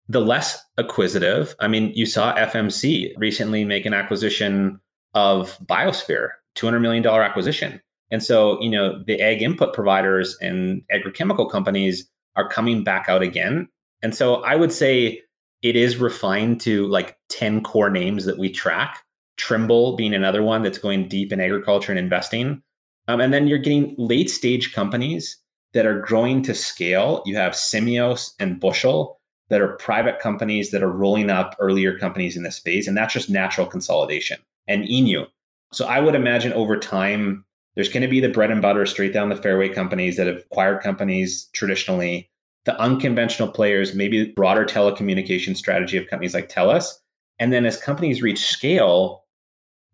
The 0.08 0.20
less 0.20 0.62
acquisitive, 0.78 1.54
I 1.60 1.68
mean, 1.68 1.92
you 1.94 2.06
saw 2.06 2.34
FMC 2.34 3.12
recently 3.16 3.64
make 3.64 3.86
an 3.86 3.94
acquisition 3.94 4.80
of 5.14 5.58
BioPhero, 5.66 6.28
$200 6.56 6.80
million 6.80 7.06
acquisition. 7.06 7.80
And 8.10 8.22
so, 8.22 8.60
you 8.60 8.70
know, 8.70 9.02
the 9.06 9.20
ag 9.20 9.42
input 9.42 9.74
providers 9.74 10.36
and 10.40 10.82
agrochemical 10.92 11.50
companies 11.50 12.08
are 12.36 12.48
coming 12.48 12.84
back 12.84 13.08
out 13.08 13.22
again 13.22 13.68
and 14.02 14.14
so 14.14 14.42
I 14.42 14.56
would 14.56 14.72
say 14.72 15.22
it 15.62 15.76
is 15.76 15.96
refined 15.96 16.60
to 16.62 16.86
like 16.88 17.16
10 17.30 17.62
core 17.62 17.90
names 17.90 18.24
that 18.24 18.38
we 18.38 18.50
track. 18.50 19.02
Trimble 19.36 19.96
being 19.96 20.12
another 20.12 20.42
one 20.42 20.62
that's 20.62 20.78
going 20.78 21.08
deep 21.08 21.32
in 21.32 21.40
agriculture 21.40 21.92
and 21.92 21.98
investing. 21.98 22.62
Um, 23.08 23.20
and 23.20 23.32
then 23.32 23.46
you're 23.46 23.58
getting 23.58 23.94
late 23.96 24.30
stage 24.30 24.72
companies 24.72 25.36
that 25.72 25.86
are 25.86 26.00
growing 26.00 26.42
to 26.42 26.54
scale. 26.54 27.22
You 27.24 27.36
have 27.36 27.52
Semios 27.52 28.32
and 28.38 28.60
Bushel 28.60 29.18
that 29.48 29.60
are 29.60 29.76
private 29.76 30.18
companies 30.18 30.70
that 30.70 30.82
are 30.82 30.92
rolling 30.92 31.30
up 31.30 31.56
earlier 31.58 31.98
companies 31.98 32.36
in 32.36 32.42
this 32.42 32.56
space. 32.56 32.86
And 32.86 32.96
that's 32.96 33.14
just 33.14 33.30
natural 33.30 33.66
consolidation 33.66 34.38
and 34.68 34.84
iUNU. 34.84 35.26
So 35.72 35.86
I 35.86 36.00
would 36.00 36.14
imagine 36.14 36.52
over 36.52 36.76
time, 36.76 37.44
there's 37.74 37.88
going 37.88 38.02
to 38.02 38.08
be 38.08 38.20
the 38.20 38.28
bread 38.28 38.50
and 38.50 38.60
butter 38.60 38.84
straight 38.84 39.14
down 39.14 39.30
the 39.30 39.36
fairway 39.36 39.68
companies 39.68 40.16
that 40.16 40.26
have 40.26 40.38
acquired 40.38 40.82
companies 40.82 41.48
traditionally 41.54 42.30
the 42.64 42.78
unconventional 42.80 43.48
players, 43.48 43.94
maybe 43.94 44.26
broader 44.26 44.64
telecommunication 44.64 45.56
strategy 45.56 45.96
of 45.96 46.06
companies 46.08 46.34
like 46.34 46.48
TELUS. 46.48 46.92
And 47.38 47.52
then 47.52 47.66
as 47.66 47.76
companies 47.76 48.22
reach 48.22 48.46
scale, 48.46 49.24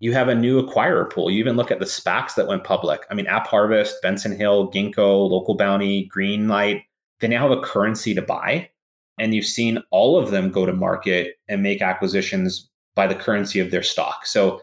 you 0.01 0.13
have 0.13 0.29
a 0.29 0.35
new 0.35 0.63
acquirer 0.63 1.11
pool. 1.11 1.31
You 1.31 1.39
even 1.41 1.57
look 1.57 1.71
at 1.71 1.79
the 1.79 1.87
SPACs 1.87 2.35
that 2.35 2.47
went 2.47 2.65
public. 2.65 3.03
I 3.11 3.15
mean, 3.15 3.27
AppHarvest, 3.27 3.95
Benson 4.03 4.37
Hill, 4.37 4.71
Ginkgo, 4.71 5.29
Local 5.29 5.57
Bounti, 5.57 6.09
Greenlight, 6.09 6.83
they 7.21 7.29
now 7.29 7.49
have 7.49 7.59
a 7.59 7.63
currency 7.63 8.15
to 8.15 8.23
buy. 8.23 8.71
And 9.19 9.35
you've 9.35 9.47
seen 9.47 9.83
all 9.91 10.17
of 10.17 10.31
them 10.31 10.51
go 10.51 10.67
to 10.67 10.73
market 10.73 11.35
and 11.49 11.63
make 11.63 11.83
acquisitions 11.83 12.69
by 12.95 13.07
the 13.07 13.15
currency 13.15 13.59
of 13.59 13.71
their 13.71 13.83
stock. 13.83 14.27
So 14.27 14.61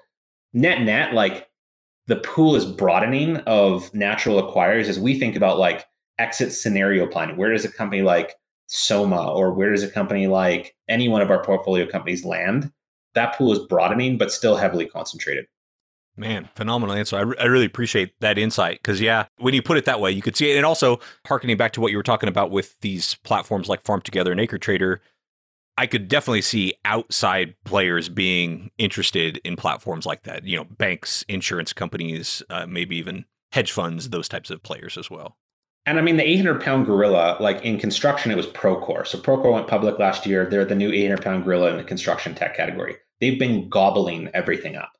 net 0.53 0.81
net, 0.81 1.13
like 1.13 1.49
the 2.07 2.17
pool 2.17 2.55
is 2.55 2.65
broadening 2.65 3.37
of 3.37 3.93
natural 3.93 4.41
acquirers 4.41 4.85
as 4.85 4.99
we 4.99 5.19
think 5.19 5.35
about 5.35 5.57
like 5.57 5.85
exit 6.19 6.53
scenario 6.53 7.07
planning. 7.07 7.37
Where 7.37 7.51
does 7.51 7.65
a 7.65 7.71
company 7.71 8.01
like 8.01 8.35
Soma 8.67 9.31
or 9.31 9.53
where 9.53 9.71
does 9.71 9.83
a 9.83 9.89
company 9.89 10.27
like 10.27 10.75
any 10.87 11.07
one 11.07 11.21
of 11.21 11.31
our 11.31 11.43
portfolio 11.43 11.85
companies 11.85 12.25
land? 12.25 12.71
That 13.13 13.35
pool 13.37 13.51
is 13.53 13.59
broadening, 13.59 14.17
but 14.17 14.31
still 14.31 14.57
heavily 14.57 14.87
concentrated. 14.87 15.45
Man, 16.17 16.49
phenomenal 16.55 16.95
answer. 16.95 17.17
I, 17.17 17.21
re- 17.21 17.37
I 17.39 17.45
really 17.45 17.65
appreciate 17.65 18.13
that 18.21 18.37
insight 18.37 18.79
because, 18.81 19.01
yeah, 19.01 19.25
when 19.37 19.53
you 19.53 19.61
put 19.61 19.77
it 19.77 19.85
that 19.85 19.99
way, 19.99 20.11
you 20.11 20.21
could 20.21 20.37
see 20.37 20.51
it. 20.51 20.55
And 20.55 20.65
also, 20.65 20.99
harkening 21.27 21.57
back 21.57 21.73
to 21.73 21.81
what 21.81 21.91
you 21.91 21.97
were 21.97 22.03
talking 22.03 22.29
about 22.29 22.51
with 22.51 22.79
these 22.79 23.15
platforms 23.15 23.67
like 23.67 23.83
FarmTogether 23.83 24.31
and 24.31 24.39
AcreTrader, 24.39 24.99
I 25.77 25.87
could 25.87 26.07
definitely 26.07 26.41
see 26.41 26.73
outside 26.85 27.55
players 27.65 28.07
being 28.07 28.71
interested 28.77 29.41
in 29.43 29.57
platforms 29.57 30.05
like 30.05 30.23
that. 30.23 30.45
You 30.45 30.57
know, 30.57 30.63
banks, 30.63 31.25
insurance 31.27 31.73
companies, 31.73 32.41
uh, 32.49 32.65
maybe 32.65 32.95
even 32.95 33.25
hedge 33.51 33.73
funds, 33.73 34.09
those 34.09 34.29
types 34.29 34.49
of 34.49 34.63
players 34.63 34.97
as 34.97 35.09
well. 35.09 35.37
And 35.85 35.99
I 35.99 36.01
mean, 36.01 36.17
the 36.17 36.27
800 36.27 36.61
pound 36.61 36.87
gorilla, 36.87 37.37
like 37.39 37.63
in 37.63 37.77
construction, 37.77 38.31
it 38.31 38.37
was 38.37 38.47
Procore. 38.47 39.05
So 39.05 39.19
Procore 39.19 39.53
went 39.53 39.67
public 39.67 39.99
last 39.99 40.25
year. 40.25 40.45
They're 40.45 40.65
the 40.65 40.75
new 40.75 40.91
800 40.91 41.23
pound 41.23 41.43
gorilla 41.43 41.69
in 41.69 41.77
the 41.77 41.83
construction 41.83 42.33
tech 42.33 42.57
category. 42.57 42.95
They've 43.21 43.39
been 43.39 43.69
gobbling 43.69 44.29
everything 44.33 44.75
up. 44.75 44.91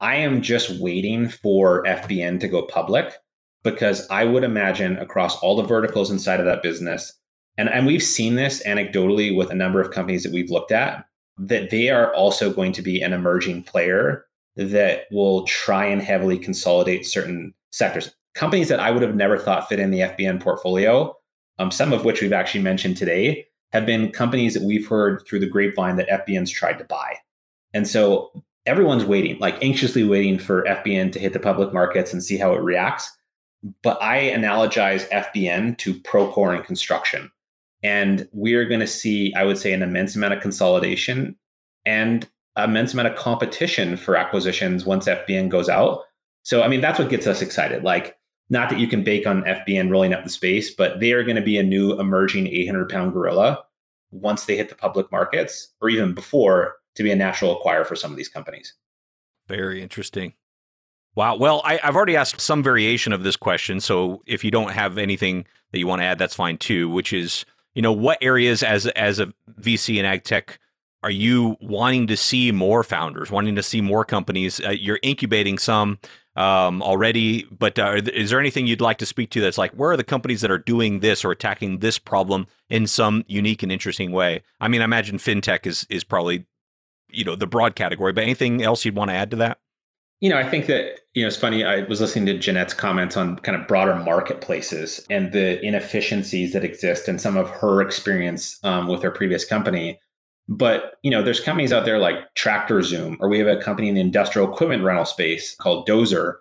I 0.00 0.16
am 0.16 0.42
just 0.42 0.80
waiting 0.80 1.28
for 1.28 1.82
FBN 1.84 2.38
to 2.40 2.48
go 2.48 2.62
public 2.62 3.14
because 3.64 4.08
I 4.10 4.24
would 4.24 4.44
imagine 4.44 4.96
across 4.98 5.36
all 5.40 5.56
the 5.56 5.64
verticals 5.64 6.10
inside 6.10 6.38
of 6.38 6.46
that 6.46 6.62
business, 6.62 7.12
and, 7.56 7.68
and 7.68 7.86
we've 7.86 8.02
seen 8.02 8.36
this 8.36 8.62
anecdotally 8.64 9.36
with 9.36 9.50
a 9.50 9.56
number 9.56 9.80
of 9.80 9.90
companies 9.90 10.22
that 10.22 10.32
we've 10.32 10.50
looked 10.50 10.70
at, 10.70 11.04
that 11.38 11.70
they 11.70 11.90
are 11.90 12.14
also 12.14 12.52
going 12.52 12.72
to 12.72 12.82
be 12.82 13.02
an 13.02 13.12
emerging 13.12 13.64
player 13.64 14.24
that 14.56 15.02
will 15.10 15.44
try 15.44 15.84
and 15.84 16.00
heavily 16.00 16.38
consolidate 16.38 17.04
certain 17.04 17.52
sectors. 17.72 18.14
Companies 18.38 18.68
that 18.68 18.78
I 18.78 18.92
would 18.92 19.02
have 19.02 19.16
never 19.16 19.36
thought 19.36 19.68
fit 19.68 19.80
in 19.80 19.90
the 19.90 19.98
FBN 19.98 20.40
portfolio, 20.40 21.12
um, 21.58 21.72
some 21.72 21.92
of 21.92 22.04
which 22.04 22.22
we've 22.22 22.32
actually 22.32 22.62
mentioned 22.62 22.96
today, 22.96 23.44
have 23.72 23.84
been 23.84 24.12
companies 24.12 24.54
that 24.54 24.62
we've 24.62 24.86
heard 24.86 25.26
through 25.26 25.40
the 25.40 25.48
grapevine 25.48 25.96
that 25.96 26.08
FBN's 26.08 26.52
tried 26.52 26.78
to 26.78 26.84
buy. 26.84 27.16
And 27.74 27.88
so 27.88 28.30
everyone's 28.64 29.04
waiting, 29.04 29.40
like 29.40 29.60
anxiously 29.60 30.04
waiting 30.04 30.38
for 30.38 30.62
FBN 30.62 31.10
to 31.12 31.18
hit 31.18 31.32
the 31.32 31.40
public 31.40 31.72
markets 31.72 32.12
and 32.12 32.22
see 32.22 32.36
how 32.36 32.54
it 32.54 32.62
reacts. 32.62 33.10
But 33.82 34.00
I 34.00 34.30
analogize 34.30 35.08
FBN 35.08 35.76
to 35.78 35.94
Procore 35.94 36.54
and 36.54 36.64
construction. 36.64 37.32
And 37.82 38.28
we're 38.30 38.66
going 38.66 38.78
to 38.78 38.86
see, 38.86 39.34
I 39.34 39.42
would 39.42 39.58
say, 39.58 39.72
an 39.72 39.82
immense 39.82 40.14
amount 40.14 40.34
of 40.34 40.40
consolidation 40.40 41.36
and 41.84 42.28
immense 42.56 42.92
amount 42.92 43.08
of 43.08 43.16
competition 43.16 43.96
for 43.96 44.14
acquisitions 44.14 44.86
once 44.86 45.08
FBN 45.08 45.48
goes 45.48 45.68
out. 45.68 46.04
So, 46.44 46.62
I 46.62 46.68
mean, 46.68 46.80
that's 46.80 47.00
what 47.00 47.08
gets 47.08 47.26
us 47.26 47.42
excited. 47.42 47.82
Like, 47.82 48.17
not 48.50 48.70
that 48.70 48.78
you 48.78 48.88
can 48.88 49.04
bake 49.04 49.26
on 49.26 49.42
FBN 49.42 49.90
rolling 49.90 50.12
up 50.12 50.24
the 50.24 50.30
space, 50.30 50.74
but 50.74 51.00
they 51.00 51.12
are 51.12 51.22
going 51.22 51.36
to 51.36 51.42
be 51.42 51.58
a 51.58 51.62
new 51.62 51.98
emerging 51.98 52.46
800 52.46 52.88
pound 52.88 53.12
gorilla 53.12 53.64
once 54.10 54.46
they 54.46 54.56
hit 54.56 54.68
the 54.68 54.74
public 54.74 55.10
markets 55.12 55.68
or 55.80 55.88
even 55.88 56.14
before 56.14 56.76
to 56.94 57.02
be 57.02 57.10
a 57.10 57.16
natural 57.16 57.56
acquire 57.56 57.84
for 57.84 57.94
some 57.94 58.10
of 58.10 58.16
these 58.16 58.28
companies. 58.28 58.74
Very 59.48 59.82
interesting. 59.82 60.34
Wow. 61.14 61.36
Well, 61.36 61.62
I, 61.64 61.78
have 61.82 61.96
already 61.96 62.16
asked 62.16 62.40
some 62.40 62.62
variation 62.62 63.12
of 63.12 63.22
this 63.22 63.36
question. 63.36 63.80
So 63.80 64.22
if 64.26 64.44
you 64.44 64.50
don't 64.50 64.72
have 64.72 64.98
anything 64.98 65.46
that 65.72 65.78
you 65.78 65.86
want 65.86 66.00
to 66.00 66.06
add, 66.06 66.18
that's 66.18 66.34
fine 66.34 66.58
too, 66.58 66.88
which 66.88 67.12
is, 67.12 67.44
you 67.74 67.82
know, 67.82 67.92
what 67.92 68.18
areas 68.22 68.62
as 68.62 68.86
as 68.88 69.18
a 69.18 69.32
VC 69.60 69.98
and 69.98 70.06
ag 70.06 70.24
tech 70.24 70.58
are 71.02 71.10
you 71.10 71.56
wanting 71.60 72.06
to 72.08 72.16
see 72.16 72.50
more 72.50 72.82
founders, 72.82 73.30
wanting 73.30 73.54
to 73.56 73.62
see 73.62 73.80
more 73.80 74.04
companies? 74.04 74.60
Uh, 74.60 74.70
you're 74.70 74.98
incubating 75.02 75.58
some 75.58 75.98
um, 76.38 76.82
already, 76.82 77.46
but 77.50 77.78
uh, 77.78 78.00
is 78.14 78.30
there 78.30 78.40
anything 78.40 78.66
you'd 78.66 78.80
like 78.80 78.98
to 78.98 79.06
speak 79.06 79.30
to 79.30 79.40
that's 79.40 79.58
like, 79.58 79.72
where 79.72 79.90
are 79.90 79.96
the 79.96 80.04
companies 80.04 80.40
that 80.40 80.50
are 80.50 80.58
doing 80.58 81.00
this 81.00 81.24
or 81.24 81.32
attacking 81.32 81.78
this 81.78 81.98
problem 81.98 82.46
in 82.70 82.86
some 82.86 83.24
unique 83.26 83.62
and 83.62 83.72
interesting 83.72 84.12
way? 84.12 84.42
I 84.60 84.68
mean, 84.68 84.80
I 84.80 84.84
imagine 84.84 85.18
fintech 85.18 85.66
is 85.66 85.86
is 85.90 86.04
probably 86.04 86.46
you 87.10 87.24
know 87.24 87.36
the 87.36 87.46
broad 87.46 87.74
category 87.74 88.12
but 88.12 88.22
anything 88.22 88.62
else 88.62 88.84
you'd 88.84 88.96
want 88.96 89.10
to 89.10 89.14
add 89.14 89.30
to 89.30 89.36
that 89.36 89.58
you 90.20 90.28
know 90.28 90.36
i 90.36 90.48
think 90.48 90.66
that 90.66 91.00
you 91.14 91.22
know 91.22 91.28
it's 91.28 91.36
funny 91.36 91.64
i 91.64 91.82
was 91.82 92.00
listening 92.00 92.26
to 92.26 92.38
janette's 92.38 92.74
comments 92.74 93.16
on 93.16 93.36
kind 93.36 93.60
of 93.60 93.66
broader 93.66 93.94
marketplaces 93.94 95.04
and 95.10 95.32
the 95.32 95.64
inefficiencies 95.64 96.52
that 96.52 96.64
exist 96.64 97.08
and 97.08 97.20
some 97.20 97.36
of 97.36 97.48
her 97.50 97.80
experience 97.80 98.58
um, 98.64 98.88
with 98.88 99.02
her 99.02 99.10
previous 99.10 99.44
company 99.44 99.98
but 100.48 100.94
you 101.02 101.10
know 101.10 101.22
there's 101.22 101.40
companies 101.40 101.72
out 101.72 101.84
there 101.84 101.98
like 101.98 102.34
tractor 102.34 102.82
zoom 102.82 103.16
or 103.20 103.28
we 103.28 103.38
have 103.38 103.48
a 103.48 103.60
company 103.62 103.88
in 103.88 103.94
the 103.94 104.00
industrial 104.00 104.50
equipment 104.50 104.82
rental 104.82 105.04
space 105.04 105.54
called 105.56 105.86
dozr 105.86 106.34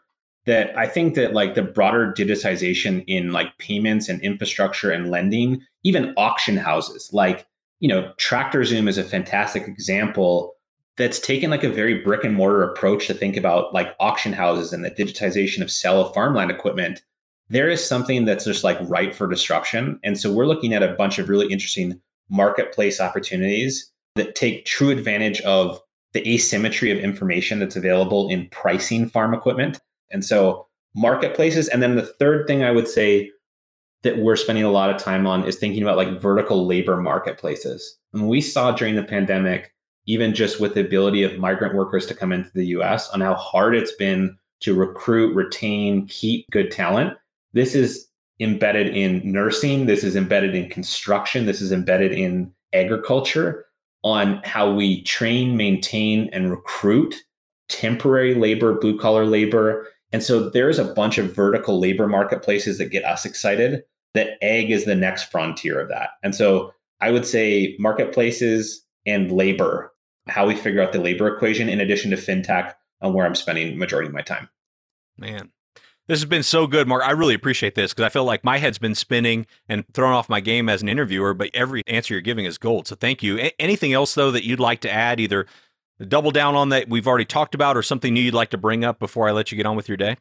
that 0.45 0.75
i 0.77 0.87
think 0.87 1.15
that 1.15 1.33
like 1.33 1.55
the 1.55 1.61
broader 1.61 2.13
digitization 2.17 3.03
in 3.07 3.31
like 3.31 3.57
payments 3.57 4.07
and 4.07 4.21
infrastructure 4.21 4.91
and 4.91 5.11
lending 5.11 5.61
even 5.83 6.13
auction 6.15 6.55
houses 6.57 7.09
like 7.11 7.45
you 7.79 7.87
know 7.89 8.11
tractor 8.17 8.63
zoom 8.63 8.87
is 8.87 8.97
a 8.97 9.03
fantastic 9.03 9.67
example 9.67 10.53
that's 10.97 11.19
taken 11.19 11.51
like 11.51 11.63
a 11.63 11.69
very 11.69 12.01
brick 12.01 12.23
and 12.23 12.35
mortar 12.35 12.63
approach 12.63 13.07
to 13.07 13.13
think 13.13 13.37
about 13.37 13.73
like 13.73 13.95
auction 13.99 14.33
houses 14.33 14.73
and 14.73 14.83
the 14.83 14.91
digitization 14.91 15.61
of 15.61 15.71
sale 15.71 16.01
of 16.01 16.13
farmland 16.13 16.51
equipment, 16.51 17.03
there 17.49 17.69
is 17.69 17.87
something 17.87 18.25
that's 18.25 18.45
just 18.45 18.63
like 18.63 18.77
ripe 18.89 19.13
for 19.13 19.27
disruption. 19.27 19.99
And 20.03 20.19
so 20.19 20.33
we're 20.33 20.47
looking 20.47 20.73
at 20.73 20.83
a 20.83 20.95
bunch 20.95 21.19
of 21.19 21.29
really 21.29 21.51
interesting 21.51 22.01
marketplace 22.29 22.99
opportunities 22.99 23.91
that 24.17 24.35
take 24.35 24.65
true 24.65 24.89
advantage 24.89 25.41
of 25.41 25.81
the 26.13 26.27
asymmetry 26.27 26.91
of 26.91 26.97
information 26.97 27.59
that's 27.59 27.75
available 27.75 28.29
in 28.29 28.47
pricing 28.49 29.09
farm 29.09 29.33
equipment. 29.33 29.79
And 30.11 30.23
so 30.25 30.67
marketplaces. 30.95 31.67
And 31.67 31.81
then 31.81 31.95
the 31.95 32.05
third 32.05 32.47
thing 32.47 32.63
I 32.63 32.71
would 32.71 32.87
say 32.87 33.31
that 34.03 34.19
we're 34.19 34.35
spending 34.35 34.63
a 34.63 34.71
lot 34.71 34.89
of 34.89 35.01
time 35.01 35.27
on 35.27 35.43
is 35.43 35.57
thinking 35.57 35.83
about 35.83 35.97
like 35.97 36.21
vertical 36.21 36.65
labor 36.65 36.97
marketplaces. 36.97 37.97
And 38.13 38.27
we 38.27 38.41
saw 38.41 38.71
during 38.71 38.95
the 38.95 39.03
pandemic 39.03 39.73
even 40.07 40.33
just 40.33 40.59
with 40.59 40.73
the 40.73 40.81
ability 40.81 41.21
of 41.21 41.37
migrant 41.37 41.75
workers 41.75 42.05
to 42.07 42.15
come 42.15 42.31
into 42.31 42.49
the 42.53 42.67
US, 42.67 43.09
on 43.09 43.21
how 43.21 43.35
hard 43.35 43.75
it's 43.75 43.91
been 43.91 44.37
to 44.61 44.73
recruit, 44.73 45.35
retain, 45.35 46.07
keep 46.07 46.49
good 46.49 46.71
talent. 46.71 47.13
This 47.53 47.75
is 47.75 48.07
embedded 48.39 48.95
in 48.95 49.21
nursing, 49.29 49.85
this 49.85 50.03
is 50.03 50.15
embedded 50.15 50.55
in 50.55 50.69
construction, 50.69 51.45
this 51.45 51.61
is 51.61 51.71
embedded 51.71 52.13
in 52.13 52.51
agriculture 52.73 53.65
on 54.03 54.41
how 54.43 54.71
we 54.71 55.01
train, 55.03 55.57
maintain, 55.57 56.29
and 56.31 56.51
recruit 56.51 57.15
temporary 57.69 58.33
labor, 58.35 58.79
blue 58.79 58.97
collar 58.97 59.25
labor. 59.25 59.87
And 60.13 60.23
so 60.23 60.49
there's 60.49 60.79
a 60.79 60.93
bunch 60.93 61.17
of 61.17 61.35
vertical 61.35 61.79
labor 61.79 62.07
marketplaces 62.07 62.77
that 62.77 62.91
get 62.91 63.03
us 63.03 63.25
excited 63.25 63.83
that 64.13 64.41
ag 64.41 64.71
is 64.71 64.85
the 64.85 64.95
next 64.95 65.23
frontier 65.25 65.79
of 65.79 65.89
that. 65.89 66.11
And 66.23 66.33
so 66.33 66.73
I 67.01 67.11
would 67.11 67.25
say 67.25 67.75
marketplaces 67.79 68.83
and 69.05 69.31
labor 69.31 69.93
how 70.27 70.47
we 70.47 70.55
figure 70.55 70.81
out 70.81 70.91
the 70.91 70.99
labor 70.99 71.27
equation 71.27 71.69
in 71.69 71.79
addition 71.79 72.11
to 72.11 72.17
fintech 72.17 72.73
on 73.01 73.13
where 73.13 73.25
I'm 73.25 73.35
spending 73.35 73.77
majority 73.77 74.07
of 74.07 74.13
my 74.13 74.21
time. 74.21 74.49
Man, 75.17 75.51
this 76.07 76.19
has 76.19 76.25
been 76.25 76.43
so 76.43 76.67
good, 76.67 76.87
Mark. 76.87 77.03
I 77.03 77.11
really 77.11 77.33
appreciate 77.33 77.75
this 77.75 77.93
because 77.93 78.05
I 78.05 78.09
feel 78.09 78.23
like 78.23 78.43
my 78.43 78.57
head's 78.57 78.77
been 78.77 78.95
spinning 78.95 79.45
and 79.67 79.83
thrown 79.93 80.13
off 80.13 80.29
my 80.29 80.39
game 80.39 80.69
as 80.69 80.81
an 80.81 80.89
interviewer, 80.89 81.33
but 81.33 81.49
every 81.53 81.83
answer 81.87 82.13
you're 82.13 82.21
giving 82.21 82.45
is 82.45 82.57
gold. 82.57 82.87
So 82.87 82.95
thank 82.95 83.21
you. 83.21 83.37
A- 83.39 83.61
anything 83.61 83.93
else, 83.93 84.15
though, 84.15 84.31
that 84.31 84.45
you'd 84.45 84.59
like 84.59 84.81
to 84.81 84.91
add, 84.91 85.19
either 85.19 85.45
double 86.07 86.31
down 86.31 86.55
on 86.55 86.69
that 86.69 86.89
we've 86.89 87.07
already 87.07 87.25
talked 87.25 87.55
about 87.55 87.75
or 87.75 87.81
something 87.81 88.13
new 88.13 88.21
you'd 88.21 88.33
like 88.33 88.51
to 88.51 88.57
bring 88.57 88.85
up 88.85 88.99
before 88.99 89.27
I 89.27 89.31
let 89.31 89.51
you 89.51 89.57
get 89.57 89.65
on 89.65 89.75
with 89.75 89.89
your 89.89 89.97
day? 89.97 90.17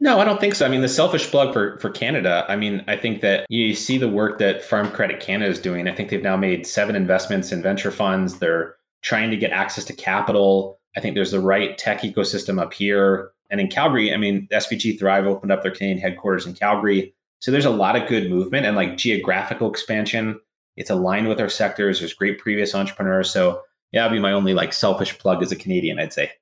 No, 0.00 0.18
I 0.18 0.24
don't 0.24 0.40
think 0.40 0.56
so. 0.56 0.66
I 0.66 0.68
mean, 0.68 0.80
the 0.80 0.88
selfish 0.88 1.30
plug 1.30 1.52
for 1.52 1.78
for 1.78 1.88
Canada. 1.88 2.44
I 2.48 2.56
mean, 2.56 2.84
I 2.88 2.96
think 2.96 3.20
that 3.20 3.46
you 3.48 3.72
see 3.74 3.98
the 3.98 4.08
work 4.08 4.38
that 4.38 4.64
Farm 4.64 4.90
Credit 4.90 5.20
Canada 5.20 5.48
is 5.48 5.60
doing. 5.60 5.86
I 5.86 5.94
think 5.94 6.10
they've 6.10 6.22
now 6.22 6.36
made 6.36 6.66
seven 6.66 6.96
investments 6.96 7.52
in 7.52 7.62
venture 7.62 7.92
funds. 7.92 8.40
They're 8.40 8.74
trying 9.02 9.30
to 9.30 9.36
get 9.36 9.52
access 9.52 9.84
to 9.84 9.92
capital. 9.92 10.80
I 10.96 11.00
think 11.00 11.14
there's 11.14 11.30
the 11.30 11.40
right 11.40 11.78
tech 11.78 12.00
ecosystem 12.00 12.60
up 12.60 12.72
here. 12.72 13.30
And 13.52 13.60
in 13.60 13.68
Calgary, 13.68 14.12
I 14.12 14.16
mean, 14.16 14.48
SVG 14.50 14.98
Thrive 14.98 15.26
opened 15.26 15.52
up 15.52 15.62
their 15.62 15.70
Canadian 15.70 15.98
headquarters 15.98 16.46
in 16.46 16.54
Calgary. 16.54 17.14
So 17.40 17.50
there's 17.50 17.66
a 17.66 17.70
lot 17.70 17.94
of 17.94 18.08
good 18.08 18.30
movement 18.30 18.66
and 18.66 18.74
like 18.74 18.96
geographical 18.96 19.70
expansion. 19.70 20.40
It's 20.76 20.90
aligned 20.90 21.28
with 21.28 21.38
our 21.38 21.50
sectors. 21.50 22.00
There's 22.00 22.14
great 22.14 22.38
previous 22.38 22.74
entrepreneurs. 22.74 23.30
So 23.30 23.60
yeah, 23.92 24.02
that'd 24.02 24.16
be 24.16 24.20
my 24.20 24.32
only 24.32 24.54
like 24.54 24.72
selfish 24.72 25.18
plug 25.18 25.42
as 25.42 25.52
a 25.52 25.56
Canadian, 25.56 26.00
I'd 26.00 26.14
say. 26.14 26.32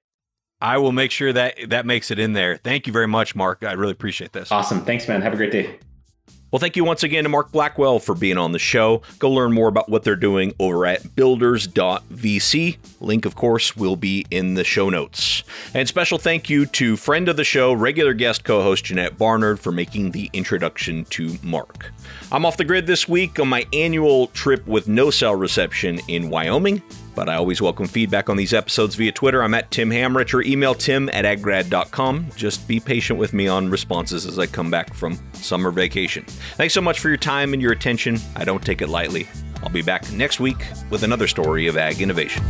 I 0.61 0.79
will 0.79 0.93
make 0.93 1.11
sure 1.11 1.33
that 1.33 1.57
that 1.69 1.85
makes 1.85 2.11
it 2.11 2.19
in 2.19 2.35
there. 2.35 2.59
Thank 2.59 2.87
you 2.87 2.93
very 2.93 3.09
much, 3.09 3.35
Mark. 3.35 3.65
I 3.65 3.73
really 3.73 3.93
appreciate 3.93 4.33
this. 4.33 4.53
Awesome. 4.53 4.85
Thanks, 4.85 5.09
man. 5.09 5.21
Have 5.21 5.33
a 5.33 5.37
great 5.37 5.53
day. 5.53 5.79
Well, 6.51 6.59
thank 6.59 6.75
you 6.75 6.83
once 6.83 7.05
again 7.05 7.23
to 7.23 7.29
Mark 7.29 7.53
Blackwell 7.53 8.01
for 8.01 8.13
being 8.13 8.37
on 8.37 8.51
the 8.51 8.59
show. 8.59 9.03
Go 9.21 9.31
learn 9.31 9.53
more 9.53 9.69
about 9.69 9.89
what 9.89 10.03
they're 10.03 10.17
doing 10.17 10.53
over 10.59 10.85
at 10.85 11.15
builders.vc. 11.15 12.77
Link, 13.01 13.25
of 13.25 13.37
course, 13.37 13.77
will 13.77 13.95
be 13.95 14.27
in 14.33 14.55
the 14.55 14.65
show 14.65 14.91
notes. 14.91 15.45
And 15.75 15.87
special 15.87 16.19
thank 16.19 16.51
you 16.51 16.67
to 16.67 16.97
friend 16.97 17.29
of 17.29 17.37
the 17.37 17.45
show, 17.45 17.73
regular 17.73 18.15
guest 18.15 18.43
co 18.43 18.63
host 18.63 18.87
Janette 18.87 19.17
Barnard 19.17 19.61
for 19.61 19.71
making 19.71 20.11
the 20.11 20.29
introduction 20.33 21.05
to 21.07 21.39
Mark. 21.45 21.93
I'm 22.33 22.45
off 22.45 22.57
the 22.57 22.65
grid 22.65 22.87
this 22.87 23.09
week 23.09 23.39
on 23.39 23.47
my 23.47 23.65
annual 23.73 24.27
trip 24.29 24.67
with 24.67 24.89
no 24.89 25.11
cell 25.11 25.37
reception 25.37 26.01
in 26.09 26.31
Wyoming 26.31 26.83
but 27.15 27.29
I 27.29 27.35
always 27.35 27.61
welcome 27.61 27.87
feedback 27.87 28.29
on 28.29 28.37
these 28.37 28.55
episodes 28.55 28.95
via 28.95 29.13
Twitter. 29.13 29.43
I'm 29.43 29.55
at 29.55 29.71
Tim 29.71 29.91
Hammerich 29.91 30.35
or 30.35 30.43
email 30.43 30.75
tim 30.75 31.09
at 31.11 31.25
aggrad.com. 31.25 32.27
Just 32.37 32.67
be 32.67 32.81
patient 32.81 33.19
with 33.19 33.33
me 33.33 33.49
on 33.49 33.71
responses 33.71 34.27
as 34.27 34.39
I 34.39 34.47
come 34.47 34.71
back 34.71 34.95
from 34.95 35.19
summer 35.35 35.71
vacation. 35.71 36.25
Thanks 36.55 36.75
so 36.75 36.81
much 36.81 37.01
for 37.01 37.09
your 37.09 37.19
time 37.19 37.53
and 37.53 37.61
your 37.61 37.73
attention. 37.73 38.19
I 38.37 38.45
don't 38.45 38.65
take 38.65 38.83
it 38.83 38.89
lightly. 38.89 39.29
I'll 39.63 39.71
be 39.71 39.83
back 39.83 40.11
next 40.13 40.41
week 40.41 40.65
with 40.89 41.03
another 41.03 41.27
story 41.27 41.67
of 41.67 41.77
ag 41.77 42.01
innovation. 42.01 42.43